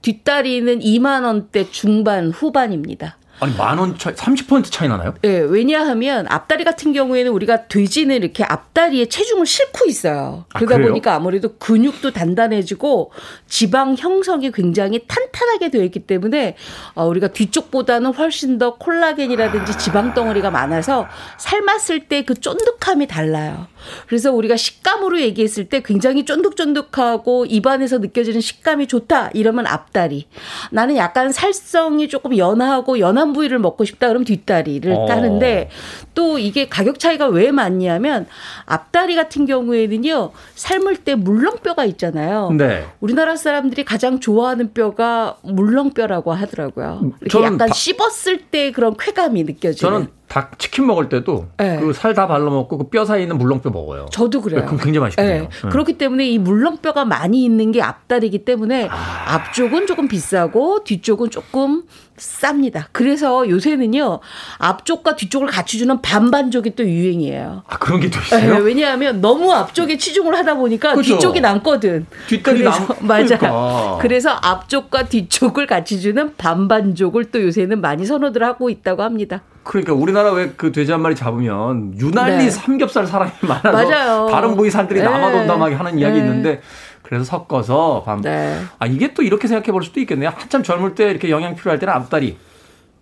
뒷다리는 0.02 0.80
2만 0.80 1.24
원대 1.24 1.70
중반 1.70 2.30
후반입니다. 2.30 3.16
아니 3.40 3.54
만 3.56 3.78
원 3.78 3.98
차이, 3.98 4.14
30% 4.14 4.70
차이 4.70 4.88
나나요? 4.88 5.14
네, 5.22 5.38
왜냐하면 5.40 6.26
앞다리 6.28 6.64
같은 6.64 6.92
경우에는 6.92 7.30
우리가 7.32 7.68
돼지는 7.68 8.16
이렇게 8.16 8.44
앞다리에 8.44 9.06
체중을 9.06 9.44
싣고 9.46 9.84
있어요. 9.86 10.44
아, 10.52 10.58
그러다 10.58 10.76
아, 10.76 10.78
보니까 10.78 11.14
아무래도 11.14 11.56
근육도 11.58 12.12
단단해지고 12.12 13.12
지방 13.46 13.94
형성이 13.96 14.50
굉장히 14.52 15.04
탄탄하게 15.06 15.70
되어 15.70 15.82
있기 15.84 16.00
때문에 16.06 16.56
어, 16.94 17.06
우리가 17.06 17.28
뒤쪽보다는 17.28 18.14
훨씬 18.14 18.58
더 18.58 18.76
콜라겐이라든지 18.76 19.76
지방 19.78 20.14
덩어리가 20.14 20.50
많아서 20.50 21.06
삶았을 21.38 22.08
때 22.08 22.16
그 22.26 22.34
쫀득함이 22.34 23.06
달라요. 23.06 23.66
그래서 24.08 24.32
우리가 24.32 24.56
식감으로 24.56 25.20
얘기했을 25.20 25.68
때 25.68 25.80
굉장히 25.82 26.24
쫀득쫀득하고 26.24 27.46
입안에서 27.46 27.98
느껴지는 27.98 28.40
식감이 28.40 28.88
좋다. 28.88 29.30
이러면 29.34 29.66
앞다리. 29.66 30.26
나는 30.70 30.96
약간 30.96 31.30
살성이 31.32 32.08
조금 32.08 32.36
연하고 32.36 32.98
연한 32.98 33.25
부위를 33.32 33.58
먹고 33.58 33.84
싶다. 33.84 34.08
그러면 34.08 34.24
뒷다리를 34.24 34.92
어. 34.92 35.06
따는데 35.06 35.70
또 36.14 36.38
이게 36.38 36.68
가격 36.68 36.98
차이가 36.98 37.26
왜 37.26 37.50
많냐면 37.52 38.26
앞다리 38.64 39.14
같은 39.14 39.46
경우에는요. 39.46 40.32
삶을 40.54 40.96
때 40.98 41.14
물렁뼈가 41.14 41.84
있잖아요. 41.84 42.50
네. 42.50 42.84
우리나라 43.00 43.36
사람들이 43.36 43.84
가장 43.84 44.20
좋아하는 44.20 44.72
뼈가 44.72 45.36
물렁뼈라고 45.42 46.32
하더라고요. 46.32 47.12
이렇게 47.20 47.44
약간 47.44 47.58
바... 47.58 47.68
씹었을 47.68 48.38
때 48.50 48.72
그런 48.72 48.96
쾌감이 48.96 49.44
느껴지는. 49.44 49.92
저는 49.92 50.08
닭 50.28 50.58
치킨 50.58 50.86
먹을 50.86 51.08
때도 51.08 51.46
네. 51.56 51.78
그살 51.78 52.12
다 52.14 52.26
발라 52.26 52.44
먹고 52.50 52.78
그 52.78 52.90
뼈 52.90 53.04
사이에 53.04 53.22
있는 53.22 53.38
물렁뼈 53.38 53.70
먹어요. 53.70 54.06
저도 54.10 54.40
그래요. 54.40 54.64
그럼 54.64 54.76
굉장히 54.78 54.98
맛있거든요. 55.00 55.32
네. 55.32 55.48
네. 55.48 55.68
그렇기 55.68 55.98
때문에 55.98 56.26
이 56.28 56.38
물렁뼈가 56.38 57.04
많이 57.04 57.44
있는 57.44 57.72
게 57.72 57.80
앞다리기 57.82 58.44
때문에 58.44 58.88
아. 58.90 59.24
앞쪽은 59.34 59.86
조금 59.86 60.08
비싸고 60.08 60.84
뒤쪽은 60.84 61.30
조금 61.30 61.84
쌉니다. 62.16 62.86
그래서 62.92 63.48
요새는요 63.48 64.20
앞쪽과 64.58 65.16
뒤쪽을 65.16 65.48
같이 65.48 65.78
주는 65.78 66.00
반반족이 66.00 66.74
또 66.74 66.84
유행이에요. 66.84 67.62
아 67.66 67.78
그런 67.78 68.00
게 68.00 68.08
또 68.10 68.18
있어요? 68.20 68.54
네, 68.54 68.60
왜냐하면 68.60 69.20
너무 69.20 69.52
앞쪽에 69.52 69.96
치중을 69.98 70.34
하다 70.36 70.54
보니까 70.54 70.92
그렇죠. 70.92 71.14
뒤쪽이 71.14 71.40
남거든. 71.40 72.06
뒷다리 72.28 72.62
남. 72.62 72.72
맞아. 73.00 73.36
그러니까. 73.38 73.98
그래서 74.00 74.30
앞쪽과 74.30 75.04
뒤쪽을 75.04 75.66
같이 75.66 76.00
주는 76.00 76.34
반반족을 76.36 77.26
또 77.26 77.42
요새는 77.42 77.80
많이 77.80 78.06
선호들 78.06 78.42
하고 78.42 78.70
있다고 78.70 79.02
합니다. 79.02 79.42
그러니까 79.62 79.92
우리 79.94 80.12
나라 80.16 80.32
왜 80.32 80.50
그 80.56 80.72
돼지 80.72 80.90
한 80.92 81.00
마리 81.02 81.14
잡으면 81.14 81.98
유난히 81.98 82.44
네. 82.44 82.50
삼겹살 82.50 83.06
사람이 83.06 83.30
많아서 83.46 83.72
맞아요. 83.72 84.28
다른 84.30 84.56
부위 84.56 84.70
살들이 84.70 85.00
네. 85.00 85.04
남아돈다하게 85.06 85.74
하는 85.74 85.98
이야기 85.98 86.18
네. 86.20 86.24
있는데 86.26 86.60
그래서 87.02 87.24
섞어서 87.24 88.02
밤. 88.04 88.20
네. 88.22 88.58
아 88.78 88.86
이게 88.86 89.14
또 89.14 89.22
이렇게 89.22 89.46
생각해 89.48 89.70
볼 89.72 89.82
수도 89.84 90.00
있겠네요. 90.00 90.30
한참 90.34 90.62
젊을 90.62 90.94
때 90.94 91.10
이렇게 91.10 91.30
영양 91.30 91.54
필요할 91.54 91.78
때는 91.78 91.92
앞다리 91.94 92.36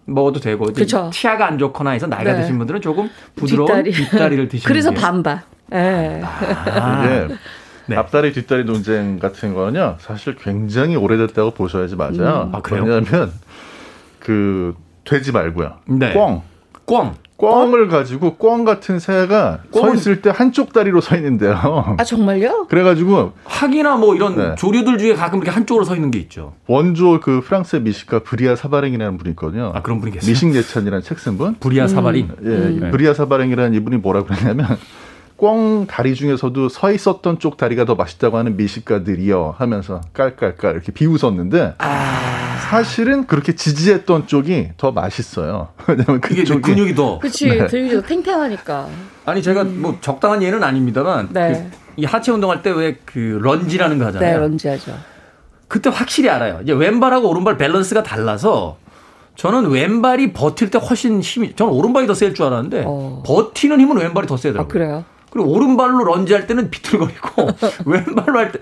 먹어도 0.06 0.40
되고 0.40 0.66
그쵸. 0.66 1.10
치아가 1.12 1.46
안 1.46 1.58
좋거나 1.58 1.90
해서 1.90 2.06
나이가 2.06 2.32
네. 2.34 2.40
드신 2.42 2.58
분들은 2.58 2.80
조금 2.82 3.08
부드러운 3.36 3.82
뒷다리. 3.84 4.36
를 4.36 4.48
드시는 4.50 4.68
그래서 4.68 4.90
반반. 4.90 5.40
네. 5.68 6.20
아. 6.22 7.02
네. 7.06 7.28
네. 7.86 7.96
앞다리 7.96 8.32
뒷다리 8.32 8.64
논쟁 8.64 9.18
같은 9.18 9.54
거는요 9.54 9.96
사실 10.00 10.36
굉장히 10.36 10.96
오래됐다고 10.96 11.52
보셔야지 11.52 11.96
맞아요. 11.96 12.50
음. 12.50 12.54
아, 12.54 12.60
왜냐하면 12.70 13.32
그 14.20 14.74
돼지 15.04 15.32
말고요. 15.32 15.76
네. 15.86 16.12
꿩. 16.12 16.42
꿩. 16.86 17.12
꿩을 17.36 17.88
가지고 17.88 18.36
꿩 18.36 18.64
같은 18.64 19.00
새가 19.00 19.58
서 19.72 19.94
있을 19.94 20.22
때 20.22 20.30
한쪽 20.32 20.72
다리로 20.72 21.00
서 21.00 21.16
있는데요. 21.16 21.96
아 21.98 22.04
정말요? 22.04 22.66
그래가지고 22.68 23.32
학이나 23.44 23.96
뭐 23.96 24.14
이런 24.14 24.36
네. 24.36 24.54
조류들 24.56 24.98
중에 24.98 25.14
가끔 25.14 25.38
이렇게 25.38 25.50
한쪽으로 25.50 25.84
서 25.84 25.96
있는 25.96 26.10
게 26.12 26.20
있죠. 26.20 26.54
원조 26.68 27.18
그 27.20 27.40
프랑스의 27.40 27.82
미식가 27.82 28.20
브리아 28.20 28.54
사바랭이라는 28.54 29.18
분이 29.18 29.30
있거든요. 29.30 29.72
아 29.74 29.82
그런 29.82 30.00
분이 30.00 30.12
계세요? 30.12 30.30
미식 30.30 30.54
예찬이라는 30.54 31.02
책 31.02 31.18
쓴 31.18 31.36
분. 31.36 31.56
브리아 31.58 31.88
사바랭. 31.88 32.28
음. 32.40 32.80
예, 32.80 32.84
음. 32.86 32.90
브리아 32.92 33.12
사바랭이라는 33.14 33.74
이분이 33.74 33.96
뭐라 33.96 34.22
그러냐면 34.22 34.78
꿩 35.44 35.86
다리 35.86 36.14
중에서도 36.14 36.70
서 36.70 36.90
있었던 36.90 37.38
쪽 37.38 37.58
다리가 37.58 37.84
더 37.84 37.94
맛있다고 37.96 38.38
하는 38.38 38.56
미식가들이여 38.56 39.56
하면서 39.58 40.00
깔깔깔 40.14 40.72
이렇게 40.72 40.90
비웃었는데 40.90 41.74
아... 41.78 42.56
사실은 42.70 43.26
그렇게 43.26 43.54
지지했던 43.54 44.26
쪽이 44.26 44.70
더 44.78 44.90
맛있어요. 44.92 45.68
왜냐면 45.86 46.20
그게 46.22 46.44
근육이 46.44 46.94
더 46.94 47.18
그렇지 47.18 47.46
네. 47.48 47.66
근육이 47.66 47.94
더 47.94 48.00
탱탱하니까. 48.02 48.88
아니 49.26 49.42
제가 49.42 49.64
뭐 49.64 49.98
적당한 50.00 50.42
예는 50.42 50.62
아닙니다만 50.64 51.28
네. 51.30 51.68
그, 51.70 51.76
이 52.00 52.04
하체 52.06 52.32
운동할 52.32 52.62
때 52.62 52.70
왜 52.70 52.96
그 53.04 53.38
lunge라는 53.42 53.98
거 53.98 54.06
하잖아요. 54.06 54.32
네, 54.32 54.38
런지 54.38 54.68
하죠. 54.68 54.94
그때 55.68 55.90
확실히 55.90 56.30
알아요. 56.30 56.60
이제 56.62 56.72
왼발하고 56.72 57.28
오른발 57.28 57.58
밸런스가 57.58 58.02
달라서 58.02 58.78
저는 59.36 59.66
왼발이 59.70 60.32
버틸 60.32 60.70
때 60.70 60.78
훨씬 60.78 61.20
힘이 61.20 61.54
저는 61.54 61.70
오른발이 61.72 62.06
더 62.06 62.14
셀 62.14 62.32
줄 62.34 62.46
알았는데 62.46 62.84
어. 62.86 63.22
버티는 63.26 63.78
힘은 63.80 63.98
왼발이 63.98 64.26
더 64.26 64.36
세더라고요. 64.38 64.68
아, 64.68 64.72
그래요? 64.72 65.04
그리고 65.34 65.50
오른발로 65.50 66.04
lunge할 66.04 66.46
때는 66.46 66.70
비틀거리고 66.70 67.48
왼발로 67.84 68.38
할 68.38 68.52
때. 68.52 68.60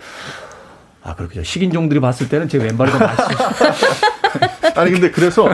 아, 1.04 1.14
그렇죠. 1.14 1.42
식인종들이 1.42 2.00
봤을 2.00 2.28
때는 2.28 2.48
제 2.48 2.58
왼발이 2.58 2.90
더 2.90 2.98
맛있어요. 2.98 3.48
아니, 4.76 4.90
근데 4.92 5.10
그래서 5.10 5.48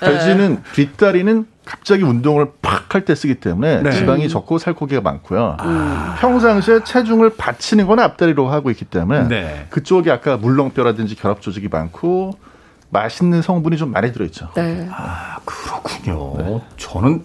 돼지는 0.00 0.62
뒷다리는 0.72 1.46
갑자기 1.64 2.02
운동을 2.02 2.48
팍 2.60 2.94
할 2.94 3.04
때 3.04 3.14
쓰기 3.14 3.34
때문에 3.36 3.82
네. 3.82 3.90
지방이 3.92 4.28
적고 4.28 4.58
살코기가 4.58 5.00
많고요. 5.00 5.56
아. 5.58 6.16
평상시에 6.20 6.84
체중을 6.84 7.30
받치는 7.36 7.86
건 7.86 7.98
앞다리로 8.00 8.48
하고 8.48 8.70
있기 8.70 8.84
때문에 8.84 9.28
네. 9.28 9.66
그쪽이 9.70 10.10
아까 10.10 10.36
물렁뼈라든지 10.36 11.14
결합 11.16 11.40
조직이 11.40 11.68
많고 11.68 12.38
맛있는 12.90 13.42
성분이 13.42 13.76
좀 13.76 13.90
많이 13.92 14.12
들어있죠. 14.12 14.50
네. 14.54 14.88
아, 14.92 15.36
그렇군요. 15.44 16.34
네. 16.38 16.60
저는 16.76 17.24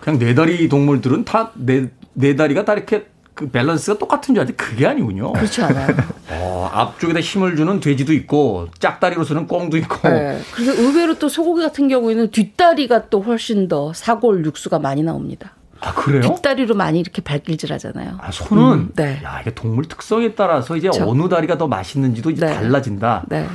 그냥 0.00 0.18
네 0.18 0.34
다리 0.34 0.68
동물들은 0.68 1.24
다 1.24 1.52
네 1.54 1.88
네 2.14 2.34
다리가 2.36 2.64
다 2.64 2.72
이렇게 2.72 3.06
그 3.34 3.50
밸런스가 3.50 3.98
똑같은 3.98 4.34
줄 4.34 4.42
알았는데 4.42 4.56
그게 4.64 4.86
아니군요. 4.86 5.32
그렇지 5.32 5.62
않아요. 5.62 5.88
어, 6.30 6.70
앞쪽에다 6.72 7.20
힘을 7.20 7.56
주는 7.56 7.80
돼지도 7.80 8.12
있고 8.12 8.68
짝다리로 8.78 9.24
쓰는 9.24 9.46
꽁도 9.46 9.76
있고. 9.78 10.08
네. 10.08 10.40
그래서 10.54 10.72
의외로 10.80 11.18
또 11.18 11.28
소고기 11.28 11.62
같은 11.62 11.88
경우에는 11.88 12.30
뒷다리가 12.30 13.08
또 13.10 13.20
훨씬 13.20 13.66
더 13.66 13.92
사골 13.92 14.44
육수가 14.44 14.78
많이 14.78 15.02
나옵니다. 15.02 15.52
아 15.80 15.92
그래요? 15.92 16.22
뒷다리로 16.22 16.76
많이 16.76 17.00
이렇게 17.00 17.20
발길질하잖아요. 17.22 18.18
아 18.20 18.30
손은 18.30 18.72
음, 18.72 18.92
네. 18.94 19.20
야 19.24 19.40
이게 19.40 19.52
동물 19.52 19.86
특성에 19.86 20.34
따라서 20.34 20.76
이제 20.76 20.88
그렇죠. 20.88 21.10
어느 21.10 21.28
다리가 21.28 21.58
더 21.58 21.66
맛있는지도 21.66 22.30
이제 22.30 22.46
네. 22.46 22.54
달라진다. 22.54 23.24
네. 23.28 23.46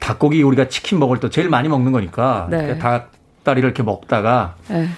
닭고기 0.00 0.42
우리가 0.42 0.68
치킨 0.68 0.98
먹을 0.98 1.20
때 1.20 1.30
제일 1.30 1.48
많이 1.48 1.68
먹는 1.68 1.92
거니까 1.92 2.48
네. 2.50 2.78
닭다리를 2.78 3.66
이렇게 3.66 3.82
먹다가. 3.82 4.56
네. 4.68 4.88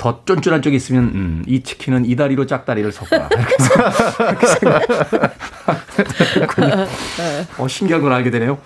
더 0.00 0.24
쫀쫀한 0.24 0.62
쪽이 0.62 0.74
있으면 0.76 1.04
음, 1.14 1.44
이 1.46 1.62
치킨은 1.62 2.06
이 2.06 2.16
다리로 2.16 2.46
짝다리를 2.46 2.90
섞어라. 2.90 3.28
이렇게 3.30 4.46
생각했군요. 6.32 6.86
어, 7.58 7.68
신기한 7.68 8.00
걸 8.00 8.10
알게 8.14 8.30
되네요. 8.30 8.56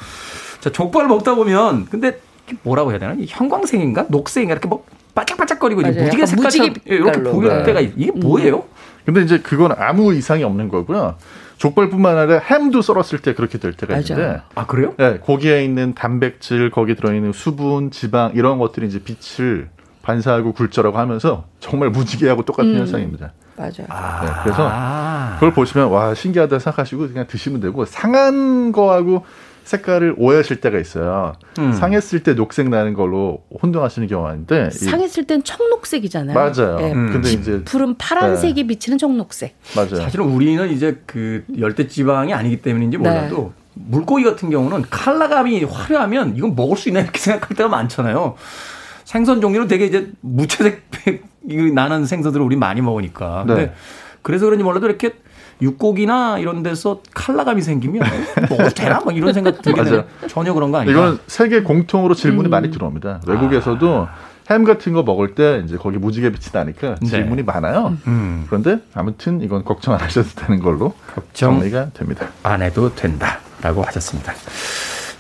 자, 0.60 0.70
족발을 0.70 1.08
먹다 1.08 1.34
보면 1.34 1.86
근데 1.86 2.20
뭐라고 2.62 2.92
해야 2.92 3.00
되나? 3.00 3.16
형광색인가? 3.26 4.06
녹색인가? 4.10 4.52
이렇게 4.52 4.68
뭐 4.68 4.84
바짝바짝거리고 5.16 5.80
이제 5.80 5.90
무지개 6.04 6.24
색깔처럼 6.24 6.74
예, 6.88 6.94
이렇게 6.94 7.20
보일 7.24 7.48
네. 7.48 7.62
때가 7.64 7.80
이게 7.80 8.12
뭐예요? 8.12 8.62
근데 9.04 9.22
이제 9.22 9.40
그건 9.40 9.72
아무 9.76 10.14
이상이 10.14 10.44
없는 10.44 10.68
거고요. 10.68 11.16
족발뿐만 11.58 12.16
아니라 12.16 12.38
햄도 12.38 12.80
썰었을 12.80 13.18
때 13.18 13.34
그렇게 13.34 13.58
될 13.58 13.72
때가 13.72 13.96
맞아. 13.96 14.14
있는데. 14.14 14.42
아 14.54 14.66
그래요? 14.66 14.94
네, 14.98 15.18
고기에 15.18 15.64
있는 15.64 15.94
단백질, 15.94 16.70
거기 16.70 16.94
들어있는 16.94 17.32
수분, 17.32 17.90
지방 17.90 18.30
이런 18.36 18.58
것들이 18.58 18.86
이제 18.86 19.00
빛을 19.02 19.73
반사하고 20.04 20.52
굴절하고 20.52 20.98
하면서 20.98 21.44
정말 21.60 21.90
무지개하고 21.90 22.44
똑같은 22.44 22.74
음. 22.74 22.78
현상입니다. 22.80 23.32
맞아요. 23.56 23.86
아. 23.88 24.24
네, 24.24 24.30
그래서 24.42 24.70
그걸 25.34 25.54
보시면 25.54 25.88
와 25.88 26.14
신기하다 26.14 26.58
생각하시고 26.58 27.08
그냥 27.08 27.26
드시면 27.26 27.60
되고 27.60 27.84
상한 27.84 28.70
거하고 28.72 29.24
색깔을 29.64 30.14
오해하실 30.18 30.60
때가 30.60 30.78
있어요. 30.78 31.32
음. 31.58 31.72
상했을 31.72 32.22
때 32.22 32.34
녹색 32.34 32.68
나는 32.68 32.92
걸로 32.92 33.44
혼동하시는 33.62 34.06
경우가 34.08 34.32
있는데 34.32 34.68
상했을 34.70 35.24
땐 35.24 35.42
청록색이잖아요. 35.42 36.34
맞아요. 36.34 36.76
네. 36.76 36.92
음. 36.92 37.10
근데 37.10 37.32
이제 37.32 37.62
푸른 37.64 37.96
파란색이 37.96 38.62
네. 38.62 38.66
비치는 38.66 38.98
청록색. 38.98 39.56
맞아요. 39.74 39.96
사실은 39.96 40.26
우리는 40.26 40.70
이제 40.70 41.00
그 41.06 41.44
열대 41.58 41.88
지방이 41.88 42.34
아니기 42.34 42.60
때문인지 42.60 42.98
몰라도 42.98 43.54
네. 43.54 43.64
물고기 43.74 44.22
같은 44.24 44.50
경우는 44.50 44.82
칼라감이 44.90 45.64
화려하면 45.64 46.36
이건 46.36 46.54
먹을 46.54 46.76
수 46.76 46.90
있나 46.90 47.00
이렇게 47.00 47.18
생각할 47.18 47.56
때가 47.56 47.68
많잖아요. 47.70 48.34
생선 49.14 49.40
종류는 49.40 49.68
되게 49.68 49.86
이제 49.86 50.10
무채색 50.22 50.82
나는 51.72 52.04
생선들을 52.04 52.44
우리 52.44 52.56
많이 52.56 52.80
먹으니까. 52.80 53.44
근데 53.46 53.66
네. 53.66 53.74
그래서 54.22 54.46
그런지 54.46 54.64
몰라도 54.64 54.86
이렇게 54.88 55.12
육고기나 55.62 56.40
이런 56.40 56.64
데서 56.64 57.00
칼라감이 57.14 57.62
생기면 57.62 58.02
먹어도 58.50 58.70
되나? 58.70 58.98
막 58.98 59.16
이런 59.16 59.32
생각 59.32 59.62
들게 59.62 60.04
전혀 60.26 60.52
그런 60.52 60.72
거 60.72 60.78
아니에요. 60.78 60.98
이건 60.98 61.18
세계 61.28 61.62
공통으로 61.62 62.14
질문이 62.14 62.48
음. 62.48 62.50
많이 62.50 62.72
들어옵니다. 62.72 63.20
외국에서도 63.24 64.08
아. 64.08 64.14
햄 64.50 64.64
같은 64.64 64.92
거 64.92 65.04
먹을 65.04 65.36
때 65.36 65.62
이제 65.64 65.76
거기 65.76 65.96
무지개 65.96 66.30
빛이 66.30 66.48
나니까 66.52 66.96
네. 66.96 67.06
질문이 67.06 67.44
많아요. 67.44 67.96
음. 68.08 68.46
그런데 68.48 68.78
아무튼 68.94 69.42
이건 69.42 69.62
걱정 69.62 69.94
안 69.94 70.00
하셔도 70.00 70.28
되는 70.34 70.60
걸로 70.60 70.92
걱정 71.14 71.60
정리가 71.60 71.90
됩니다. 71.94 72.30
안 72.42 72.62
해도 72.62 72.92
된다라고 72.96 73.84
하셨습니다. 73.84 74.32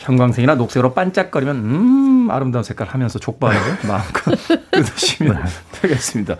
형광색이나 0.04 0.54
녹색으로 0.54 0.94
반짝거리면 0.94 1.56
음 1.56 2.28
아름다운 2.30 2.62
색깔 2.62 2.88
하면서 2.88 3.18
족발을 3.18 3.58
마음껏 3.88 4.36
뜯으시면 4.70 5.34
네. 5.44 5.50
되겠습니다. 5.80 6.36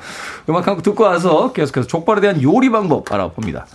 음악 0.49 0.67
한 0.67 0.75
곡 0.75 0.83
듣고 0.83 1.05
와서 1.05 1.53
계속해서 1.53 1.87
족발에 1.87 2.21
대한 2.21 2.43
요리 2.43 2.71
방법 2.71 3.11
알아봅니다. 3.11 3.67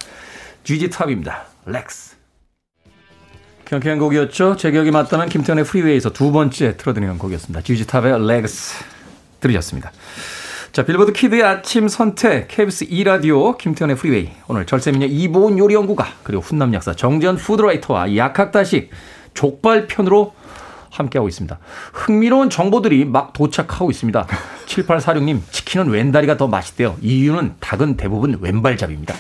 GG탑입니다. 0.64 1.44
렉스. 1.66 2.18
경쾌한 3.66 4.00
곡이었죠. 4.00 4.56
제격이 4.58 4.92
맞다는 4.92 5.30
김태훈의 5.30 5.64
프리웨이에서 5.64 6.10
두 6.12 6.32
번째 6.32 6.76
틀어드리는 6.78 7.18
곡이었습니다. 7.18 7.62
GG탑의 7.62 8.28
렉스 8.28 8.84
들으셨습니다. 9.40 9.92
자, 10.72 10.84
빌보드 10.86 11.14
kid의 11.14 11.44
아침 11.44 11.88
선택, 11.88 12.48
KBS 12.48 12.88
2라디오, 12.90 13.58
김태훈의 13.58 13.96
프리웨이. 13.96 14.30
오늘 14.48 14.66
절세미녀 14.66 15.08
이보은 15.08 15.58
요리연구가, 15.58 16.06
그리고 16.24 16.42
훈남 16.44 16.74
약사 16.74 16.94
정지현 16.94 17.38
food 17.38 17.64
writer와 17.64 18.16
약학다식, 18.16 18.90
족발 19.34 19.88
편으로 19.88 20.34
함께하고 20.90 21.28
있습니다. 21.28 21.58
흥미로운 21.94 22.50
정보들이 22.50 23.06
막 23.06 23.34
도착하고 23.34 23.92
있습니다. 23.92 24.28
7846님, 24.66 25.42
치킨은 25.52 25.90
왼다리가 25.90 26.38
더 26.38 26.48
맛있대요. 26.48 26.98
이유는 27.02 27.56
닭은 27.60 27.98
대부분 27.98 28.38
왼발잡입니다. 28.42 29.14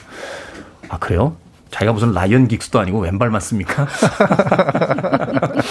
아, 0.89 0.97
그래요? 0.97 1.35
자기가 1.71 1.93
무슨 1.93 2.13
라이언 2.13 2.47
긱스도 2.47 2.79
아니고 2.79 2.99
왼발만 2.99 3.39
씁니까? 3.39 3.87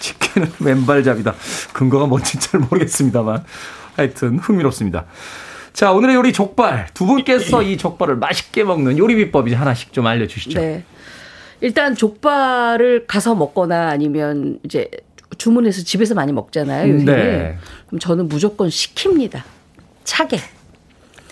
치킨은 0.00 0.52
왼발잡이다. 0.60 1.34
근거가 1.72 2.06
뭔지 2.06 2.38
잘 2.38 2.60
모르겠습니다만. 2.60 3.44
하여튼 3.96 4.38
흥미롭습니다. 4.38 5.04
자, 5.72 5.92
오늘의 5.92 6.16
요리 6.16 6.32
족발. 6.32 6.88
두 6.94 7.06
분께서 7.06 7.62
이 7.62 7.76
족발을 7.76 8.16
맛있게 8.16 8.64
먹는 8.64 8.98
요리 8.98 9.14
비법 9.14 9.46
이제 9.46 9.56
하나씩 9.56 9.92
좀 9.92 10.06
알려주시죠. 10.06 10.58
네. 10.58 10.84
일단 11.66 11.96
족발을 11.96 13.08
가서 13.08 13.34
먹거나 13.34 13.88
아니면 13.88 14.60
이제 14.62 14.88
주문해서 15.36 15.82
집에서 15.82 16.14
많이 16.14 16.32
먹잖아요. 16.32 16.94
요새. 16.94 17.04
네. 17.04 17.58
그럼 17.88 17.98
저는 17.98 18.28
무조건 18.28 18.68
시킵니다. 18.68 19.42
차게. 20.04 20.38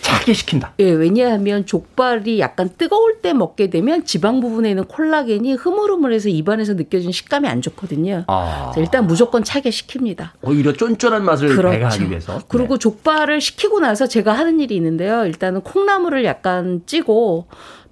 차게 0.00 0.32
시킨다. 0.32 0.72
예, 0.80 0.90
왜냐하면 0.90 1.64
족발이 1.66 2.40
약간 2.40 2.68
뜨거울 2.76 3.22
때 3.22 3.32
먹게 3.32 3.70
되면 3.70 4.04
지방 4.04 4.40
부분에 4.40 4.70
있는 4.70 4.82
콜라겐이 4.86 5.54
흐물흐물해서 5.54 6.30
입안에서 6.30 6.74
느껴지는 6.74 7.12
식감이 7.12 7.46
안 7.46 7.62
좋거든요. 7.62 8.24
아. 8.26 8.72
일단 8.76 9.06
무조건 9.06 9.44
차게 9.44 9.70
식힙니다. 9.70 10.34
오히려 10.42 10.72
쫀쫀한 10.72 11.24
맛을 11.24 11.54
그렇죠. 11.54 11.70
배가하기 11.70 12.10
위해서. 12.10 12.42
그리고 12.48 12.74
네. 12.74 12.78
족발을 12.80 13.40
식히고 13.40 13.78
나서 13.78 14.08
제가 14.08 14.32
하는 14.32 14.58
일이 14.58 14.74
있는데요. 14.74 15.26
일단은 15.26 15.60
콩나물을 15.60 16.24
약간 16.24 16.82
찌고 16.86 17.46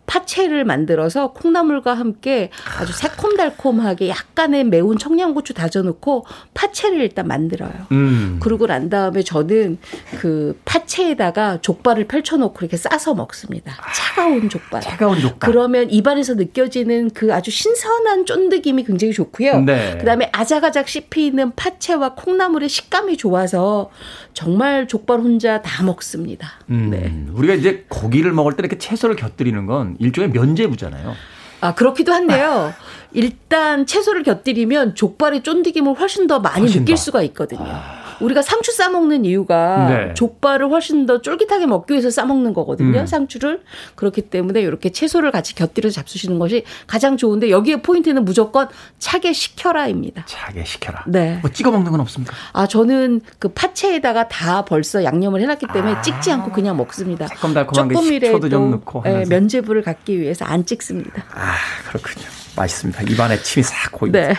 파채를 0.06 0.64
만들어서 0.64 1.32
콩나물과 1.32 1.94
함께 1.94 2.50
아주 2.78 2.92
새콤달콤하게 2.92 4.08
약간의 4.08 4.64
매운 4.64 4.98
청양고추 4.98 5.54
다져놓고 5.54 6.26
파채를 6.54 7.00
일단 7.00 7.26
만들어요. 7.28 7.72
음. 7.92 8.38
그러고 8.40 8.66
난 8.66 8.90
다음에 8.90 9.22
저는 9.22 9.78
그 10.20 10.58
파채에다가 10.64 11.60
족발을 11.62 12.08
펼쳐놓고 12.08 12.58
이렇게 12.60 12.76
싸서 12.76 13.14
먹습니다. 13.14 13.74
차가운 13.94 14.48
족발. 14.48 14.82
차가운 14.82 15.20
족발. 15.20 15.50
그러면 15.50 15.90
입안에서 15.90 16.34
느껴지는 16.34 17.10
그 17.10 17.32
아주 17.32 17.50
신선한 17.50 18.26
쫀득임이 18.26 18.84
굉장히 18.84 19.12
좋고요. 19.12 19.60
네. 19.60 19.96
그다음에 19.98 20.28
아작아작 20.32 20.88
씹히는 20.88 21.52
파채와 21.54 22.14
콩나물의 22.14 22.68
식감이 22.68 23.16
좋아서 23.16 23.90
정말 24.34 24.88
족발 24.88 25.20
혼자 25.20 25.62
다 25.62 25.84
먹습니다. 25.84 26.52
음. 26.70 26.90
네. 26.90 27.32
우리가 27.32 27.54
이제 27.54 27.84
고기를 27.88 28.32
먹을 28.32 28.54
때 28.54 28.60
이렇게 28.60 28.78
채소를 28.78 29.16
곁들이는 29.16 29.66
건 29.66 29.91
일종의 29.98 30.30
면제부잖아요. 30.30 31.14
아, 31.60 31.74
그렇기도 31.74 32.12
한데요. 32.12 32.72
일단 33.12 33.86
채소를 33.86 34.22
곁들이면 34.24 34.94
족발의 34.94 35.42
쫀득임을 35.42 35.94
훨씬 35.94 36.26
더 36.26 36.40
많이 36.40 36.60
훨씬 36.60 36.80
느낄 36.80 36.96
더. 36.96 37.00
수가 37.00 37.22
있거든요. 37.22 37.64
아. 37.64 38.01
우리가 38.22 38.42
상추 38.42 38.72
싸 38.72 38.88
먹는 38.88 39.24
이유가 39.24 39.86
네. 39.88 40.14
족발을 40.14 40.70
훨씬 40.70 41.06
더 41.06 41.20
쫄깃하게 41.20 41.66
먹기 41.66 41.92
위해서 41.92 42.10
싸 42.10 42.24
먹는 42.24 42.54
거거든요. 42.54 43.00
음. 43.00 43.06
상추를 43.06 43.62
그렇기 43.94 44.22
때문에 44.22 44.60
이렇게 44.60 44.90
채소를 44.90 45.30
같이 45.30 45.54
곁들여서 45.54 45.94
잡수시는 45.94 46.38
것이 46.38 46.64
가장 46.86 47.16
좋은데 47.16 47.50
여기에 47.50 47.82
포인트는 47.82 48.24
무조건 48.24 48.68
차게 48.98 49.32
식혀라입니다. 49.32 50.24
차게 50.26 50.64
식혀라. 50.64 51.04
네. 51.08 51.38
뭐 51.42 51.50
찍어 51.50 51.70
먹는 51.70 51.90
건 51.90 52.00
없습니까? 52.00 52.34
아 52.52 52.66
저는 52.66 53.20
그 53.38 53.48
파채에다가 53.48 54.28
다 54.28 54.64
벌써 54.64 55.04
양념을 55.04 55.40
해놨기 55.40 55.66
때문에 55.72 55.94
아. 55.94 56.02
찍지 56.02 56.30
않고 56.30 56.52
그냥 56.52 56.76
먹습니다. 56.76 57.26
조금이라도 57.26 58.48
좀 58.48 58.70
넣고 58.70 59.02
네, 59.04 59.24
면제부를 59.28 59.82
갖기 59.82 60.20
위해서 60.20 60.44
안 60.44 60.64
찍습니다. 60.64 61.24
아 61.34 61.54
그렇군요. 61.88 62.41
맛있습니다. 62.56 63.02
입안에 63.02 63.42
침이 63.42 63.62
싹 63.62 63.92
고입니다. 63.92 64.28
네. 64.28 64.34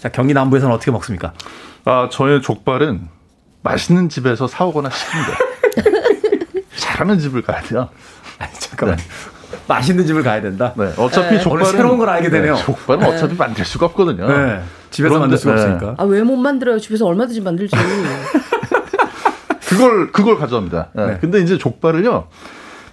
자 0.00 0.08
경기 0.08 0.32
남부에서는 0.34 0.74
어떻게 0.74 0.90
먹습니까? 0.90 1.32
아, 1.84 2.08
저의 2.10 2.42
족발은 2.42 3.08
맛있는 3.62 4.08
집에서 4.08 4.46
사오거나 4.46 4.88
시킵니다. 4.88 6.64
잘하는 6.76 7.18
집을 7.18 7.42
가야 7.42 7.60
돼요. 7.62 7.88
아니, 8.38 8.52
잠깐만. 8.54 8.96
네. 8.96 9.04
맛있는 9.66 10.06
집을 10.06 10.22
가야 10.22 10.40
된다. 10.40 10.72
네. 10.76 10.92
어차피 10.96 11.36
네. 11.36 11.40
족발은 11.40 11.64
새로운 11.66 11.98
걸 11.98 12.08
알게 12.08 12.30
되네요. 12.30 12.54
네. 12.54 12.62
족발은 12.64 13.04
어차피 13.04 13.34
만들 13.34 13.64
수가 13.64 13.86
없거든요. 13.86 14.26
네. 14.28 14.62
집에서 14.90 15.18
만들 15.18 15.36
수가 15.38 15.54
네. 15.54 15.62
없으니까. 15.62 15.94
아, 15.98 16.04
왜 16.04 16.22
못 16.22 16.36
만들어요? 16.36 16.78
집에서 16.78 17.06
얼마든지 17.06 17.40
만들지. 17.40 17.74
그걸 19.68 20.10
그걸 20.12 20.38
가져옵니다. 20.38 20.88
네. 20.94 21.18
근데 21.20 21.40
이제 21.40 21.56
족발을요. 21.58 22.28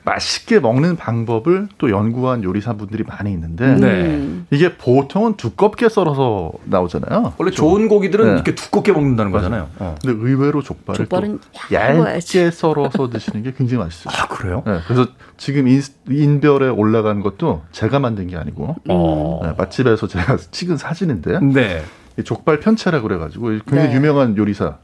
맛있게 0.07 0.61
먹는 0.61 0.95
방법을 0.95 1.67
또 1.77 1.89
연구한 1.89 2.41
요리사분들이 2.41 3.03
많이 3.03 3.29
있는데 3.33 3.75
네. 3.75 4.41
이게 4.51 4.77
보통은 4.77 5.35
두껍게 5.35 5.89
썰어서 5.89 6.53
나오잖아요. 6.63 7.33
원래 7.37 7.51
좋은 7.51 7.89
고기들은 7.89 8.25
네. 8.25 8.31
이렇게 8.31 8.55
두껍게 8.55 8.93
먹는다는 8.93 9.33
거잖아요. 9.33 9.67
어. 9.79 9.95
근데 10.01 10.17
의외로 10.17 10.63
족발을, 10.63 10.97
족발은 10.97 11.39
얇게 11.73 12.51
썰어서 12.51 13.09
드시는 13.09 13.43
게 13.43 13.51
굉장히 13.51 13.83
맛있어요. 13.83 14.13
아 14.17 14.27
그래요? 14.29 14.63
네. 14.65 14.79
그래서 14.87 15.07
지금 15.35 15.67
인, 15.67 16.39
별에 16.39 16.69
올라간 16.69 17.19
것도 17.21 17.63
제가 17.73 17.99
만든 17.99 18.27
게 18.27 18.37
아니고 18.37 18.75
음. 18.89 19.45
네, 19.45 19.53
맛집에서 19.57 20.07
제가 20.07 20.37
찍은 20.51 20.77
사진인데 20.77 21.39
네. 21.41 21.83
족발 22.23 22.61
편차라고 22.61 23.07
그래가지고 23.07 23.49
굉장히 23.65 23.89
네. 23.89 23.95
유명한 23.95 24.37
요리사 24.37 24.77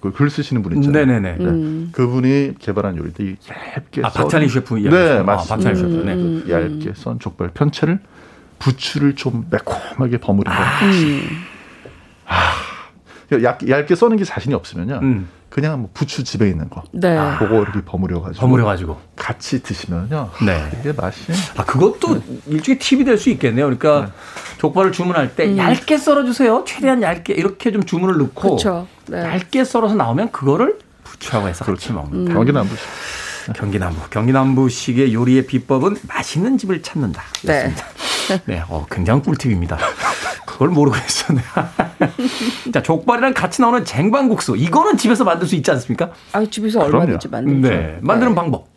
그 0.00 0.12
글 0.12 0.30
쓰시는 0.30 0.62
분 0.62 0.76
있잖아요. 0.76 1.06
네네네. 1.06 1.36
네. 1.38 1.44
음. 1.44 1.88
그분이 1.92 2.54
개발한 2.58 2.96
요리인데 2.96 3.36
얇게 3.76 4.02
아, 4.04 4.10
박찬희 4.10 4.48
셰프 4.48 4.74
네, 4.74 5.22
맞습니다. 5.22 5.32
아, 5.32 5.56
박찬희 5.56 5.76
셰프. 5.76 5.94
네. 6.04 6.12
음. 6.14 6.42
그 6.46 6.52
얇게 6.52 6.92
썬 6.94 7.18
족발 7.18 7.50
편채를 7.54 7.98
부추를 8.58 9.14
좀 9.16 9.46
매콤하게 9.50 10.18
버무린 10.18 10.52
거. 10.52 10.58
아. 10.58 10.84
음. 10.84 11.20
아. 12.26 12.52
얇, 13.42 13.58
얇게 13.68 13.94
써는 13.94 14.16
게 14.16 14.24
자신이 14.24 14.54
없으면요. 14.54 15.00
음. 15.02 15.28
그냥 15.56 15.80
뭐 15.80 15.90
부추 15.94 16.22
집에 16.22 16.50
있는 16.50 16.68
거. 16.68 16.82
네. 16.92 17.16
그거 17.38 17.62
이렇게 17.62 17.80
버무려 17.82 18.20
가지고 18.20 18.42
버무려 18.42 18.66
가지고 18.66 19.00
같이 19.16 19.62
드시면요. 19.62 20.28
네. 20.44 20.70
이게 20.78 20.92
맛이 20.92 21.32
아 21.56 21.64
그것도 21.64 22.20
네. 22.20 22.40
일종의 22.48 22.78
팁이 22.78 23.04
될 23.06 23.16
수 23.16 23.30
있겠네요. 23.30 23.64
그러니까 23.64 24.04
네. 24.04 24.12
족발을 24.58 24.92
주문할 24.92 25.34
때 25.34 25.46
음. 25.46 25.56
얇게 25.56 25.96
썰어 25.96 26.26
주세요. 26.26 26.62
최대한 26.66 27.00
얇게 27.00 27.32
이렇게 27.32 27.72
좀 27.72 27.84
주문을 27.84 28.18
넣고 28.18 28.58
네. 29.06 29.18
얇게 29.18 29.64
썰어서 29.64 29.94
나오면 29.94 30.30
그거를 30.30 30.78
부추하고 31.04 31.48
해서 31.48 31.64
그렇죠. 31.64 31.80
같이 31.80 31.92
먹는. 31.94 32.26
음. 32.28 32.34
경기 32.34 32.52
남부식. 32.52 32.86
경기 33.54 33.78
남부. 33.78 34.00
경기 34.10 34.32
남부식의 34.32 35.12
요리의 35.14 35.46
비법은 35.46 35.96
맛있는 36.08 36.58
집을 36.58 36.82
찾는다. 36.82 37.22
네. 37.44 37.72
네, 38.46 38.62
어, 38.68 38.86
굉장한 38.90 39.22
꿀팁입니다. 39.22 39.78
그걸 40.46 40.68
모르고 40.70 40.96
있었네. 40.96 41.40
자, 42.72 42.82
족발이랑 42.82 43.34
같이 43.34 43.60
나오는 43.60 43.84
쟁반국수. 43.84 44.56
이거는 44.56 44.96
집에서 44.96 45.24
만들 45.24 45.46
수 45.46 45.54
있지 45.54 45.70
않습니까? 45.70 46.10
아, 46.32 46.44
집에서 46.44 46.80
얼마든지 46.80 47.28
만들죠. 47.28 47.68
네. 47.68 47.98
만드는 48.00 48.32
네. 48.32 48.34
방법. 48.34 48.68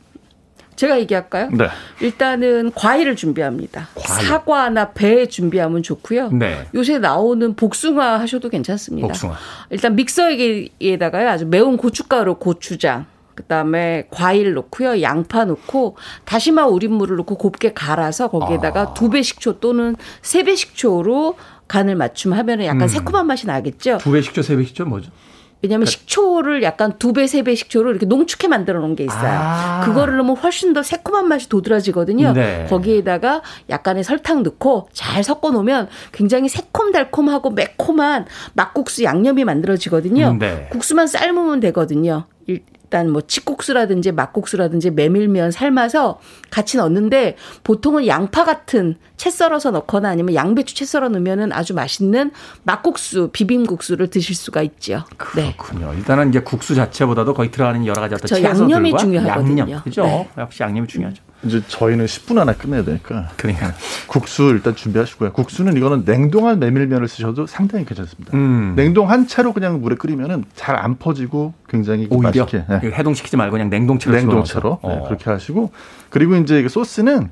제가 0.75 0.97
얘기할까요? 0.99 1.49
네. 1.51 1.67
일단은 1.99 2.71
과일을 2.73 3.17
준비합니다. 3.17 3.89
과일. 3.95 4.27
사과나 4.27 4.91
배 4.91 5.25
준비하면 5.25 5.83
좋고요. 5.83 6.29
네. 6.31 6.67
요새 6.73 6.99
나오는 6.99 7.53
복숭아 7.53 8.19
하셔도 8.21 8.47
괜찮습니다. 8.47 9.07
복숭아. 9.07 9.35
일단 9.71 9.95
믹서기에다가요 9.97 11.29
아주 11.29 11.45
매운 11.47 11.75
고춧가루, 11.75 12.35
고추장, 12.35 13.05
그다음에 13.39 14.07
과일 14.11 14.53
넣고요. 14.53 15.01
양파 15.01 15.45
넣고 15.45 15.95
다시마 16.25 16.65
우린 16.67 16.93
물을 16.93 17.15
넣고 17.17 17.35
곱게 17.37 17.73
갈아서 17.73 18.27
거기에다가 18.29 18.81
아. 18.81 18.93
두 18.93 19.09
배 19.09 19.21
식초 19.21 19.59
또는 19.59 19.95
세 20.21 20.43
배 20.43 20.55
식초로 20.55 21.35
간을 21.67 21.95
맞춤하면 21.95 22.63
약간 22.65 22.81
음. 22.83 22.87
새콤한 22.87 23.25
맛이 23.27 23.47
나겠죠. 23.47 23.97
두 23.99 24.11
배 24.11 24.21
식초, 24.21 24.41
세 24.41 24.55
배 24.57 24.63
식초 24.65 24.85
뭐죠? 24.85 25.09
왜냐하면 25.61 25.85
그러니까 25.85 25.91
식초를 25.91 26.63
약간 26.63 26.97
두 26.99 27.11
배, 27.11 27.27
세 27.27 27.43
배 27.43 27.53
식초를 27.53 27.91
이렇게 27.91 28.05
농축해 28.05 28.47
만들어 28.47 28.79
놓은 28.79 28.95
게 28.95 29.03
있어요. 29.03 29.29
아. 29.29 29.81
그거를 29.83 30.15
넣으면 30.17 30.37
훨씬 30.37 30.71
더 30.73 30.83
새콤한 30.83 31.27
맛이 31.27 31.49
도드라지거든요. 31.49 32.31
네. 32.33 32.65
거기에다가 32.69 33.41
약간의 33.69 34.03
설탕 34.05 34.41
넣고 34.43 34.87
잘 34.93 35.21
섞어 35.23 35.51
놓으면 35.51 35.89
굉장히 36.13 36.47
새콤달콤하고 36.47 37.49
매콤한 37.51 38.25
막국수 38.53 39.03
양념이 39.03 39.43
만들어지거든요. 39.43 40.37
네. 40.39 40.67
국수만 40.71 41.07
삶으면 41.07 41.59
되거든요. 41.59 42.23
일단 42.89 43.11
뭐 43.11 43.21
칡국수라든지 43.21 44.11
막국수라든지 44.11 44.89
메밀면 44.89 45.51
삶아서 45.51 46.19
같이 46.49 46.77
넣는데 46.77 47.35
보통은 47.63 48.07
양파 48.07 48.43
같은 48.43 48.95
채 49.15 49.29
썰어서 49.29 49.69
넣거나 49.69 50.09
아니면 50.09 50.33
양배추 50.33 50.73
채 50.73 50.85
썰어 50.85 51.09
넣으면은 51.09 51.53
아주 51.53 51.75
맛있는 51.75 52.31
막국수, 52.63 53.29
비빔국수를 53.31 54.09
드실 54.09 54.35
수가 54.35 54.63
있죠. 54.63 55.05
네. 55.35 55.53
그렇군요. 55.55 55.91
네. 55.91 55.99
일단은 55.99 56.29
이제 56.29 56.39
국수 56.39 56.73
자체보다도 56.73 57.35
거의 57.35 57.51
들어가는 57.51 57.85
여러 57.85 58.01
가지 58.01 58.15
어떤 58.15 58.27
채소들과 58.27 58.59
양념이 58.59 58.97
중요하거든요. 58.97 59.61
양념. 59.61 59.83
그죠? 59.83 60.03
네. 60.03 60.27
역시 60.39 60.63
양념이 60.63 60.87
중요하죠. 60.87 61.21
이제 61.43 61.61
저희는 61.67 62.05
10분 62.05 62.37
안에 62.37 62.53
끝내야 62.53 62.83
되니까. 62.83 63.29
그러니까 63.37 63.73
국수 64.07 64.49
일단 64.49 64.75
준비하시고요. 64.75 65.31
국수는 65.31 65.77
이거는 65.77 66.03
냉동한 66.05 66.59
메밀면을 66.59 67.07
쓰셔도 67.07 67.47
상당히 67.47 67.85
괜찮습니다. 67.85 68.35
음. 68.35 68.73
냉동한 68.75 69.27
채로 69.27 69.53
그냥 69.53 69.81
물에 69.81 69.95
끓이면은 69.95 70.43
잘 70.55 70.79
안 70.79 70.97
퍼지고 70.97 71.53
굉장히 71.67 72.07
오히려 72.09 72.45
맛있게. 72.45 72.65
네. 72.69 72.91
해동시키지 72.91 73.35
말고 73.35 73.51
그냥 73.53 73.69
냉동채로 73.69 74.15
냉동채로 74.15 74.79
네, 74.81 74.89
어. 74.89 75.03
그렇게 75.05 75.29
하시고 75.29 75.71
그리고 76.09 76.35
이제 76.35 76.65
소스는 76.67 77.29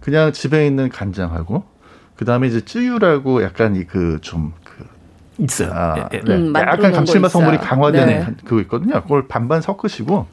그냥 0.00 0.32
집에 0.32 0.66
있는 0.66 0.88
간장하고 0.88 1.64
그다음에 2.16 2.46
이제 2.46 2.60
쯔유라고 2.60 3.42
약간 3.42 3.74
이그 3.74 4.18
좀그 4.20 4.52
그 4.64 4.84
있어요. 5.44 5.70
아, 5.72 6.08
예, 6.12 6.18
예. 6.18 6.20
네. 6.20 6.34
음, 6.36 6.52
약간 6.54 6.92
감칠맛 6.92 7.30
성분이 7.30 7.58
강화되는 7.58 8.06
네. 8.06 8.34
그거 8.44 8.60
있거든요. 8.62 9.02
그걸 9.02 9.26
반반 9.26 9.60
섞으시고 9.60 10.26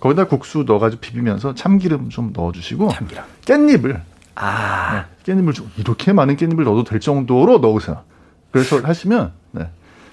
거기다 0.00 0.26
국수 0.26 0.64
넣어가지고 0.66 1.00
비비면서 1.00 1.54
참기름 1.54 2.10
좀 2.10 2.32
넣어주시고 2.34 2.90
참기름. 2.90 3.22
깻잎을 3.44 4.00
아 4.34 5.06
네, 5.24 5.32
깻잎을 5.32 5.54
좀 5.54 5.70
이렇게 5.76 6.12
많은 6.12 6.36
깻잎을 6.36 6.64
넣어도 6.64 6.84
될 6.84 7.00
정도로 7.00 7.58
넣으세요. 7.58 8.02
그래서 8.50 8.78
하시면 8.80 9.32
네, 9.52 9.68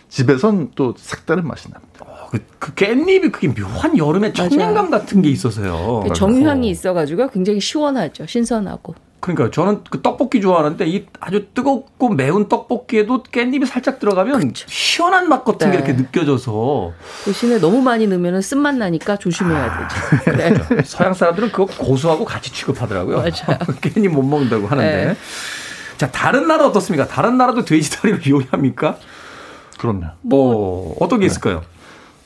집에선 0.09 0.71
또 0.75 0.93
색다른 0.97 1.47
맛이 1.47 1.69
납니다. 1.71 2.05
어, 2.05 2.29
그, 2.31 2.39
그 2.59 2.73
깻잎이 2.73 3.31
그게 3.31 3.47
묘한 3.53 3.97
여름에 3.97 4.33
청량감 4.33 4.89
같은 4.89 5.21
게 5.21 5.29
있어서요. 5.29 6.03
그 6.07 6.13
정유향이 6.13 6.69
있어가지고 6.69 7.29
굉장히 7.29 7.59
시원하죠. 7.59 8.25
신선하고. 8.25 8.95
그러니까 9.23 9.51
저는 9.51 9.85
그 9.89 10.01
떡볶이 10.01 10.41
좋아하는데 10.41 10.85
이 10.85 11.05
아주 11.21 11.45
뜨겁고 11.53 12.09
매운 12.09 12.49
떡볶이에도 12.49 13.23
깻잎이 13.23 13.65
살짝 13.65 13.97
들어가면 13.97 14.37
그렇죠. 14.37 14.65
시원한 14.67 15.29
맛 15.29 15.45
같은 15.45 15.71
네. 15.71 15.77
게 15.77 15.77
이렇게 15.77 15.93
느껴져서 15.93 16.91
대신에 17.23 17.57
너무 17.57 17.81
많이 17.81 18.05
넣으면 18.05 18.41
쓴맛 18.41 18.75
나니까 18.75 19.15
조심해야 19.15 19.63
아, 19.63 19.87
되죠. 19.87 20.25
네. 20.37 20.53
그렇죠. 20.65 20.83
서양 20.83 21.13
사람들은 21.13 21.53
그거 21.53 21.67
고수하고 21.67 22.25
같이 22.25 22.51
취급하더라고요. 22.51 23.15
맞아요. 23.15 23.59
깻잎 23.79 24.09
못 24.09 24.23
먹는다고 24.23 24.67
하는데. 24.67 25.05
네. 25.05 25.17
자 25.95 26.11
다른 26.11 26.45
나라 26.45 26.67
어떻습니까? 26.67 27.07
다른 27.07 27.37
나라도 27.37 27.63
돼지다리를 27.63 28.27
요리합니까? 28.27 28.97
그럼요. 29.79 30.07
뭐 30.19 30.97
어떤 30.99 31.21
게 31.21 31.27
있을까요? 31.27 31.63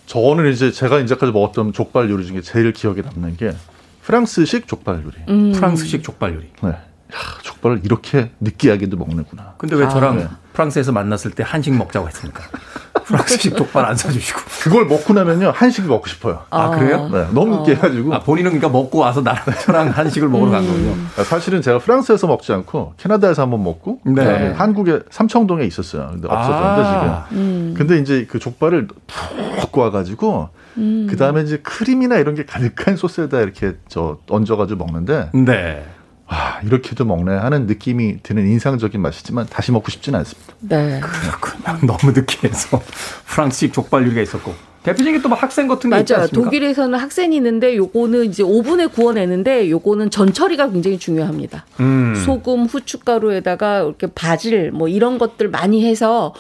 저는 0.08 0.52
이제 0.52 0.72
제가 0.72 0.98
이제까지 1.02 1.32
먹었던 1.32 1.74
족발 1.74 2.10
요리 2.10 2.26
중에 2.26 2.42
제일 2.42 2.74
기억에 2.74 3.02
남는 3.02 3.38
게 3.38 3.54
프랑스식 4.02 4.68
족발 4.68 5.04
요리. 5.04 5.16
음. 5.30 5.52
프랑스식 5.52 6.02
족발 6.02 6.34
요리. 6.34 6.50
네. 6.64 6.87
야, 7.14 7.18
족발을 7.42 7.82
이렇게 7.84 8.32
느끼하게도 8.40 8.98
먹는구나. 8.98 9.54
근데 9.58 9.76
왜 9.76 9.88
저랑 9.88 10.20
아, 10.20 10.38
프랑스에서 10.54 10.92
만났을 10.92 11.32
때 11.32 11.44
한식 11.46 11.74
먹자고 11.76 12.08
했습니까? 12.08 12.44
프랑스식 13.06 13.56
족발 13.56 13.86
안 13.86 13.96
사주시고. 13.96 14.42
그걸 14.64 14.86
먹고 14.86 15.14
나면요, 15.14 15.52
한식이 15.56 15.88
먹고 15.88 16.08
싶어요. 16.08 16.44
아, 16.50 16.64
아 16.64 16.70
그래요? 16.72 17.08
네, 17.10 17.28
너무 17.32 17.56
어. 17.56 17.60
느끼해가지고. 17.60 18.14
아, 18.14 18.20
본인은 18.20 18.52
그러니까 18.52 18.70
먹고 18.70 19.00
와서 19.00 19.22
나랑 19.22 19.46
저랑 19.64 19.90
한식을 19.90 20.28
먹으러 20.28 20.52
간 20.52 20.66
거군요. 20.66 20.90
음. 20.90 21.10
아, 21.18 21.24
사실은 21.24 21.62
제가 21.62 21.80
프랑스에서 21.80 22.28
먹지 22.28 22.52
않고 22.52 22.96
캐나다에서 22.98 23.44
한번 23.44 23.64
먹고, 23.64 24.02
네. 24.04 24.52
한국에 24.52 25.00
삼청동에 25.10 25.64
있었어요. 25.64 26.10
근데 26.12 26.28
없어졌는데 26.28 26.82
아. 26.82 27.26
지금. 27.30 27.38
음. 27.40 27.74
근데 27.78 27.98
이제 28.00 28.28
그 28.30 28.40
족발을 28.40 28.88
푹 29.08 29.78
와가지고, 29.78 30.50
음. 30.78 31.08
그 31.10 31.16
다음에 31.16 31.42
이제 31.44 31.58
크림이나 31.60 32.18
이런 32.18 32.36
게 32.36 32.46
가득한 32.46 32.98
소스에다 32.98 33.40
이렇게 33.40 33.76
저 33.88 34.18
얹어가지고 34.30 34.84
먹는데, 34.84 35.30
네. 35.34 35.86
아, 36.28 36.60
이렇게 36.64 36.94
도 36.94 37.06
먹네 37.06 37.32
하는 37.32 37.68
느낌이 37.68 38.18
드는 38.22 38.48
인상적인 38.48 39.00
맛이지만 39.02 39.48
다시 39.50 39.72
먹고 39.72 39.90
싶지는 39.90 40.20
않습니다. 40.20 40.54
네. 40.60 41.00
그렇군요. 41.00 41.88
너무 41.88 42.12
느끼해서 42.14 42.82
프랑스식 43.26 43.74
족발 43.74 44.04
요리가 44.04 44.22
있었고. 44.22 44.54
대표적인 44.84 45.22
또뭐 45.22 45.36
학생 45.36 45.68
같은 45.68 45.90
게 45.90 46.00
있지 46.00 46.14
않습니까? 46.16 46.44
독일에서는 46.50 46.98
학생이 46.98 47.36
있는데 47.36 47.76
요거는 47.76 48.26
이제 48.26 48.44
오븐에 48.44 48.88
구워내는데 48.88 49.70
요거는 49.70 50.12
전 50.12 50.32
처리가 50.32 50.72
굉장히 50.72 50.98
중요합니다. 50.98 51.66
음. 51.82 52.16
소금, 52.26 52.66
후춧가루에다가 52.66 53.82
이렇게 53.82 54.08
바질 54.08 54.72
뭐 54.72 54.88
이런 54.88 55.18
것들 55.18 55.50
많이 55.50 55.86
해서 55.86 56.34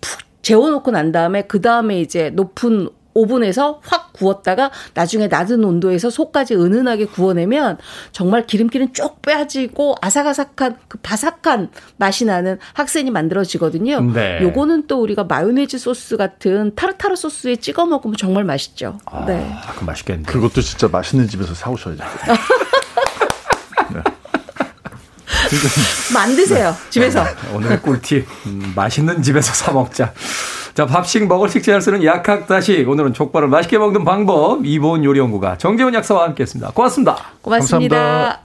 푹 0.00 0.24
재워놓고 0.42 0.90
난 0.90 1.12
다음에 1.12 1.42
그 1.42 1.60
다음에 1.60 2.00
이제 2.00 2.30
높은 2.30 2.88
오븐에서 3.14 3.80
확 3.84 4.12
구웠다가 4.12 4.70
나중에 4.94 5.28
낮은 5.28 5.64
온도에서 5.64 6.10
속까지 6.10 6.54
은은하게 6.54 7.06
구워내면 7.06 7.78
정말 8.12 8.46
기름기는 8.46 8.92
쭉 8.92 9.22
빼지고 9.22 9.96
아삭아삭한 10.00 10.76
그 10.88 10.98
바삭한 10.98 11.70
맛이 11.96 12.24
나는 12.24 12.58
학생이 12.74 13.10
만들어지거든요. 13.10 14.00
네. 14.12 14.40
요거는 14.42 14.86
또 14.86 15.00
우리가 15.00 15.24
마요네즈 15.24 15.78
소스 15.78 16.16
같은 16.16 16.74
타르타르 16.74 17.16
소스에 17.16 17.56
찍어 17.56 17.86
먹으면 17.86 18.16
정말 18.16 18.44
맛있죠. 18.44 18.98
아, 19.06 19.24
네. 19.24 19.54
그 19.78 19.84
맛있겠네. 19.84 20.22
그것도 20.24 20.60
진짜 20.60 20.88
맛있는 20.88 21.28
집에서 21.28 21.54
사오셔야죠. 21.54 22.02
네. 23.94 24.02
만드세요 26.14 26.70
네. 26.70 26.90
집에서. 26.90 27.24
네. 27.24 27.30
오늘의 27.54 27.82
꿀팁 27.82 28.26
음, 28.46 28.72
맛있는 28.74 29.22
집에서 29.22 29.52
사 29.54 29.72
먹자. 29.72 30.12
자, 30.74 30.86
밥식 30.86 31.28
먹을 31.28 31.48
식재를 31.48 31.80
쓰는 31.80 32.02
약학다식. 32.02 32.88
오늘은 32.88 33.14
족발을 33.14 33.46
맛있게 33.48 33.78
먹는 33.78 34.04
방법. 34.04 34.66
이보은 34.66 35.04
요리연구가 35.04 35.56
정재훈 35.58 35.94
약사와 35.94 36.24
함께 36.24 36.42
했습니다. 36.42 36.72
고맙습니다. 36.72 37.16
고맙습니다. 37.42 38.40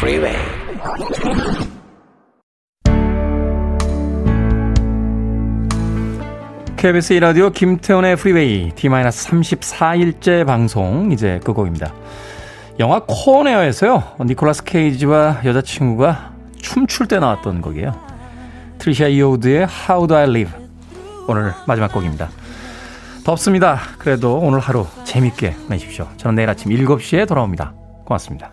감사합니다. 0.00 0.49
KBS 6.80 7.12
2라디오 7.12 7.50
김태훈의 7.50 8.16
프리웨이 8.16 8.72
D-34일째 8.74 10.46
방송 10.46 11.12
이제 11.12 11.38
끝곡입니다. 11.44 11.92
영화 12.78 13.02
Con 13.06 13.28
Air에서요. 13.28 14.02
니콜라스 14.24 14.64
케이지와 14.64 15.42
여자친구가 15.44 16.32
춤출 16.56 17.06
때 17.06 17.18
나왔던 17.18 17.60
곡이에요. 17.60 17.92
트리샤 18.78 19.08
이어우드의 19.08 19.66
How 19.90 20.06
Do 20.06 20.16
I 20.16 20.22
Live 20.22 20.58
오늘 21.28 21.52
마지막 21.66 21.92
곡입니다. 21.92 22.30
덥습니다. 23.24 23.78
그래도 23.98 24.38
오늘 24.38 24.58
하루 24.60 24.86
재밌게 25.04 25.56
보내십시오. 25.66 26.08
저는 26.16 26.34
내일 26.34 26.48
아침 26.48 26.72
7시에 26.72 27.28
돌아옵니다. 27.28 27.74
고맙습니다. 28.06 28.52